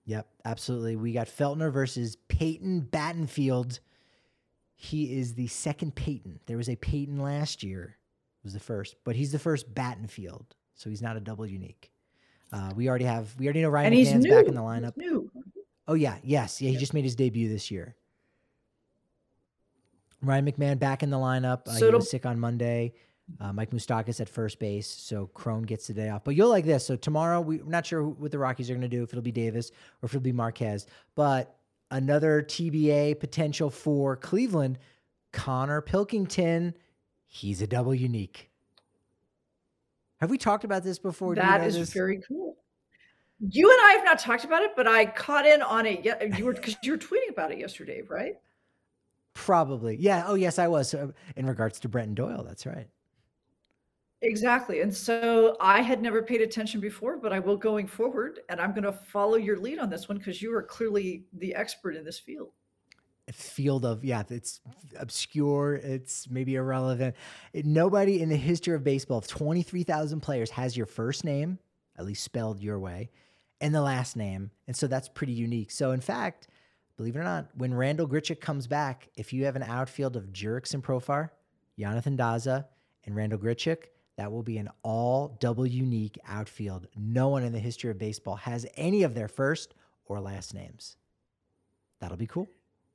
Yep, 0.06 0.28
absolutely. 0.46 0.96
We 0.96 1.14
got 1.14 1.28
Feltner 1.28 1.72
versus 1.72 2.18
Peyton 2.30 2.88
Battenfield. 2.90 3.80
He 4.74 5.20
is 5.20 5.36
the 5.36 5.46
second 5.46 5.94
Peyton. 5.94 6.40
There 6.48 6.58
was 6.58 6.70
a 6.70 6.76
Peyton 6.78 7.20
last 7.20 7.62
year, 7.62 7.98
was 8.44 8.54
the 8.54 8.60
first, 8.60 8.96
but 9.04 9.16
he's 9.16 9.32
the 9.32 9.40
first 9.40 9.74
Battenfield, 9.74 10.46
so 10.76 10.90
he's 10.90 11.02
not 11.02 11.18
a 11.18 11.20
double 11.20 11.46
unique. 11.46 11.92
Uh, 12.52 12.72
we 12.76 12.90
already 12.90 13.06
have, 13.06 13.34
we 13.38 13.46
already 13.46 13.62
know 13.62 13.70
Ryan 13.70 13.94
McMahon's 13.94 14.28
back 14.28 14.46
in 14.48 14.56
the 14.56 14.62
lineup. 14.62 14.94
Oh 15.88 15.94
yeah, 15.94 16.18
yes, 16.24 16.62
yeah. 16.62 16.70
He 16.70 16.78
just 16.78 16.94
made 16.94 17.04
his 17.04 17.16
debut 17.16 17.50
this 17.50 17.72
year. 17.72 17.96
Ryan 20.22 20.46
McMahon 20.46 20.80
back 20.80 21.04
in 21.04 21.10
the 21.10 21.18
lineup. 21.18 21.68
Uh, 21.68 21.72
so 21.72 21.88
he 21.88 21.96
was 21.96 22.10
sick 22.10 22.26
on 22.26 22.40
Monday. 22.40 22.94
Uh, 23.40 23.54
Mike 23.54 23.72
Moustakas 23.72 24.20
at 24.20 24.28
first 24.28 24.60
base, 24.60 24.88
so 24.88 25.28
Cron 25.28 25.64
gets 25.64 25.88
the 25.88 25.94
day 25.94 26.10
off. 26.10 26.24
But 26.24 26.36
you'll 26.36 26.50
like 26.50 26.66
this. 26.66 26.86
So 26.86 26.96
tomorrow, 26.96 27.40
we, 27.40 27.62
are 27.62 27.66
not 27.66 27.86
sure 27.86 28.04
what 28.04 28.32
the 28.32 28.38
Rockies 28.38 28.70
are 28.70 28.74
going 28.74 28.82
to 28.82 28.90
do, 28.90 29.04
if 29.04 29.10
it'll 29.10 29.22
be 29.22 29.32
Davis 29.32 29.72
or 30.02 30.08
if 30.08 30.12
it'll 30.12 30.22
be 30.22 30.34
Marquez. 30.34 30.86
But 31.16 31.56
another 31.92 32.42
TBA 32.44 33.20
potential 33.20 33.70
for 33.70 34.18
Cleveland, 34.18 34.80
Connor 35.32 35.82
Pilkington. 35.82 36.74
He's 37.34 37.62
a 37.62 37.68
double 37.68 37.96
unique. 37.96 38.50
Have 40.20 40.30
we 40.30 40.38
talked 40.38 40.66
about 40.66 40.84
this 40.84 41.00
before? 41.00 41.34
That 41.34 41.64
is 41.64 41.76
this? 41.76 41.94
very 41.94 42.22
cool. 42.28 42.58
You 43.40 43.72
and 43.72 43.80
I 43.88 43.94
have 43.94 44.04
not 44.04 44.20
talked 44.20 44.44
about 44.44 44.64
it, 44.64 44.72
but 44.76 44.86
I 44.86 45.06
caught 45.06 45.46
in 45.46 45.62
on 45.62 45.86
it. 45.86 46.04
Yeah, 46.04 46.22
you 46.22 46.44
were 46.44 46.52
because 46.52 46.76
you 46.84 46.92
were 46.92 46.98
tweeting 46.98 47.30
about 47.30 47.54
it 47.54 47.58
yesterday, 47.58 48.02
right? 48.06 48.34
Probably, 49.34 49.96
yeah. 49.96 50.26
Oh, 50.28 50.34
yes, 50.34 50.60
I 50.60 50.68
was. 50.68 50.94
Uh, 50.94 51.08
in 51.38 51.46
regards 51.46 51.80
to 51.80 51.90
Brenton 51.90 52.16
Doyle, 52.16 52.44
that's 52.44 52.66
right. 52.66 52.90
Exactly. 54.22 54.82
And 54.82 54.94
so 54.94 55.56
I 55.62 55.80
had 55.82 56.02
never 56.02 56.22
paid 56.22 56.42
attention 56.42 56.82
before, 56.82 57.18
but 57.18 57.32
I 57.32 57.40
will 57.40 57.56
going 57.56 57.88
forward. 57.88 58.42
And 58.50 58.60
I'm 58.60 58.72
going 58.72 58.84
to 58.84 58.92
follow 58.92 59.38
your 59.38 59.58
lead 59.58 59.80
on 59.80 59.90
this 59.90 60.10
one 60.10 60.18
because 60.18 60.42
you 60.42 60.54
are 60.54 60.64
clearly 60.64 61.24
the 61.38 61.56
expert 61.56 61.96
in 61.96 62.04
this 62.04 62.20
field. 62.20 62.52
Field 63.32 63.86
of, 63.86 64.04
yeah, 64.04 64.24
it's 64.30 64.62
obscure. 65.00 65.76
It's 65.76 66.30
maybe 66.30 66.56
irrelevant. 66.56 67.16
It, 67.54 67.66
nobody 67.66 68.22
in 68.22 68.30
the 68.30 68.38
history 68.38 68.76
of 68.76 68.84
baseball 68.84 69.18
of 69.18 69.28
23,000 69.28 70.20
players 70.22 70.50
has 70.52 70.76
your 70.76 70.86
first 70.86 71.24
name, 71.24 71.60
at 71.98 72.06
least 72.06 72.24
spelled 72.24 72.62
your 72.62 72.80
way, 72.80 73.10
and 73.60 73.74
the 73.74 73.82
last 73.82 74.16
name. 74.16 74.52
And 74.68 74.76
so 74.76 74.88
that's 74.88 75.10
pretty 75.10 75.34
unique. 75.34 75.72
So, 75.72 75.92
in 75.92 76.02
fact, 76.02 76.48
believe 76.98 77.16
it 77.16 77.20
or 77.20 77.24
not, 77.24 77.50
when 77.56 77.74
Randall 77.74 78.08
Grichuk 78.08 78.40
comes 78.40 78.68
back, 78.68 79.10
if 79.16 79.34
you 79.34 79.46
have 79.46 79.56
an 79.56 79.64
outfield 79.64 80.16
of 80.16 80.32
Jurickson 80.32 80.82
Profar, 80.82 81.30
Yonathan 81.78 82.18
Daza, 82.18 82.66
and 83.06 83.16
Randall 83.16 83.40
Grichuk, 83.40 83.86
that 84.18 84.32
will 84.32 84.44
be 84.44 84.58
an 84.58 84.70
all 84.84 85.38
double 85.40 85.66
unique 85.66 86.20
outfield. 86.28 86.88
No 86.96 87.30
one 87.30 87.44
in 87.44 87.54
the 87.54 87.60
history 87.60 87.90
of 87.90 87.98
baseball 87.98 88.36
has 88.36 88.66
any 88.76 89.04
of 89.04 89.16
their 89.16 89.28
first 89.28 89.74
or 90.06 90.20
last 90.20 90.54
names. 90.54 90.98
That'll 92.00 92.18
be 92.18 92.28
cool. 92.28 92.50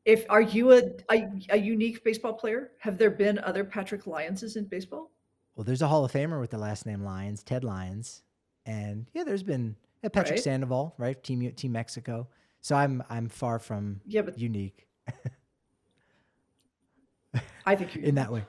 If 0.07 0.25
are 0.29 0.41
you 0.41 0.73
a, 0.73 0.83
a, 1.11 1.29
a 1.51 1.59
unique 1.59 2.05
baseball 2.05 2.33
player? 2.33 2.71
Have 2.79 2.97
there 2.97 3.11
been 3.11 3.41
other 3.41 3.65
Patrick 3.65 4.07
Lyonses 4.07 4.57
in 4.57 4.65
baseball? 4.65 5.11
Well, 5.57 5.65
there's 5.65 5.83
a 5.83 5.89
Hall 5.89 6.05
of 6.05 6.13
Famer 6.13 6.41
with 6.41 6.51
the 6.51 6.59
last 6.59 6.87
name 6.87 7.03
Lyons, 7.03 7.43
Ted 7.43 7.65
Lyons, 7.65 8.23
and 8.65 9.07
yeah, 9.15 9.25
there's 9.25 9.43
been 9.43 9.75
yeah, 10.03 10.09
Patrick 10.11 10.37
right. 10.37 10.45
Sandoval, 10.45 10.95
right? 10.97 11.21
Team 11.23 11.51
Team 11.53 11.73
Mexico. 11.73 12.29
So 12.61 12.77
I'm 12.77 13.03
I'm 13.11 13.29
far 13.29 13.59
from 13.59 14.01
yeah, 14.07 14.23
but 14.23 14.39
unique. 14.39 14.87
I 17.67 17.75
think 17.75 17.97
in 18.03 18.15
that 18.15 18.33
way. 18.33 18.45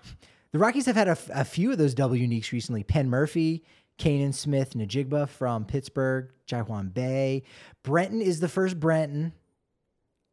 The 0.51 0.59
Rockies 0.59 0.85
have 0.85 0.95
had 0.95 1.07
a, 1.07 1.17
a 1.33 1.43
few 1.43 1.71
of 1.71 1.79
those 1.79 1.93
double 1.93 2.15
uniques 2.15 2.51
recently. 2.51 2.83
Penn 2.83 3.09
Murphy, 3.09 3.63
Canaan 3.97 4.31
Smith, 4.31 4.75
Njigba 4.75 5.27
from 5.27 5.65
Pittsburgh, 5.65 6.31
Ji-hwan 6.45 6.93
Brenton 7.83 8.21
is 8.21 8.39
the 8.39 8.47
first 8.47 8.79
Brenton, 8.79 9.33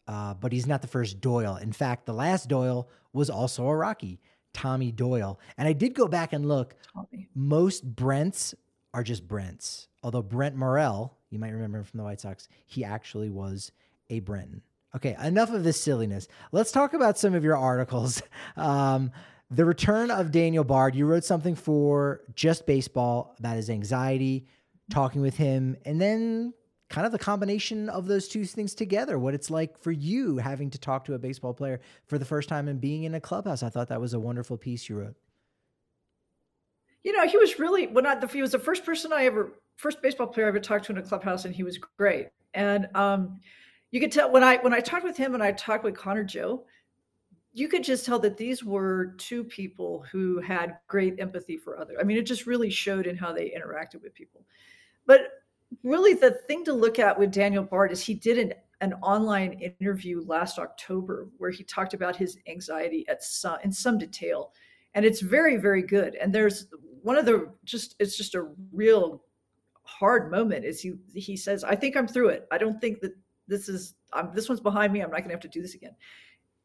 uh, 0.07 0.35
but 0.35 0.53
he's 0.53 0.67
not 0.67 0.83
the 0.83 0.89
first 0.89 1.21
Doyle. 1.21 1.57
In 1.57 1.73
fact, 1.73 2.07
the 2.07 2.13
last 2.13 2.49
Doyle 2.49 2.89
was 3.13 3.31
also 3.31 3.67
a 3.67 3.77
Rocky, 3.77 4.21
Tommy 4.53 4.93
Doyle. 4.93 5.39
And 5.57 5.67
I 5.69 5.73
did 5.73 5.95
go 5.95 6.09
back 6.09 6.33
and 6.33 6.47
look. 6.47 6.75
Tommy. 6.93 7.29
Most 7.35 7.85
Brents 7.85 8.55
are 8.93 9.03
just 9.03 9.27
Brents. 9.27 9.89
Although 10.03 10.23
Brent 10.23 10.57
Morel, 10.57 11.17
you 11.31 11.39
might 11.39 11.53
remember 11.53 11.79
him 11.79 11.85
from 11.85 11.99
the 11.99 12.05
White 12.05 12.21
Sox, 12.21 12.49
he 12.67 12.85
actually 12.85 13.31
was 13.31 13.73
a 14.11 14.21
Brenton. 14.21 14.63
Okay, 14.95 15.17
enough 15.23 15.51
of 15.51 15.65
this 15.65 15.81
silliness. 15.81 16.29
Let's 16.53 16.71
talk 16.71 16.95
about 16.95 17.19
some 17.19 17.35
of 17.35 17.45
your 17.45 17.57
articles. 17.57 18.23
Um, 18.57 19.11
the 19.51 19.65
return 19.65 20.11
of 20.11 20.31
Daniel 20.31 20.65
Bard. 20.65 20.95
You 20.95 21.07
wrote 21.07 21.25
something 21.25 21.55
for 21.55 22.21
Just 22.35 22.67
Baseball 22.67 23.35
about 23.39 23.57
his 23.57 23.69
anxiety, 23.69 24.47
talking 24.91 25.23
with 25.23 25.37
him, 25.37 25.77
and 25.85 26.01
then 26.01 26.55
kind 26.95 27.07
of 27.07 27.11
the 27.11 27.19
combination 27.19 27.89
of 27.89 28.07
those 28.07 28.29
two 28.29 28.45
things 28.45 28.73
together, 28.73 29.19
what 29.19 29.35
it's 29.35 29.51
like 29.51 29.77
for 29.81 29.91
you 29.91 30.37
having 30.37 30.71
to 30.71 30.79
talk 30.79 31.05
to 31.05 31.15
a 31.15 31.19
baseball 31.19 31.53
player 31.53 31.81
for 32.07 32.19
the 32.19 32.25
first 32.25 32.49
time 32.49 32.69
and 32.69 32.81
being 32.81 33.03
in 33.03 33.17
a 33.17 33.21
clubhouse. 33.21 33.65
I 33.65 33.69
thought 33.69 33.89
that 33.89 34.01
was 34.01 34.15
a 34.15 34.21
wonderful 34.21 34.57
piece 34.57 34.89
you 34.89 35.01
wrote. 35.01 35.17
You 37.03 37.13
know, 37.13 37.27
he 37.27 37.37
was 37.37 37.59
really 37.59 37.89
when 37.89 38.07
I, 38.07 38.25
he 38.33 38.41
was 38.41 38.53
the 38.53 38.61
first 38.61 38.87
person 38.87 39.13
I 39.13 39.25
ever, 39.25 39.55
first 39.75 40.03
baseball 40.03 40.29
player 40.29 40.47
I 40.47 40.51
ever 40.51 40.61
talked 40.61 40.85
to 40.85 40.93
in 40.93 40.99
a 40.99 41.03
clubhouse, 41.03 41.47
and 41.47 41.53
he 41.53 41.65
was 41.65 41.79
great. 41.79 42.29
And 42.55 42.87
um, 42.95 43.41
you 43.91 43.99
could 43.99 44.13
tell 44.13 44.31
when 44.31 44.45
I 44.45 44.59
when 44.59 44.73
I 44.73 44.79
talked 44.79 45.03
with 45.03 45.17
him 45.17 45.35
and 45.35 45.43
I 45.43 45.51
talked 45.51 45.83
with 45.83 45.97
Connor 45.97 46.23
Joe, 46.23 46.63
you 47.53 47.67
could 47.67 47.83
just 47.83 48.07
tell 48.07 48.21
that 48.21 48.37
these 48.37 48.63
were 48.63 49.17
two 49.19 49.43
people 49.43 50.05
who 50.13 50.41
had 50.41 50.79
great 50.87 51.19
empathy 51.19 51.57
for 51.57 51.77
others. 51.77 51.97
I 52.01 52.05
mean, 52.05 52.19
it 52.19 52.23
just 52.23 52.47
really 52.47 52.71
showed 52.71 53.09
in 53.09 53.17
how 53.17 53.33
they 53.33 53.51
interacted 53.51 54.01
with 54.01 54.15
people. 54.15 54.47
But 55.07 55.44
really, 55.83 56.15
the 56.15 56.33
thing 56.47 56.65
to 56.65 56.73
look 56.73 56.99
at 56.99 57.19
with 57.19 57.33
Daniel 57.33 57.65
Bard 57.65 57.93
is 57.93 58.01
he 58.01 58.15
did 58.15 58.39
an, 58.39 58.55
an 58.81 58.95
online 58.95 59.53
interview 59.81 60.23
last 60.27 60.59
October 60.59 61.29
where 61.39 61.51
he 61.51 61.65
talked 61.65 61.95
about 61.95 62.17
his 62.17 62.39
anxiety 62.49 63.05
at 63.09 63.23
some, 63.23 63.59
in 63.65 63.73
some 63.73 63.99
detail. 63.99 64.53
And 64.95 65.05
it's 65.05 65.21
very, 65.21 65.57
very 65.57 65.83
good. 65.83 66.15
And 66.17 66.33
there's 66.33 66.67
one 67.03 67.17
of 67.17 67.27
the 67.27 67.53
just, 67.65 67.97
it's 67.99 68.17
just 68.17 68.35
a 68.35 68.49
real 68.73 69.23
hard 69.83 70.31
moment 70.31 70.65
is 70.65 70.81
he, 70.81 70.95
he 71.15 71.37
says, 71.37 71.65
I 71.65 71.75
think 71.75 71.97
I'm 71.97 72.09
through 72.09 72.29
it. 72.29 72.47
I 72.51 72.59
don't 72.59 72.81
think 72.81 73.01
that 73.01 73.13
this 73.49 73.69
is, 73.69 73.95
I'm, 74.13 74.31
this 74.35 74.49
one's 74.49 74.61
behind 74.61 74.93
me. 74.93 75.01
I'm 75.01 75.11
not 75.11 75.19
going 75.19 75.29
to 75.29 75.35
have 75.35 75.41
to 75.41 75.49
do 75.49 75.61
this 75.61 75.75
again 75.75 75.95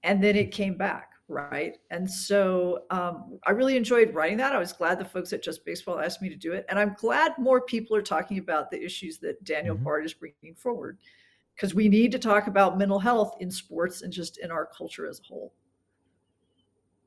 and 0.03 0.24
then 0.24 0.36
it 0.36 0.51
came 0.51 0.78
back 0.78 1.09
right? 1.30 1.77
And 1.91 2.09
so 2.09 2.84
um, 2.89 3.39
i 3.45 3.51
really 3.51 3.77
enjoyed 3.77 4.13
writing 4.13 4.38
that. 4.38 4.53
I 4.53 4.59
was 4.59 4.73
glad 4.73 4.99
the 4.99 5.05
folks 5.05 5.32
at 5.32 5.43
just 5.43 5.63
baseball 5.63 5.99
asked 5.99 6.21
me 6.21 6.30
to 6.30 6.36
do 6.36 6.53
it. 6.53 6.65
And 6.67 6.80
i'm 6.80 6.95
glad 6.97 7.38
more 7.38 7.61
people 7.61 7.95
are 7.95 8.01
talking 8.01 8.39
about 8.39 8.71
the 8.71 8.84
issues 8.84 9.19
that 9.19 9.43
daniel 9.43 9.75
mm-hmm. 9.75 9.84
bard 9.84 10.05
is 10.05 10.13
bringing 10.13 10.55
forward 10.55 10.97
because 11.55 11.73
we 11.73 11.88
need 11.88 12.11
to 12.11 12.19
talk 12.19 12.47
about 12.47 12.77
mental 12.77 12.99
health 12.99 13.36
in 13.39 13.51
sports 13.51 14.01
and 14.01 14.11
just 14.11 14.38
in 14.39 14.49
our 14.49 14.65
culture 14.65 15.07
as 15.07 15.19
a 15.19 15.23
whole. 15.23 15.53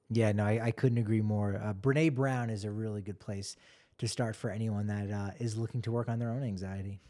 Yeah 0.09 0.33
no 0.33 0.45
i, 0.45 0.61
I 0.67 0.71
couldn't 0.71 0.99
agree 0.99 1.23
more. 1.23 1.61
Uh, 1.63 1.75
brene 1.75 2.15
brown 2.15 2.49
is 2.49 2.65
a 2.65 2.71
really 2.71 3.03
good 3.03 3.19
place 3.19 3.57
to 3.99 4.07
start 4.09 4.37
for 4.37 4.51
anyone 4.51 4.87
that 4.87 5.11
uh, 5.11 5.31
is 5.39 5.57
looking 5.57 5.83
to 5.83 5.93
work 5.93 6.09
on 6.09 6.19
their 6.19 6.31
own 6.31 6.43
anxiety 6.43 7.01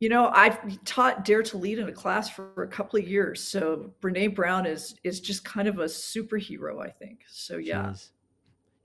You 0.00 0.08
know, 0.08 0.28
I've 0.28 0.82
taught 0.84 1.24
Dare 1.24 1.42
to 1.42 1.58
Lead 1.58 1.78
in 1.78 1.88
a 1.88 1.92
class 1.92 2.28
for 2.28 2.62
a 2.62 2.68
couple 2.68 2.98
of 2.98 3.06
years. 3.06 3.42
So 3.42 3.92
Brene 4.00 4.34
Brown 4.34 4.66
is 4.66 4.96
is 5.04 5.20
just 5.20 5.44
kind 5.44 5.68
of 5.68 5.78
a 5.78 5.84
superhero, 5.84 6.84
I 6.84 6.88
think. 6.88 7.20
So 7.28 7.58
yeah. 7.58 7.92
She 7.92 8.08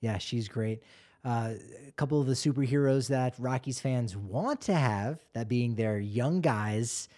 yeah, 0.01 0.18
she's 0.20 0.47
great. 0.47 0.84
Uh, 1.24 1.53
a 1.88 1.91
couple 1.93 2.22
of 2.22 2.28
the 2.28 2.34
superheroes 2.34 3.07
that 3.07 3.34
Rockies 3.39 3.80
fans 3.80 4.16
want 4.16 4.61
to 4.61 4.76
have, 4.76 5.20
that 5.34 5.49
being 5.49 5.74
their 5.74 5.97
young 5.97 6.41
guys. 6.41 7.09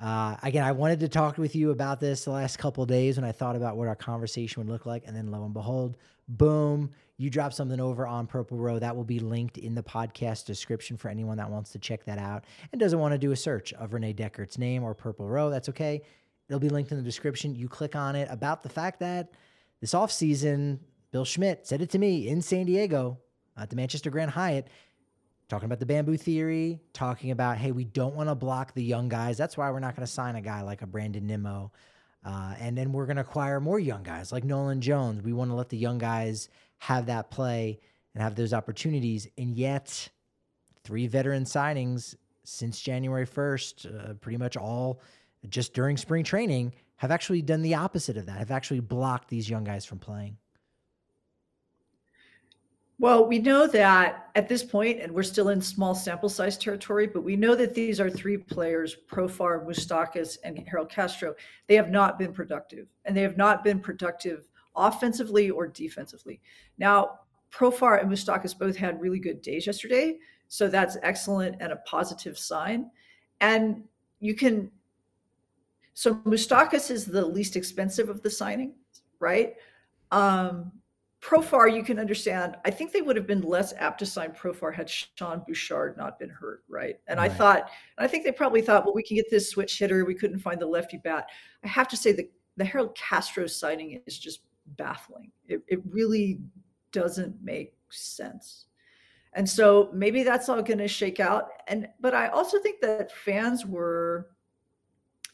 Uh, 0.00 0.36
again, 0.42 0.64
I 0.64 0.72
wanted 0.72 0.98
to 1.00 1.08
talk 1.08 1.38
with 1.38 1.54
you 1.54 1.70
about 1.70 2.00
this 2.00 2.24
the 2.24 2.32
last 2.32 2.58
couple 2.58 2.84
days 2.86 3.16
when 3.16 3.24
I 3.24 3.30
thought 3.30 3.54
about 3.54 3.76
what 3.76 3.86
our 3.86 3.94
conversation 3.94 4.60
would 4.60 4.72
look 4.72 4.84
like, 4.86 5.04
and 5.06 5.14
then 5.14 5.30
lo 5.30 5.44
and 5.44 5.54
behold, 5.54 5.96
boom, 6.26 6.90
you 7.22 7.30
drop 7.30 7.52
something 7.52 7.78
over 7.78 8.04
on 8.04 8.26
Purple 8.26 8.58
Row. 8.58 8.80
That 8.80 8.96
will 8.96 9.04
be 9.04 9.20
linked 9.20 9.56
in 9.56 9.76
the 9.76 9.82
podcast 9.82 10.44
description 10.44 10.96
for 10.96 11.08
anyone 11.08 11.36
that 11.36 11.48
wants 11.48 11.70
to 11.70 11.78
check 11.78 12.04
that 12.06 12.18
out 12.18 12.44
and 12.72 12.80
doesn't 12.80 12.98
want 12.98 13.12
to 13.12 13.18
do 13.18 13.30
a 13.30 13.36
search 13.36 13.72
of 13.74 13.94
Renee 13.94 14.12
Dechert's 14.12 14.58
name 14.58 14.82
or 14.82 14.92
Purple 14.92 15.28
Row. 15.28 15.48
That's 15.48 15.68
okay. 15.68 16.02
It'll 16.48 16.58
be 16.58 16.68
linked 16.68 16.90
in 16.90 16.96
the 16.96 17.04
description. 17.04 17.54
You 17.54 17.68
click 17.68 17.94
on 17.94 18.16
it 18.16 18.26
about 18.28 18.64
the 18.64 18.68
fact 18.68 18.98
that 19.00 19.30
this 19.80 19.92
offseason, 19.92 20.80
Bill 21.12 21.24
Schmidt 21.24 21.64
said 21.64 21.80
it 21.80 21.90
to 21.90 21.98
me 21.98 22.26
in 22.26 22.42
San 22.42 22.66
Diego 22.66 23.18
at 23.56 23.70
the 23.70 23.76
Manchester 23.76 24.10
Grand 24.10 24.32
Hyatt, 24.32 24.66
talking 25.48 25.66
about 25.66 25.78
the 25.78 25.86
bamboo 25.86 26.16
theory, 26.16 26.80
talking 26.92 27.30
about, 27.30 27.56
hey, 27.56 27.70
we 27.70 27.84
don't 27.84 28.16
want 28.16 28.30
to 28.30 28.34
block 28.34 28.74
the 28.74 28.82
young 28.82 29.08
guys. 29.08 29.38
That's 29.38 29.56
why 29.56 29.70
we're 29.70 29.78
not 29.78 29.94
going 29.94 30.06
to 30.06 30.12
sign 30.12 30.34
a 30.34 30.40
guy 30.42 30.62
like 30.62 30.82
a 30.82 30.88
Brandon 30.88 31.24
Nimmo. 31.24 31.70
Uh, 32.24 32.54
and 32.58 32.76
then 32.76 32.92
we're 32.92 33.06
going 33.06 33.16
to 33.16 33.22
acquire 33.22 33.60
more 33.60 33.78
young 33.78 34.02
guys 34.02 34.32
like 34.32 34.42
Nolan 34.42 34.80
Jones. 34.80 35.22
We 35.22 35.32
want 35.32 35.52
to 35.52 35.54
let 35.54 35.68
the 35.68 35.76
young 35.76 35.98
guys 35.98 36.48
have 36.82 37.06
that 37.06 37.30
play 37.30 37.78
and 38.12 38.20
have 38.20 38.34
those 38.34 38.52
opportunities. 38.52 39.28
And 39.38 39.54
yet, 39.54 40.08
three 40.82 41.06
veteran 41.06 41.44
signings 41.44 42.16
since 42.42 42.80
January 42.80 43.24
1st, 43.24 44.10
uh, 44.10 44.14
pretty 44.14 44.36
much 44.36 44.56
all 44.56 45.00
just 45.48 45.74
during 45.74 45.96
spring 45.96 46.24
training, 46.24 46.74
have 46.96 47.12
actually 47.12 47.40
done 47.40 47.62
the 47.62 47.76
opposite 47.76 48.16
of 48.16 48.26
that, 48.26 48.36
have 48.38 48.50
actually 48.50 48.80
blocked 48.80 49.28
these 49.28 49.48
young 49.48 49.62
guys 49.62 49.84
from 49.84 50.00
playing. 50.00 50.36
Well, 52.98 53.28
we 53.28 53.38
know 53.38 53.68
that 53.68 54.30
at 54.34 54.48
this 54.48 54.64
point, 54.64 55.00
and 55.00 55.12
we're 55.12 55.22
still 55.22 55.50
in 55.50 55.60
small 55.60 55.94
sample 55.94 56.28
size 56.28 56.58
territory, 56.58 57.06
but 57.06 57.22
we 57.22 57.36
know 57.36 57.54
that 57.54 57.74
these 57.74 58.00
are 58.00 58.10
three 58.10 58.38
players, 58.38 58.96
Profar, 59.08 59.64
Moustakas, 59.64 60.36
and 60.42 60.58
Harold 60.66 60.90
Castro. 60.90 61.34
They 61.68 61.76
have 61.76 61.90
not 61.90 62.18
been 62.18 62.32
productive, 62.32 62.88
and 63.04 63.16
they 63.16 63.22
have 63.22 63.36
not 63.36 63.62
been 63.62 63.78
productive 63.78 64.48
offensively 64.76 65.50
or 65.50 65.66
defensively. 65.66 66.40
Now, 66.78 67.20
Profar 67.50 68.00
and 68.00 68.10
Moustakas 68.10 68.58
both 68.58 68.76
had 68.76 69.00
really 69.00 69.18
good 69.18 69.42
days 69.42 69.66
yesterday, 69.66 70.18
so 70.48 70.68
that's 70.68 70.96
excellent 71.02 71.56
and 71.60 71.72
a 71.72 71.76
positive 71.76 72.38
sign. 72.38 72.90
And 73.40 73.84
you 74.20 74.34
can, 74.34 74.70
so 75.94 76.14
Moustakas 76.14 76.90
is 76.90 77.04
the 77.04 77.24
least 77.24 77.56
expensive 77.56 78.08
of 78.08 78.22
the 78.22 78.28
signings, 78.28 78.72
right? 79.18 79.54
Um, 80.10 80.72
Profar, 81.20 81.74
you 81.74 81.84
can 81.84 82.00
understand. 82.00 82.56
I 82.64 82.70
think 82.70 82.92
they 82.92 83.00
would 83.00 83.14
have 83.14 83.28
been 83.28 83.42
less 83.42 83.72
apt 83.78 84.00
to 84.00 84.06
sign 84.06 84.32
Profar 84.32 84.74
had 84.74 84.90
Sean 84.90 85.42
Bouchard 85.46 85.96
not 85.96 86.18
been 86.18 86.28
hurt, 86.28 86.64
right? 86.68 86.96
And 87.06 87.18
right. 87.18 87.30
I 87.30 87.34
thought, 87.34 87.70
and 87.96 88.04
I 88.04 88.08
think 88.08 88.24
they 88.24 88.32
probably 88.32 88.60
thought, 88.60 88.84
well, 88.84 88.94
we 88.94 89.04
can 89.04 89.16
get 89.16 89.30
this 89.30 89.48
switch 89.48 89.78
hitter. 89.78 90.04
We 90.04 90.16
couldn't 90.16 90.40
find 90.40 90.60
the 90.60 90.66
lefty 90.66 90.96
bat. 90.96 91.28
I 91.64 91.68
have 91.68 91.86
to 91.88 91.96
say 91.96 92.12
the 92.12 92.28
the 92.56 92.64
Harold 92.64 92.96
Castro 92.96 93.46
signing 93.46 94.02
is 94.06 94.18
just 94.18 94.40
baffling. 94.76 95.30
It, 95.48 95.62
it 95.68 95.80
really 95.88 96.40
doesn't 96.92 97.42
make 97.42 97.74
sense. 97.90 98.66
And 99.34 99.48
so 99.48 99.90
maybe 99.94 100.22
that's 100.22 100.48
all 100.48 100.62
going 100.62 100.78
to 100.78 100.88
shake 100.88 101.20
out. 101.20 101.48
And 101.68 101.88
but 102.00 102.14
I 102.14 102.28
also 102.28 102.58
think 102.58 102.80
that 102.82 103.12
fans 103.12 103.64
were 103.64 104.28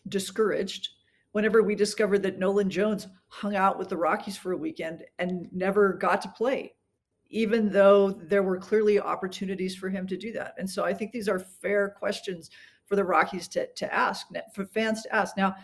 discouraged 0.09 0.89
whenever 1.33 1.63
we 1.63 1.75
discovered 1.75 2.23
that 2.23 2.39
Nolan 2.39 2.71
Jones 2.71 3.09
hung 3.29 3.57
out 3.57 3.79
with 3.79 3.89
the 3.89 3.97
Rockies 3.97 4.37
for 4.37 4.53
a 4.53 4.57
weekend 4.57 5.05
and 5.19 5.49
never 5.53 5.93
got 5.93 6.23
to 6.23 6.29
play, 6.29 6.75
even 7.29 7.71
though 7.71 8.11
there 8.11 8.43
were 8.43 8.59
clearly 8.59 8.99
opportunities 8.99 9.75
for 9.75 9.91
him 9.91 10.07
to 10.07 10.17
do 10.17 10.33
that. 10.33 10.55
And 10.59 10.69
so 10.69 10.85
I 10.85 10.95
think 10.95 11.13
these 11.13 11.29
are 11.29 11.39
fair 11.39 11.91
questions 11.91 12.51
for 12.87 12.97
the 12.97 13.05
Rockies 13.05 13.49
to, 13.49 13.67
to 13.75 13.93
ask, 13.93 14.29
for 14.55 14.65
fans 14.65 15.03
to 15.03 15.15
ask. 15.15 15.37
Now, 15.37 15.57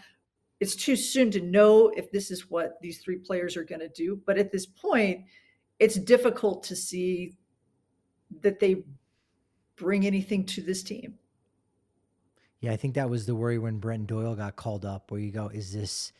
it's 0.64 0.74
too 0.74 0.96
soon 0.96 1.30
to 1.30 1.42
know 1.42 1.90
if 1.90 2.10
this 2.10 2.30
is 2.30 2.50
what 2.50 2.80
these 2.80 2.98
three 2.98 3.18
players 3.18 3.54
are 3.54 3.64
going 3.64 3.82
to 3.82 3.88
do. 3.90 4.18
But 4.24 4.38
at 4.38 4.50
this 4.50 4.64
point, 4.64 5.26
it's 5.78 5.96
difficult 5.96 6.62
to 6.64 6.74
see 6.74 7.34
that 8.40 8.60
they 8.60 8.82
bring 9.76 10.06
anything 10.06 10.46
to 10.46 10.62
this 10.62 10.82
team. 10.82 11.18
Yeah, 12.60 12.72
I 12.72 12.76
think 12.76 12.94
that 12.94 13.10
was 13.10 13.26
the 13.26 13.34
worry 13.34 13.58
when 13.58 13.76
Brent 13.76 14.06
Doyle 14.06 14.34
got 14.34 14.56
called 14.56 14.86
up, 14.86 15.10
where 15.10 15.20
you 15.20 15.30
go, 15.30 15.48
is 15.48 15.74
this 15.74 16.14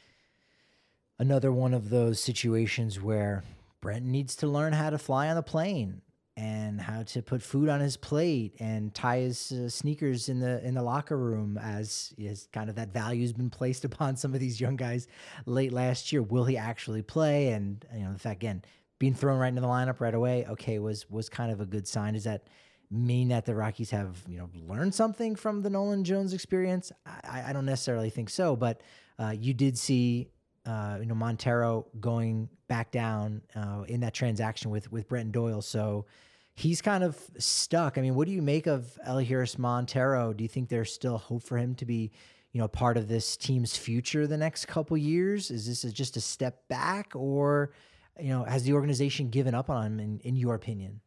another 1.18 1.51
one 1.51 1.72
of 1.72 1.88
those 1.88 2.20
situations 2.20 3.01
where 3.01 3.45
Brent 3.80 4.05
needs 4.05 4.36
to 4.36 4.47
learn 4.47 4.74
how 4.74 4.90
to 4.90 4.99
fly 4.99 5.28
on 5.30 5.38
a 5.38 5.42
plane 5.42 6.03
and 6.37 6.80
how 6.80 7.03
to 7.05 7.22
put 7.22 7.43
food 7.43 7.68
on 7.68 7.80
his 7.80 7.97
plate 7.97 8.57
and 8.59 8.93
tie 8.93 9.18
his 9.18 9.53
uh, 9.53 9.68
sneakers 9.68 10.28
in 10.28 10.41
the 10.41 10.64
in 10.66 10.74
the 10.74 10.82
locker 10.82 11.16
room 11.16 11.57
as 11.59 12.12
is 12.18 12.49
kind 12.53 12.68
of 12.68 12.74
that 12.76 12.93
value 12.93 13.22
has 13.22 13.32
been 13.32 13.51
placed 13.51 13.85
upon 13.91 14.16
some 14.16 14.35
of 14.35 14.41
these 14.41 14.61
young 14.61 14.76
guys 14.76 15.07
late 15.47 15.72
last 15.72 16.12
year. 16.12 16.22
Will 16.22 16.45
he 16.45 16.57
actually 16.57 17.03
play? 17.03 17.49
And 17.49 17.85
you 17.95 18.05
know 18.05 18.12
the 18.12 18.18
fact 18.18 18.43
again 18.43 18.64
being 18.99 19.14
thrown 19.14 19.39
right 19.39 19.49
into 19.49 19.61
the 19.61 19.66
lineup 19.66 20.01
right 20.01 20.14
away 20.14 20.47
okay 20.49 20.78
was 20.78 21.09
was 21.09 21.28
kind 21.28 21.53
of 21.53 21.61
a 21.61 21.66
good 21.66 21.87
sign. 21.87 22.14
Does 22.14 22.24
that 22.24 22.49
mean 22.91 23.28
that 23.28 23.45
the 23.45 23.55
Rockies 23.55 23.91
have 23.91 24.22
you 24.28 24.39
know 24.39 24.51
learned 24.66 24.95
something 24.95 25.37
from 25.37 25.62
the 25.62 25.70
Nolan 25.70 26.03
Jones 26.05 26.32
experience? 26.32 26.91
I, 27.07 27.45
I 27.49 27.53
don't 27.53 27.66
necessarily 27.66 28.11
think 28.11 28.28
so 28.28 28.57
but 28.57 28.80
uh, 29.18 29.35
you 29.37 29.55
did 29.55 29.78
see 29.78 30.28
uh, 30.66 30.98
you 31.00 31.06
know 31.06 31.14
Montero 31.14 31.86
going 32.00 32.48
back 32.68 32.90
down 32.90 33.42
uh, 33.54 33.84
in 33.88 34.00
that 34.00 34.14
transaction 34.14 34.70
with 34.70 34.90
with 34.90 35.08
Brent 35.08 35.32
Doyle. 35.32 35.62
So 35.62 36.06
he's 36.54 36.80
kind 36.80 37.04
of 37.04 37.18
stuck. 37.38 37.98
I 37.98 38.00
mean, 38.00 38.14
what 38.14 38.26
do 38.26 38.32
you 38.32 38.42
make 38.42 38.66
of 38.66 38.98
Elehuris 39.06 39.58
Montero? 39.58 40.32
Do 40.32 40.42
you 40.42 40.48
think 40.48 40.68
there's 40.68 40.92
still 40.92 41.18
hope 41.18 41.42
for 41.42 41.58
him 41.58 41.74
to 41.76 41.84
be, 41.84 42.12
you 42.52 42.60
know, 42.60 42.68
part 42.68 42.96
of 42.96 43.08
this 43.08 43.36
team's 43.36 43.76
future 43.76 44.26
the 44.26 44.36
next 44.36 44.66
couple 44.66 44.96
years? 44.96 45.50
Is 45.50 45.66
this 45.66 45.92
just 45.92 46.16
a 46.16 46.20
step 46.20 46.66
back, 46.68 47.12
or 47.14 47.72
you 48.20 48.28
know, 48.28 48.44
has 48.44 48.62
the 48.62 48.72
organization 48.72 49.30
given 49.30 49.54
up 49.54 49.68
on 49.68 49.86
him? 49.86 50.00
In, 50.00 50.20
in 50.20 50.36
your 50.36 50.54
opinion? 50.54 51.00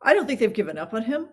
I 0.00 0.14
don't 0.14 0.26
think 0.26 0.40
they've 0.40 0.52
given 0.52 0.78
up 0.78 0.94
on 0.94 1.02
him, 1.02 1.28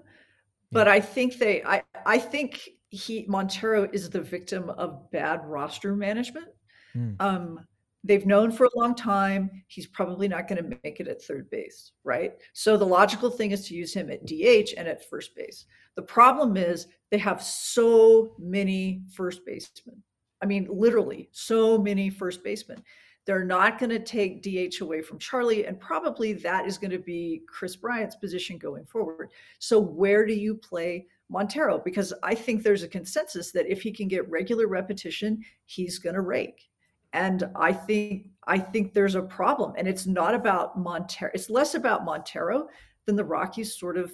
but 0.72 0.88
I 0.88 1.00
think 1.00 1.38
they. 1.38 1.64
I 1.64 1.84
I 2.06 2.20
think 2.20 2.70
he 2.90 3.26
Montero 3.28 3.88
is 3.94 4.10
the 4.10 4.22
victim 4.22 4.70
of 4.72 5.10
bad 5.12 5.46
roster 5.46 5.96
management. 5.96 6.48
Mm. 6.96 7.16
Um, 7.20 7.60
they've 8.04 8.26
known 8.26 8.52
for 8.52 8.66
a 8.66 8.78
long 8.78 8.96
time 8.96 9.50
he's 9.68 9.88
probably 9.88 10.28
not 10.28 10.48
going 10.48 10.64
to 10.64 10.78
make 10.84 11.00
it 11.00 11.08
at 11.08 11.22
third 11.22 11.50
base, 11.50 11.92
right? 12.04 12.34
So 12.54 12.78
the 12.78 12.86
logical 12.86 13.30
thing 13.30 13.52
is 13.52 13.68
to 13.68 13.76
use 13.76 13.94
him 13.94 14.10
at 14.10 14.26
DH 14.26 14.74
and 14.78 14.88
at 14.88 15.08
first 15.10 15.36
base. 15.36 15.66
The 15.96 16.02
problem 16.02 16.58
is 16.58 16.88
they 17.12 17.18
have 17.18 17.44
so 17.44 18.36
many 18.40 19.04
first 19.14 19.46
basemen. 19.46 20.02
I 20.42 20.46
mean, 20.46 20.68
literally, 20.72 21.30
so 21.32 21.78
many 21.78 22.10
first 22.10 22.44
basemen. 22.44 22.82
They're 23.26 23.44
not 23.44 23.78
going 23.78 23.90
to 23.92 24.00
take 24.00 24.42
DH 24.42 24.82
away 24.82 25.02
from 25.02 25.20
Charlie, 25.20 25.66
and 25.66 25.80
probably 25.80 26.34
that 26.34 26.66
is 26.66 26.78
going 26.78 26.92
to 26.92 27.00
be 27.00 27.42
Kris 27.48 27.76
Bryant's 27.76 28.16
position 28.16 28.58
going 28.58 28.86
forward. 28.86 29.30
So, 29.60 29.78
where 29.78 30.26
do 30.26 30.34
you 30.34 30.56
play 30.56 31.06
Montero 31.30 31.80
because 31.80 32.14
I 32.24 32.36
think 32.36 32.64
there's 32.64 32.84
a 32.84 32.88
consensus 32.88 33.52
that 33.52 33.68
if 33.68 33.82
he 33.82 33.92
can 33.92 34.08
get 34.08 34.30
regular 34.30 34.68
repetition, 34.68 35.44
he's 35.66 36.00
going 36.00 36.16
to 36.16 36.22
rake. 36.22 36.70
And 37.14 37.50
I 37.56 37.74
think 37.74 38.28
I 38.48 38.60
think 38.60 38.94
there's 38.94 39.16
a 39.16 39.22
problem, 39.22 39.74
and 39.78 39.88
it's 39.88 40.06
not 40.06 40.36
about 40.36 40.78
Montero. 40.78 41.32
It's 41.34 41.50
less 41.50 41.74
about 41.74 42.06
Montero 42.06 42.68
than 43.06 43.16
the 43.16 43.24
Rockies 43.24 43.80
sort 43.80 43.98
of 43.98 44.12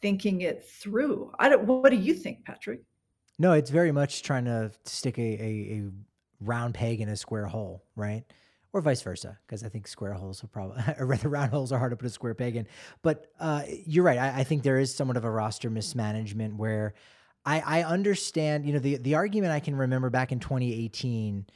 thinking 0.00 0.42
it 0.42 0.64
through. 0.64 1.32
I 1.38 1.48
don't. 1.48 1.64
What 1.64 1.90
do 1.90 1.96
you 1.96 2.14
think, 2.14 2.44
Patrick? 2.44 2.82
No, 3.38 3.52
it's 3.52 3.70
very 3.70 3.90
much 3.90 4.22
trying 4.22 4.44
to 4.44 4.70
stick 4.84 5.18
a, 5.18 5.22
a, 5.22 5.78
a 5.78 5.90
round 6.40 6.74
peg 6.74 7.00
in 7.00 7.08
a 7.08 7.16
square 7.16 7.46
hole, 7.46 7.84
right? 7.96 8.22
Or 8.72 8.80
vice 8.80 9.02
versa, 9.02 9.38
because 9.46 9.64
I 9.64 9.68
think 9.68 9.88
square 9.88 10.12
holes 10.12 10.44
are 10.44 10.46
probably, 10.46 10.82
rather 11.00 11.28
round 11.28 11.50
holes 11.50 11.72
are 11.72 11.78
hard 11.78 11.90
to 11.90 11.96
put 11.96 12.06
a 12.06 12.10
square 12.10 12.34
peg 12.34 12.56
in. 12.56 12.66
But 13.02 13.26
uh, 13.40 13.62
you're 13.86 14.04
right. 14.04 14.18
I, 14.18 14.40
I, 14.40 14.44
think 14.44 14.62
there 14.62 14.78
is 14.78 14.94
somewhat 14.94 15.16
of 15.16 15.24
a 15.24 15.30
roster 15.30 15.70
mismanagement 15.70 16.56
where 16.56 16.94
I, 17.44 17.60
I, 17.60 17.82
understand, 17.82 18.66
you 18.66 18.72
know, 18.72 18.78
the, 18.78 18.96
the 18.96 19.14
argument 19.14 19.52
I 19.52 19.60
can 19.60 19.74
remember 19.74 20.10
back 20.10 20.30
in 20.30 20.38
2018, 20.38 21.46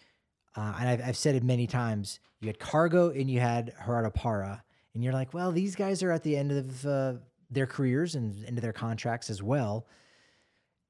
uh, 0.57 0.75
and 0.81 0.89
I've, 0.89 1.09
I've, 1.09 1.17
said 1.17 1.35
it 1.35 1.45
many 1.45 1.67
times, 1.67 2.21
you 2.41 2.49
had 2.49 2.59
Cargo 2.59 3.11
and 3.11 3.31
you 3.31 3.41
had 3.41 3.75
Gerardo 3.85 4.11
Parra, 4.11 4.65
and 4.95 5.05
you're 5.05 5.13
like, 5.13 5.35
well, 5.35 5.53
these 5.53 5.77
guys 5.77 6.03
are 6.03 6.11
at 6.11 6.23
the 6.23 6.37
end 6.37 6.53
of 6.53 6.87
uh, 6.87 7.15
their 7.51 7.67
careers 7.67 8.15
and 8.15 8.45
into 8.45 8.61
their 8.61 8.73
contracts 8.73 9.31
as 9.31 9.43
well. 9.43 9.87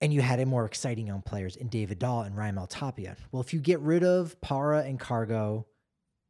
And 0.00 0.12
you 0.12 0.20
had 0.20 0.40
a 0.40 0.46
more 0.46 0.64
exciting 0.64 1.06
young 1.06 1.22
players 1.22 1.56
in 1.56 1.68
David 1.68 1.98
Dahl 1.98 2.22
and 2.22 2.36
Raimel 2.36 2.66
Tapia. 2.68 3.16
Well, 3.32 3.40
if 3.40 3.54
you 3.54 3.60
get 3.60 3.80
rid 3.80 4.04
of 4.04 4.38
Parra 4.40 4.82
and 4.82 5.00
Cargo, 5.00 5.66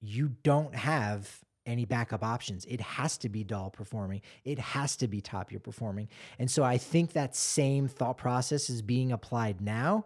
you 0.04 0.32
don't 0.42 0.74
have 0.74 1.44
any 1.66 1.84
backup 1.84 2.22
options. 2.22 2.64
It 2.66 2.80
has 2.80 3.16
to 3.18 3.28
be 3.28 3.42
Dahl 3.42 3.70
performing. 3.70 4.20
It 4.44 4.58
has 4.58 4.96
to 4.96 5.08
be 5.08 5.20
Tapia 5.20 5.60
performing. 5.60 6.08
And 6.38 6.50
so 6.50 6.62
I 6.62 6.78
think 6.78 7.12
that 7.12 7.34
same 7.34 7.88
thought 7.88 8.18
process 8.18 8.68
is 8.68 8.82
being 8.82 9.12
applied 9.12 9.60
now. 9.60 10.04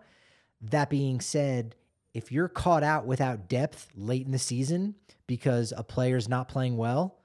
That 0.60 0.90
being 0.90 1.20
said, 1.20 1.74
if 2.14 2.32
you're 2.32 2.48
caught 2.48 2.82
out 2.82 3.06
without 3.06 3.48
depth 3.48 3.88
late 3.96 4.26
in 4.26 4.32
the 4.32 4.38
season 4.38 4.94
because 5.26 5.72
a 5.76 5.82
player's 5.82 6.28
not 6.28 6.48
playing 6.48 6.76
well, 6.76 7.18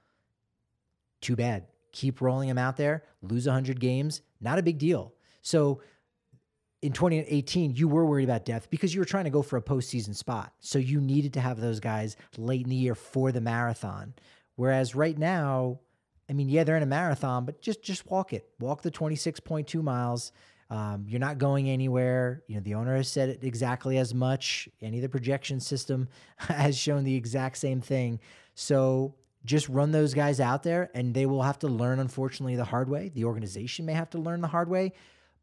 too 1.21 1.36
bad. 1.36 1.67
Keep 1.91 2.21
rolling 2.21 2.49
him 2.49 2.57
out 2.57 2.78
there, 2.78 3.03
lose 3.21 3.45
100 3.45 3.80
games, 3.80 4.21
not 4.41 4.59
a 4.59 4.63
big 4.63 4.78
deal. 4.78 5.13
So 5.41 5.82
in 6.84 6.91
2018, 6.91 7.75
you 7.75 7.88
were 7.88 8.05
worried 8.05 8.25
about 8.25 8.43
depth 8.43 8.69
because 8.69 8.93
you 8.93 8.99
were 8.99 9.05
trying 9.05 9.23
to 9.23 9.29
go 9.29 9.41
for 9.41 9.55
a 9.55 9.61
postseason 9.61 10.13
spot. 10.13 10.51
So 10.59 10.79
you 10.79 10.99
needed 10.99 11.34
to 11.34 11.39
have 11.39 11.59
those 11.59 11.79
guys 11.79 12.17
late 12.38 12.65
in 12.65 12.69
the 12.69 12.75
year 12.75 12.93
for 12.93 13.31
the 13.31 13.39
marathon. 13.39 14.13
Whereas 14.57 14.93
right 14.93 15.17
now, 15.17 15.79
I 16.29 16.34
mean, 16.34 16.49
yeah, 16.49 16.65
they're 16.65 16.75
in 16.75 16.84
a 16.84 16.86
marathon, 16.88 17.45
but 17.45 17.61
just 17.61 17.81
just 17.84 18.05
walk 18.11 18.34
it. 18.34 18.49
Walk 18.59 18.81
the 18.81 18.91
26.2 18.91 19.81
miles. 19.81 20.34
Um, 20.69 21.05
you're 21.07 21.21
not 21.21 21.38
going 21.38 21.69
anywhere. 21.69 22.43
You 22.47 22.55
know, 22.55 22.61
the 22.61 22.73
owner 22.73 22.97
has 22.97 23.07
said 23.07 23.29
it 23.29 23.45
exactly 23.45 23.97
as 23.97 24.13
much. 24.13 24.67
Any 24.81 24.97
of 24.97 25.03
the 25.03 25.09
projection 25.09 25.61
system 25.61 26.09
has 26.38 26.77
shown 26.77 27.05
the 27.05 27.15
exact 27.15 27.59
same 27.59 27.79
thing. 27.79 28.19
So 28.55 29.15
just 29.45 29.69
run 29.69 29.91
those 29.91 30.13
guys 30.13 30.41
out 30.41 30.63
there 30.63 30.89
and 30.93 31.13
they 31.13 31.25
will 31.25 31.43
have 31.43 31.59
to 31.59 31.67
learn, 31.67 31.99
unfortunately, 31.99 32.57
the 32.57 32.65
hard 32.65 32.89
way. 32.89 33.09
The 33.09 33.23
organization 33.23 33.86
may 33.86 33.93
have 33.93 34.09
to 34.11 34.17
learn 34.17 34.41
the 34.41 34.47
hard 34.47 34.67
way. 34.67 34.91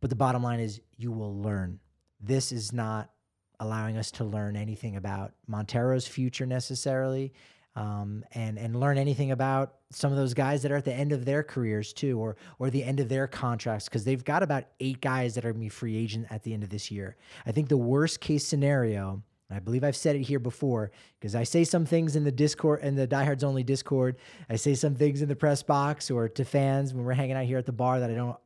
But 0.00 0.10
the 0.10 0.16
bottom 0.16 0.42
line 0.42 0.60
is 0.60 0.80
you 0.96 1.12
will 1.12 1.40
learn. 1.40 1.80
This 2.20 2.52
is 2.52 2.72
not 2.72 3.10
allowing 3.58 3.96
us 3.96 4.10
to 4.12 4.24
learn 4.24 4.56
anything 4.56 4.96
about 4.96 5.32
Montero's 5.46 6.06
future 6.06 6.46
necessarily. 6.46 7.32
Um, 7.76 8.24
and 8.32 8.58
and 8.58 8.80
learn 8.80 8.98
anything 8.98 9.30
about 9.30 9.76
some 9.90 10.10
of 10.10 10.18
those 10.18 10.34
guys 10.34 10.62
that 10.62 10.72
are 10.72 10.76
at 10.76 10.84
the 10.84 10.92
end 10.92 11.12
of 11.12 11.24
their 11.24 11.44
careers 11.44 11.92
too, 11.92 12.18
or 12.18 12.36
or 12.58 12.68
the 12.68 12.82
end 12.82 12.98
of 12.98 13.08
their 13.08 13.28
contracts, 13.28 13.84
because 13.84 14.04
they've 14.04 14.24
got 14.24 14.42
about 14.42 14.64
eight 14.80 15.00
guys 15.00 15.36
that 15.36 15.44
are 15.44 15.52
gonna 15.52 15.60
be 15.60 15.68
free 15.68 15.96
agent 15.96 16.26
at 16.30 16.42
the 16.42 16.52
end 16.52 16.64
of 16.64 16.68
this 16.68 16.90
year. 16.90 17.16
I 17.46 17.52
think 17.52 17.68
the 17.68 17.76
worst 17.76 18.20
case 18.20 18.44
scenario, 18.44 19.22
I 19.48 19.60
believe 19.60 19.84
I've 19.84 19.94
said 19.94 20.16
it 20.16 20.22
here 20.22 20.40
before, 20.40 20.90
because 21.20 21.36
I 21.36 21.44
say 21.44 21.62
some 21.62 21.86
things 21.86 22.16
in 22.16 22.24
the 22.24 22.32
Discord 22.32 22.80
and 22.82 22.98
the 22.98 23.06
Diehards 23.06 23.44
Only 23.44 23.62
Discord. 23.62 24.16
I 24.50 24.56
say 24.56 24.74
some 24.74 24.96
things 24.96 25.22
in 25.22 25.28
the 25.28 25.36
press 25.36 25.62
box 25.62 26.10
or 26.10 26.28
to 26.28 26.44
fans 26.44 26.92
when 26.92 27.04
we're 27.04 27.12
hanging 27.12 27.36
out 27.36 27.44
here 27.44 27.58
at 27.58 27.66
the 27.66 27.72
bar 27.72 28.00
that 28.00 28.10
I 28.10 28.14
don't 28.14 28.36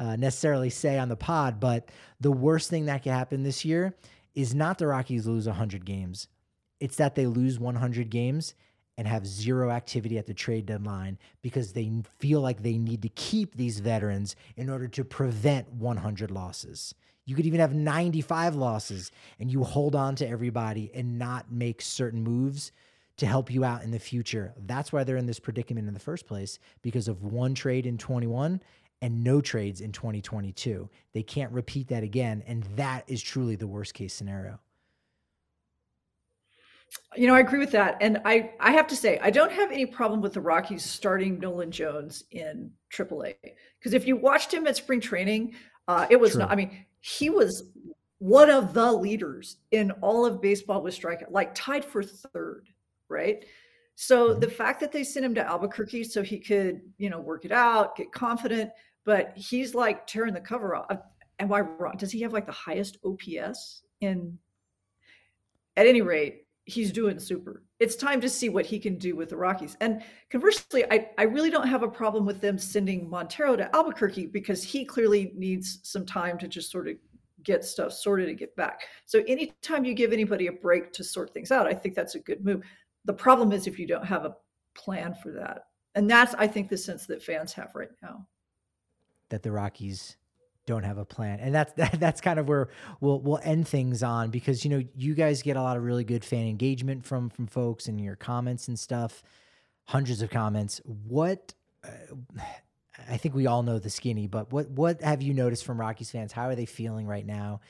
uh, 0.00 0.16
necessarily 0.16 0.70
say 0.70 0.98
on 0.98 1.10
the 1.10 1.16
pod, 1.16 1.60
but 1.60 1.90
the 2.20 2.32
worst 2.32 2.70
thing 2.70 2.86
that 2.86 3.02
could 3.02 3.12
happen 3.12 3.42
this 3.42 3.64
year 3.64 3.94
is 4.34 4.54
not 4.54 4.78
the 4.78 4.86
Rockies 4.86 5.26
lose 5.26 5.46
100 5.46 5.84
games. 5.84 6.26
It's 6.80 6.96
that 6.96 7.14
they 7.14 7.26
lose 7.26 7.58
100 7.60 8.08
games 8.08 8.54
and 8.96 9.06
have 9.06 9.26
zero 9.26 9.70
activity 9.70 10.18
at 10.18 10.26
the 10.26 10.34
trade 10.34 10.66
deadline 10.66 11.18
because 11.42 11.72
they 11.72 11.90
feel 12.18 12.40
like 12.40 12.62
they 12.62 12.78
need 12.78 13.02
to 13.02 13.08
keep 13.10 13.54
these 13.54 13.80
veterans 13.80 14.36
in 14.56 14.70
order 14.70 14.88
to 14.88 15.04
prevent 15.04 15.70
100 15.72 16.30
losses. 16.30 16.94
You 17.26 17.36
could 17.36 17.46
even 17.46 17.60
have 17.60 17.74
95 17.74 18.56
losses 18.56 19.12
and 19.38 19.50
you 19.50 19.64
hold 19.64 19.94
on 19.94 20.16
to 20.16 20.28
everybody 20.28 20.90
and 20.94 21.18
not 21.18 21.52
make 21.52 21.82
certain 21.82 22.22
moves 22.22 22.72
to 23.18 23.26
help 23.26 23.50
you 23.50 23.64
out 23.64 23.82
in 23.82 23.90
the 23.90 23.98
future. 23.98 24.54
That's 24.66 24.92
why 24.92 25.04
they're 25.04 25.18
in 25.18 25.26
this 25.26 25.38
predicament 25.38 25.86
in 25.86 25.94
the 25.94 26.00
first 26.00 26.26
place 26.26 26.58
because 26.80 27.06
of 27.06 27.22
one 27.22 27.54
trade 27.54 27.84
in 27.84 27.98
21 27.98 28.62
and 29.02 29.24
no 29.24 29.40
trades 29.40 29.80
in 29.80 29.92
2022. 29.92 30.88
They 31.12 31.22
can't 31.22 31.52
repeat 31.52 31.88
that 31.88 32.02
again. 32.02 32.42
And 32.46 32.64
that 32.76 33.04
is 33.06 33.22
truly 33.22 33.56
the 33.56 33.66
worst 33.66 33.94
case 33.94 34.14
scenario. 34.14 34.58
You 37.16 37.28
know, 37.28 37.34
I 37.34 37.40
agree 37.40 37.60
with 37.60 37.70
that. 37.72 37.96
And 38.00 38.20
I, 38.24 38.52
I 38.58 38.72
have 38.72 38.86
to 38.88 38.96
say, 38.96 39.18
I 39.22 39.30
don't 39.30 39.52
have 39.52 39.70
any 39.70 39.86
problem 39.86 40.20
with 40.20 40.32
the 40.32 40.40
Rockies 40.40 40.84
starting 40.84 41.38
Nolan 41.38 41.70
Jones 41.70 42.24
in 42.32 42.70
AAA. 42.92 43.34
Because 43.78 43.94
if 43.94 44.06
you 44.06 44.16
watched 44.16 44.52
him 44.52 44.66
at 44.66 44.76
spring 44.76 45.00
training, 45.00 45.54
uh, 45.88 46.06
it 46.10 46.18
was 46.18 46.32
True. 46.32 46.40
not, 46.40 46.50
I 46.50 46.56
mean, 46.56 46.84
he 47.00 47.30
was 47.30 47.64
one 48.18 48.50
of 48.50 48.74
the 48.74 48.92
leaders 48.92 49.56
in 49.70 49.92
all 50.02 50.26
of 50.26 50.42
baseball 50.42 50.82
with 50.82 50.98
strikeout, 50.98 51.30
like 51.30 51.54
tied 51.54 51.84
for 51.84 52.02
third, 52.02 52.68
right? 53.08 53.44
So 53.94 54.30
mm-hmm. 54.30 54.40
the 54.40 54.50
fact 54.50 54.80
that 54.80 54.92
they 54.92 55.04
sent 55.04 55.24
him 55.24 55.34
to 55.36 55.46
Albuquerque 55.46 56.04
so 56.04 56.22
he 56.22 56.38
could, 56.38 56.80
you 56.98 57.10
know, 57.10 57.20
work 57.20 57.44
it 57.44 57.52
out, 57.52 57.96
get 57.96 58.12
confident, 58.12 58.70
but 59.04 59.32
he's 59.36 59.74
like 59.74 60.06
tearing 60.06 60.34
the 60.34 60.40
cover 60.40 60.76
off. 60.76 60.98
Am 61.38 61.52
I 61.52 61.60
wrong? 61.60 61.96
Does 61.96 62.12
he 62.12 62.20
have 62.20 62.32
like 62.32 62.46
the 62.46 62.52
highest 62.52 62.98
OPS 63.04 63.82
in? 64.00 64.38
At 65.76 65.86
any 65.86 66.02
rate, 66.02 66.46
he's 66.64 66.92
doing 66.92 67.18
super. 67.18 67.62
It's 67.78 67.96
time 67.96 68.20
to 68.20 68.28
see 68.28 68.48
what 68.48 68.66
he 68.66 68.78
can 68.78 68.96
do 68.98 69.16
with 69.16 69.30
the 69.30 69.36
Rockies. 69.36 69.76
And 69.80 70.02
conversely, 70.30 70.84
I, 70.90 71.08
I 71.18 71.22
really 71.22 71.50
don't 71.50 71.66
have 71.66 71.82
a 71.82 71.88
problem 71.88 72.26
with 72.26 72.40
them 72.40 72.58
sending 72.58 73.08
Montero 73.08 73.56
to 73.56 73.74
Albuquerque 73.74 74.26
because 74.26 74.62
he 74.62 74.84
clearly 74.84 75.32
needs 75.34 75.80
some 75.82 76.04
time 76.04 76.38
to 76.38 76.48
just 76.48 76.70
sort 76.70 76.88
of 76.88 76.96
get 77.42 77.64
stuff 77.64 77.92
sorted 77.92 78.28
and 78.28 78.38
get 78.38 78.54
back. 78.56 78.82
So 79.06 79.22
anytime 79.26 79.84
you 79.84 79.94
give 79.94 80.12
anybody 80.12 80.48
a 80.48 80.52
break 80.52 80.92
to 80.92 81.04
sort 81.04 81.32
things 81.32 81.50
out, 81.50 81.66
I 81.66 81.72
think 81.72 81.94
that's 81.94 82.14
a 82.14 82.20
good 82.20 82.44
move. 82.44 82.62
The 83.06 83.14
problem 83.14 83.52
is 83.52 83.66
if 83.66 83.78
you 83.78 83.86
don't 83.86 84.04
have 84.04 84.24
a 84.24 84.36
plan 84.74 85.14
for 85.14 85.32
that. 85.32 85.64
And 85.94 86.08
that's 86.08 86.34
I 86.34 86.46
think 86.46 86.68
the 86.68 86.76
sense 86.76 87.06
that 87.06 87.22
fans 87.22 87.52
have 87.54 87.72
right 87.74 87.88
now 88.02 88.26
that 89.30 89.42
the 89.42 89.50
Rockies 89.50 90.16
don't 90.66 90.84
have 90.84 90.98
a 90.98 91.04
plan. 91.04 91.40
And 91.40 91.54
that's 91.54 91.72
that, 91.76 91.98
that's 91.98 92.20
kind 92.20 92.38
of 92.38 92.48
where 92.48 92.68
we'll 93.00 93.20
we'll 93.20 93.40
end 93.42 93.66
things 93.66 94.02
on 94.02 94.30
because 94.30 94.64
you 94.64 94.70
know 94.70 94.82
you 94.96 95.14
guys 95.14 95.42
get 95.42 95.56
a 95.56 95.62
lot 95.62 95.76
of 95.76 95.82
really 95.82 96.04
good 96.04 96.24
fan 96.24 96.46
engagement 96.46 97.04
from 97.04 97.30
from 97.30 97.46
folks 97.46 97.88
and 97.88 98.00
your 98.00 98.16
comments 98.16 98.68
and 98.68 98.78
stuff. 98.78 99.22
Hundreds 99.86 100.22
of 100.22 100.30
comments. 100.30 100.80
What 100.84 101.54
uh, 101.84 102.16
I 103.08 103.16
think 103.16 103.34
we 103.34 103.46
all 103.46 103.62
know 103.62 103.78
the 103.78 103.90
skinny, 103.90 104.26
but 104.26 104.52
what 104.52 104.70
what 104.70 105.00
have 105.02 105.22
you 105.22 105.34
noticed 105.34 105.64
from 105.64 105.80
Rockies 105.80 106.10
fans? 106.10 106.32
How 106.32 106.48
are 106.48 106.54
they 106.54 106.66
feeling 106.66 107.06
right 107.06 107.26
now? 107.26 107.60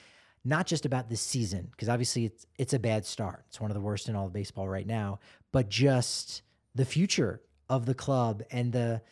Not 0.43 0.67
just 0.67 0.87
about 0.87 1.11
this 1.11 1.21
season, 1.21 1.69
because 1.71 1.89
obviously 1.89 2.25
it's 2.25 2.47
it's 2.59 2.73
a 2.73 2.79
bad 2.79 3.07
start. 3.07 3.45
It's 3.49 3.61
one 3.61 3.71
of 3.71 3.75
the 3.75 3.81
worst 3.81 4.09
in 4.09 4.17
all 4.17 4.27
of 4.27 4.33
baseball 4.33 4.69
right 4.69 4.87
now, 4.87 5.21
but 5.53 5.69
just 5.69 6.43
the 6.75 6.85
future 6.85 7.43
of 7.69 7.87
the 7.87 7.95
club 7.95 8.43
and 8.51 8.73
the 8.73 9.03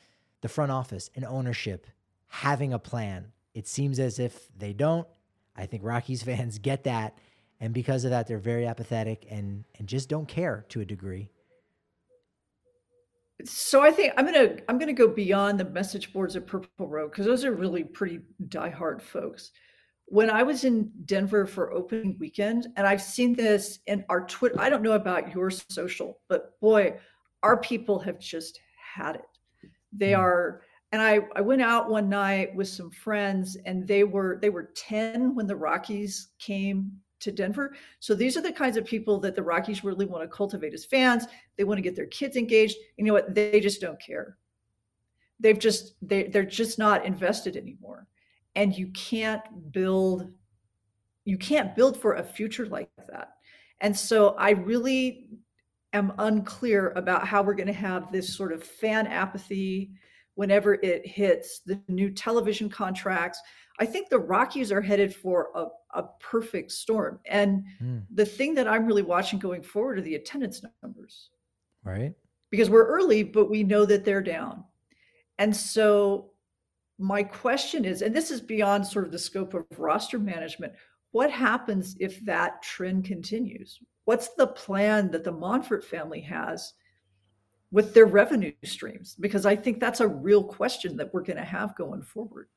the 0.40 0.48
front 0.48 0.72
office 0.72 1.10
and 1.14 1.24
ownership 1.24 1.86
having 2.28 2.72
a 2.72 2.78
plan. 2.78 3.32
It 3.54 3.66
seems 3.66 3.98
as 3.98 4.18
if 4.18 4.48
they 4.56 4.72
don't. 4.72 5.06
I 5.56 5.66
think 5.66 5.82
Rockies 5.84 6.22
fans 6.24 6.58
get 6.58 6.84
that. 6.84 7.18
And 7.60 7.74
because 7.74 8.04
of 8.04 8.10
that, 8.10 8.28
they're 8.28 8.38
very 8.38 8.66
apathetic 8.66 9.26
and, 9.28 9.64
and 9.78 9.88
just 9.88 10.08
don't 10.08 10.28
care 10.28 10.64
to 10.68 10.80
a 10.80 10.84
degree. 10.84 11.30
So 13.44 13.80
I 13.80 13.92
think 13.92 14.14
I'm 14.16 14.24
gonna 14.24 14.56
I'm 14.68 14.78
gonna 14.78 14.92
go 14.92 15.06
beyond 15.06 15.60
the 15.60 15.64
message 15.64 16.12
boards 16.12 16.34
at 16.34 16.46
Purple 16.46 16.88
Row 16.88 17.08
because 17.08 17.24
those 17.24 17.44
are 17.44 17.52
really 17.52 17.84
pretty 17.84 18.20
diehard 18.48 19.00
folks. 19.00 19.52
When 20.06 20.28
I 20.28 20.42
was 20.42 20.64
in 20.64 20.90
Denver 21.04 21.46
for 21.46 21.72
opening 21.72 22.16
weekend, 22.18 22.66
and 22.76 22.84
I've 22.84 23.02
seen 23.02 23.34
this 23.34 23.78
in 23.86 24.04
our 24.08 24.26
Twitter. 24.26 24.60
I 24.60 24.70
don't 24.70 24.82
know 24.82 24.92
about 24.92 25.32
your 25.32 25.50
social, 25.50 26.18
but 26.28 26.58
boy, 26.60 26.98
our 27.44 27.56
people 27.58 28.00
have 28.00 28.18
just 28.18 28.58
had 28.76 29.16
it. 29.16 29.70
They 29.92 30.14
hmm. 30.14 30.20
are 30.20 30.62
and 30.92 31.02
I, 31.02 31.20
I 31.36 31.40
went 31.40 31.62
out 31.62 31.90
one 31.90 32.08
night 32.08 32.54
with 32.54 32.68
some 32.68 32.90
friends 32.90 33.56
and 33.66 33.86
they 33.86 34.04
were 34.04 34.38
they 34.40 34.50
were 34.50 34.70
10 34.74 35.34
when 35.34 35.46
the 35.46 35.56
rockies 35.56 36.28
came 36.38 36.92
to 37.20 37.32
denver. 37.32 37.74
So 38.00 38.14
these 38.14 38.36
are 38.36 38.40
the 38.40 38.52
kinds 38.52 38.76
of 38.76 38.84
people 38.84 39.18
that 39.20 39.34
the 39.34 39.42
rockies 39.42 39.84
really 39.84 40.06
want 40.06 40.22
to 40.22 40.34
cultivate 40.34 40.72
as 40.72 40.84
fans. 40.84 41.26
They 41.56 41.64
want 41.64 41.78
to 41.78 41.82
get 41.82 41.96
their 41.96 42.06
kids 42.06 42.36
engaged. 42.36 42.76
You 42.96 43.04
know 43.04 43.12
what? 43.12 43.34
They 43.34 43.60
just 43.60 43.80
don't 43.80 44.00
care. 44.00 44.38
They've 45.40 45.58
just 45.58 45.94
they, 46.00 46.24
they're 46.24 46.44
just 46.44 46.78
not 46.78 47.04
invested 47.04 47.56
anymore. 47.56 48.06
And 48.54 48.76
you 48.76 48.88
can't 48.88 49.42
build 49.72 50.30
you 51.24 51.36
can't 51.36 51.76
build 51.76 52.00
for 52.00 52.14
a 52.14 52.24
future 52.24 52.66
like 52.66 52.90
that. 53.10 53.34
And 53.80 53.96
so 53.96 54.34
i 54.38 54.50
really 54.50 55.28
am 55.92 56.12
unclear 56.18 56.92
about 56.96 57.26
how 57.26 57.42
we're 57.42 57.54
going 57.54 57.66
to 57.66 57.72
have 57.72 58.10
this 58.10 58.34
sort 58.34 58.52
of 58.52 58.62
fan 58.62 59.06
apathy 59.06 59.90
whenever 60.38 60.74
it 60.74 61.04
hits 61.04 61.62
the 61.66 61.82
new 61.88 62.08
television 62.08 62.70
contracts. 62.70 63.40
I 63.80 63.86
think 63.86 64.08
the 64.08 64.20
Rockies 64.20 64.70
are 64.70 64.80
headed 64.80 65.12
for 65.12 65.48
a, 65.56 65.66
a 65.98 66.04
perfect 66.20 66.70
storm. 66.70 67.18
And 67.26 67.64
mm. 67.82 68.04
the 68.14 68.24
thing 68.24 68.54
that 68.54 68.68
I'm 68.68 68.86
really 68.86 69.02
watching 69.02 69.40
going 69.40 69.64
forward 69.64 69.98
are 69.98 70.02
the 70.02 70.14
attendance 70.14 70.62
numbers. 70.80 71.30
Right. 71.82 72.14
Because 72.50 72.70
we're 72.70 72.86
early, 72.86 73.24
but 73.24 73.50
we 73.50 73.64
know 73.64 73.84
that 73.86 74.04
they're 74.04 74.22
down. 74.22 74.62
And 75.40 75.54
so 75.54 76.30
my 77.00 77.24
question 77.24 77.84
is, 77.84 78.02
and 78.02 78.14
this 78.14 78.30
is 78.30 78.40
beyond 78.40 78.86
sort 78.86 79.06
of 79.06 79.10
the 79.10 79.18
scope 79.18 79.54
of 79.54 79.64
roster 79.76 80.20
management, 80.20 80.72
what 81.10 81.32
happens 81.32 81.96
if 81.98 82.24
that 82.26 82.62
trend 82.62 83.06
continues? 83.06 83.80
What's 84.04 84.28
the 84.36 84.46
plan 84.46 85.10
that 85.10 85.24
the 85.24 85.32
Monfort 85.32 85.82
family 85.82 86.20
has 86.20 86.74
with 87.70 87.94
their 87.94 88.06
revenue 88.06 88.52
streams? 88.64 89.16
Because 89.18 89.46
I 89.46 89.56
think 89.56 89.80
that's 89.80 90.00
a 90.00 90.08
real 90.08 90.42
question 90.42 90.96
that 90.96 91.12
we're 91.12 91.22
going 91.22 91.36
to 91.36 91.44
have 91.44 91.76
going 91.76 92.02
forward. 92.02 92.48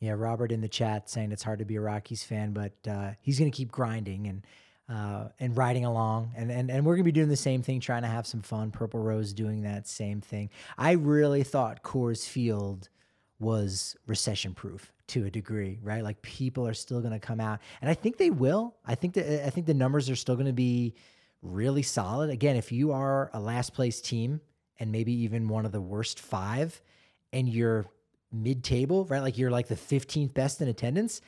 Yeah, 0.00 0.12
Robert 0.12 0.52
in 0.52 0.60
the 0.60 0.68
chat 0.68 1.10
saying 1.10 1.32
it's 1.32 1.42
hard 1.42 1.58
to 1.58 1.64
be 1.64 1.76
a 1.76 1.80
Rockies 1.80 2.22
fan, 2.22 2.52
but 2.52 2.72
uh, 2.88 3.10
he's 3.20 3.38
going 3.38 3.50
to 3.50 3.56
keep 3.56 3.72
grinding. 3.72 4.28
And 4.28 4.42
uh, 4.88 5.28
and 5.38 5.56
riding 5.56 5.84
along. 5.84 6.32
And, 6.34 6.50
and, 6.50 6.70
and 6.70 6.84
we're 6.84 6.94
going 6.94 7.04
to 7.04 7.08
be 7.08 7.12
doing 7.12 7.28
the 7.28 7.36
same 7.36 7.62
thing, 7.62 7.80
trying 7.80 8.02
to 8.02 8.08
have 8.08 8.26
some 8.26 8.40
fun. 8.40 8.70
Purple 8.70 9.00
Row's 9.00 9.32
doing 9.32 9.62
that 9.62 9.86
same 9.86 10.20
thing. 10.20 10.50
I 10.78 10.92
really 10.92 11.42
thought 11.42 11.82
Coors 11.82 12.26
Field 12.26 12.88
was 13.38 13.96
recession 14.06 14.54
proof 14.54 14.92
to 15.08 15.26
a 15.26 15.30
degree, 15.30 15.78
right? 15.82 16.02
Like 16.02 16.20
people 16.22 16.66
are 16.66 16.74
still 16.74 17.00
going 17.00 17.12
to 17.12 17.18
come 17.18 17.40
out, 17.40 17.60
and 17.80 17.90
I 17.90 17.94
think 17.94 18.16
they 18.16 18.30
will. 18.30 18.74
I 18.84 18.94
think 18.94 19.14
that 19.14 19.46
I 19.46 19.50
think 19.50 19.66
the 19.66 19.74
numbers 19.74 20.10
are 20.10 20.16
still 20.16 20.34
going 20.34 20.46
to 20.46 20.52
be 20.52 20.94
really 21.42 21.82
solid. 21.82 22.30
Again, 22.30 22.56
if 22.56 22.72
you 22.72 22.92
are 22.92 23.30
a 23.32 23.40
last 23.40 23.74
place 23.74 24.00
team 24.00 24.40
and 24.78 24.92
maybe 24.92 25.12
even 25.12 25.48
one 25.48 25.66
of 25.66 25.72
the 25.72 25.80
worst 25.80 26.20
five, 26.20 26.80
and 27.32 27.48
you're 27.48 27.86
mid 28.32 28.64
table, 28.64 29.04
right? 29.06 29.22
Like 29.22 29.38
you're 29.38 29.50
like 29.50 29.68
the 29.68 29.74
15th 29.74 30.34
best 30.34 30.60
in 30.60 30.68
attendance, 30.68 31.20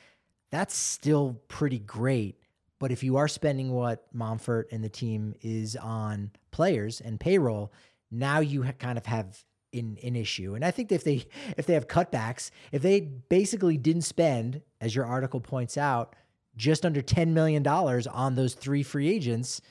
that's 0.51 0.75
still 0.75 1.39
pretty 1.47 1.79
great. 1.79 2.37
But 2.79 2.91
if 2.91 3.03
you 3.03 3.17
are 3.17 3.27
spending 3.27 3.71
what 3.71 4.11
Monfort 4.15 4.65
and 4.71 4.83
the 4.83 4.89
team 4.89 5.35
is 5.41 5.75
on 5.75 6.31
players 6.49 6.99
and 6.99 7.19
payroll, 7.19 7.71
now 8.09 8.39
you 8.39 8.63
kind 8.79 8.97
of 8.97 9.05
have 9.05 9.43
in 9.71 9.97
an 10.03 10.15
issue. 10.15 10.55
And 10.55 10.65
I 10.65 10.71
think 10.71 10.91
if 10.91 11.03
they 11.03 11.25
if 11.57 11.65
they 11.65 11.73
have 11.73 11.87
cutbacks, 11.87 12.49
if 12.71 12.81
they 12.81 13.01
basically 13.01 13.77
didn't 13.77 14.01
spend, 14.01 14.61
as 14.81 14.95
your 14.95 15.05
article 15.05 15.39
points 15.39 15.77
out, 15.77 16.15
just 16.57 16.85
under 16.85 17.01
$10 17.01 17.29
million 17.29 17.65
on 17.65 18.35
those 18.35 18.53
three 18.53 18.83
free 18.83 19.07
agents, 19.07 19.61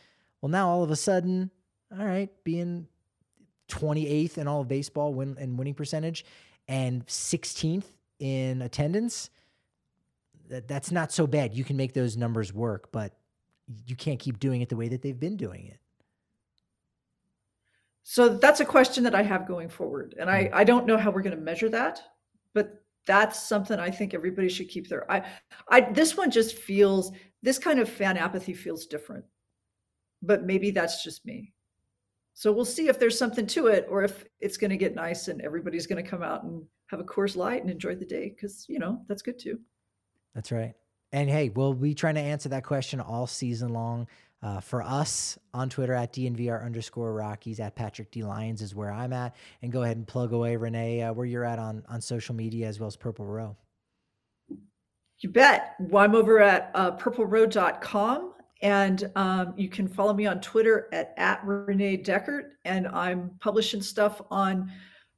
well, 0.40 0.50
now 0.50 0.68
all 0.68 0.82
of 0.82 0.90
a 0.90 0.96
sudden, 0.96 1.50
all 1.98 2.04
right, 2.04 2.30
being 2.44 2.86
28th 3.68 4.38
in 4.38 4.48
all 4.48 4.62
of 4.62 4.68
baseball 4.68 5.14
win 5.14 5.36
and 5.38 5.58
winning 5.58 5.74
percentage 5.74 6.24
and 6.68 7.06
16th 7.06 7.84
in 8.18 8.62
attendance, 8.62 9.30
that, 10.48 10.68
that's 10.68 10.90
not 10.90 11.12
so 11.12 11.26
bad. 11.26 11.54
You 11.54 11.64
can 11.64 11.76
make 11.76 11.94
those 11.94 12.16
numbers 12.16 12.52
work, 12.52 12.90
but 12.92 13.14
you 13.86 13.96
can't 13.96 14.18
keep 14.18 14.38
doing 14.38 14.60
it 14.60 14.68
the 14.68 14.76
way 14.76 14.88
that 14.88 15.02
they've 15.02 15.18
been 15.18 15.36
doing 15.36 15.66
it. 15.66 15.78
So 18.02 18.28
that's 18.28 18.60
a 18.60 18.64
question 18.64 19.04
that 19.04 19.14
I 19.14 19.22
have 19.22 19.46
going 19.46 19.68
forward. 19.68 20.14
And 20.18 20.28
I, 20.28 20.44
mm. 20.44 20.50
I 20.52 20.64
don't 20.64 20.86
know 20.86 20.96
how 20.96 21.10
we're 21.10 21.22
going 21.22 21.36
to 21.36 21.42
measure 21.42 21.68
that, 21.68 22.02
but 22.54 22.82
that's 23.06 23.40
something 23.40 23.78
I 23.78 23.90
think 23.90 24.14
everybody 24.14 24.48
should 24.48 24.68
keep 24.68 24.88
their 24.88 25.10
eye. 25.10 25.24
I 25.68 25.80
this 25.80 26.16
one 26.16 26.30
just 26.30 26.56
feels 26.56 27.12
this 27.42 27.58
kind 27.58 27.78
of 27.78 27.88
fan 27.88 28.16
apathy 28.16 28.52
feels 28.52 28.86
different. 28.86 29.24
But 30.22 30.44
maybe 30.44 30.70
that's 30.70 31.02
just 31.02 31.24
me. 31.24 31.52
So 32.34 32.52
we'll 32.52 32.64
see 32.64 32.88
if 32.88 32.98
there's 32.98 33.18
something 33.18 33.46
to 33.48 33.66
it 33.66 33.86
or 33.90 34.02
if 34.02 34.24
it's 34.40 34.56
going 34.56 34.70
to 34.70 34.76
get 34.76 34.94
nice 34.94 35.28
and 35.28 35.42
everybody's 35.42 35.86
going 35.86 36.02
to 36.02 36.08
come 36.08 36.22
out 36.22 36.44
and 36.44 36.62
have 36.86 37.00
a 37.00 37.04
Coors 37.04 37.36
Light 37.36 37.60
and 37.60 37.70
enjoy 37.70 37.94
the 37.94 38.04
day 38.04 38.30
because, 38.30 38.66
you 38.68 38.78
know, 38.78 39.02
that's 39.08 39.22
good 39.22 39.38
too. 39.38 39.58
That's 40.34 40.52
right. 40.52 40.74
And 41.12 41.28
hey, 41.28 41.50
we'll 41.50 41.74
be 41.74 41.94
trying 41.94 42.14
to 42.14 42.20
answer 42.20 42.48
that 42.50 42.64
question 42.64 43.00
all 43.00 43.26
season 43.26 43.72
long. 43.72 44.06
Uh, 44.42 44.58
for 44.58 44.80
us 44.80 45.38
on 45.52 45.68
Twitter 45.68 45.92
at 45.92 46.14
DNVR 46.14 46.64
underscore 46.64 47.12
Rockies 47.12 47.60
at 47.60 47.74
Patrick 47.76 48.10
D 48.10 48.22
Lyons 48.22 48.62
is 48.62 48.74
where 48.74 48.90
I'm 48.90 49.12
at. 49.12 49.36
And 49.60 49.70
go 49.70 49.82
ahead 49.82 49.98
and 49.98 50.06
plug 50.06 50.32
away, 50.32 50.56
Renee, 50.56 51.02
uh, 51.02 51.12
where 51.12 51.26
you're 51.26 51.44
at 51.44 51.58
on, 51.58 51.82
on 51.90 52.00
social 52.00 52.34
media 52.34 52.66
as 52.66 52.80
well 52.80 52.86
as 52.86 52.96
Purple 52.96 53.26
Row. 53.26 53.54
You 55.18 55.28
bet. 55.28 55.74
Well, 55.78 56.02
I'm 56.02 56.14
over 56.14 56.40
at 56.40 56.70
uh, 56.74 56.96
purplerow.com 56.96 58.32
and 58.62 59.10
um, 59.16 59.54
you 59.56 59.68
can 59.68 59.88
follow 59.88 60.12
me 60.12 60.26
on 60.26 60.40
Twitter 60.40 60.88
at, 60.92 61.14
at 61.16 61.44
Renee 61.44 61.96
Dechert. 61.96 62.50
And 62.64 62.86
I'm 62.88 63.30
publishing 63.40 63.80
stuff 63.80 64.20
on 64.30 64.70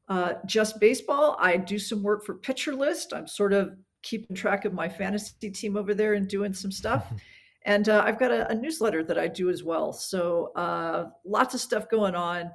uh, 0.08 0.34
Just 0.46 0.78
Baseball. 0.78 1.36
I 1.40 1.56
do 1.56 1.78
some 1.78 2.02
work 2.02 2.24
for 2.24 2.34
Pitcher 2.34 2.74
List. 2.74 3.12
I'm 3.12 3.26
sort 3.26 3.52
of 3.52 3.76
keeping 4.02 4.36
track 4.36 4.64
of 4.64 4.72
my 4.72 4.88
fantasy 4.88 5.50
team 5.50 5.76
over 5.76 5.94
there 5.94 6.14
and 6.14 6.28
doing 6.28 6.52
some 6.52 6.70
stuff. 6.70 7.12
and 7.64 7.88
uh, 7.88 8.02
I've 8.04 8.18
got 8.18 8.30
a, 8.30 8.48
a, 8.50 8.54
newsletter 8.54 9.02
that 9.04 9.18
I 9.18 9.28
do 9.28 9.50
as 9.50 9.62
well. 9.62 9.92
So 9.92 10.52
uh, 10.54 11.06
lots 11.24 11.54
of 11.54 11.60
stuff 11.60 11.88
going 11.88 12.14
on. 12.14 12.50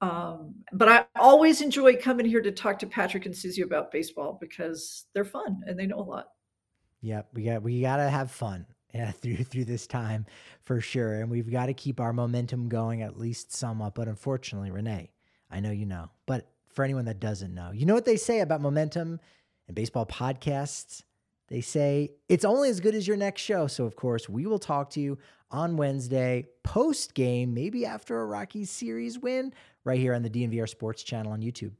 Um, 0.00 0.54
but 0.72 0.88
I 0.88 1.04
always 1.18 1.62
enjoy 1.62 1.96
coming 1.96 2.26
here 2.26 2.42
to 2.42 2.52
talk 2.52 2.78
to 2.80 2.86
Patrick 2.86 3.26
and 3.26 3.34
Suzie 3.34 3.64
about 3.64 3.90
baseball 3.90 4.38
because 4.40 5.06
they're 5.14 5.24
fun 5.24 5.62
and 5.66 5.78
they 5.78 5.86
know 5.86 5.98
a 5.98 6.02
lot. 6.02 6.26
Yep, 7.02 7.28
we 7.34 7.44
got 7.44 7.62
we 7.62 7.80
got 7.80 7.96
to 7.98 8.10
have 8.10 8.30
fun 8.30 8.66
yeah, 8.94 9.10
through 9.12 9.36
through 9.44 9.64
this 9.64 9.86
time 9.86 10.26
for 10.62 10.80
sure, 10.80 11.20
and 11.20 11.30
we've 11.30 11.50
got 11.50 11.66
to 11.66 11.74
keep 11.74 12.00
our 12.00 12.12
momentum 12.12 12.68
going 12.68 13.02
at 13.02 13.18
least 13.18 13.52
somewhat. 13.52 13.94
But 13.94 14.08
unfortunately, 14.08 14.70
Renee, 14.70 15.10
I 15.50 15.60
know 15.60 15.70
you 15.70 15.86
know, 15.86 16.10
but 16.26 16.48
for 16.68 16.84
anyone 16.84 17.06
that 17.06 17.20
doesn't 17.20 17.54
know, 17.54 17.70
you 17.72 17.86
know 17.86 17.94
what 17.94 18.04
they 18.04 18.16
say 18.16 18.40
about 18.40 18.60
momentum 18.60 19.20
and 19.66 19.74
baseball 19.74 20.06
podcasts. 20.06 21.02
They 21.48 21.60
say 21.60 22.10
it's 22.28 22.44
only 22.44 22.70
as 22.70 22.80
good 22.80 22.94
as 22.94 23.06
your 23.06 23.16
next 23.16 23.42
show. 23.42 23.68
So, 23.68 23.84
of 23.84 23.94
course, 23.94 24.28
we 24.28 24.46
will 24.46 24.58
talk 24.58 24.90
to 24.90 25.00
you 25.00 25.16
on 25.50 25.76
Wednesday, 25.76 26.46
post 26.64 27.14
game, 27.14 27.54
maybe 27.54 27.86
after 27.86 28.20
a 28.20 28.26
Rockies 28.26 28.68
series 28.68 29.18
win, 29.18 29.52
right 29.84 29.98
here 29.98 30.12
on 30.12 30.22
the 30.22 30.30
DNVR 30.30 30.68
Sports 30.68 31.04
channel 31.04 31.32
on 31.32 31.40
YouTube. 31.40 31.72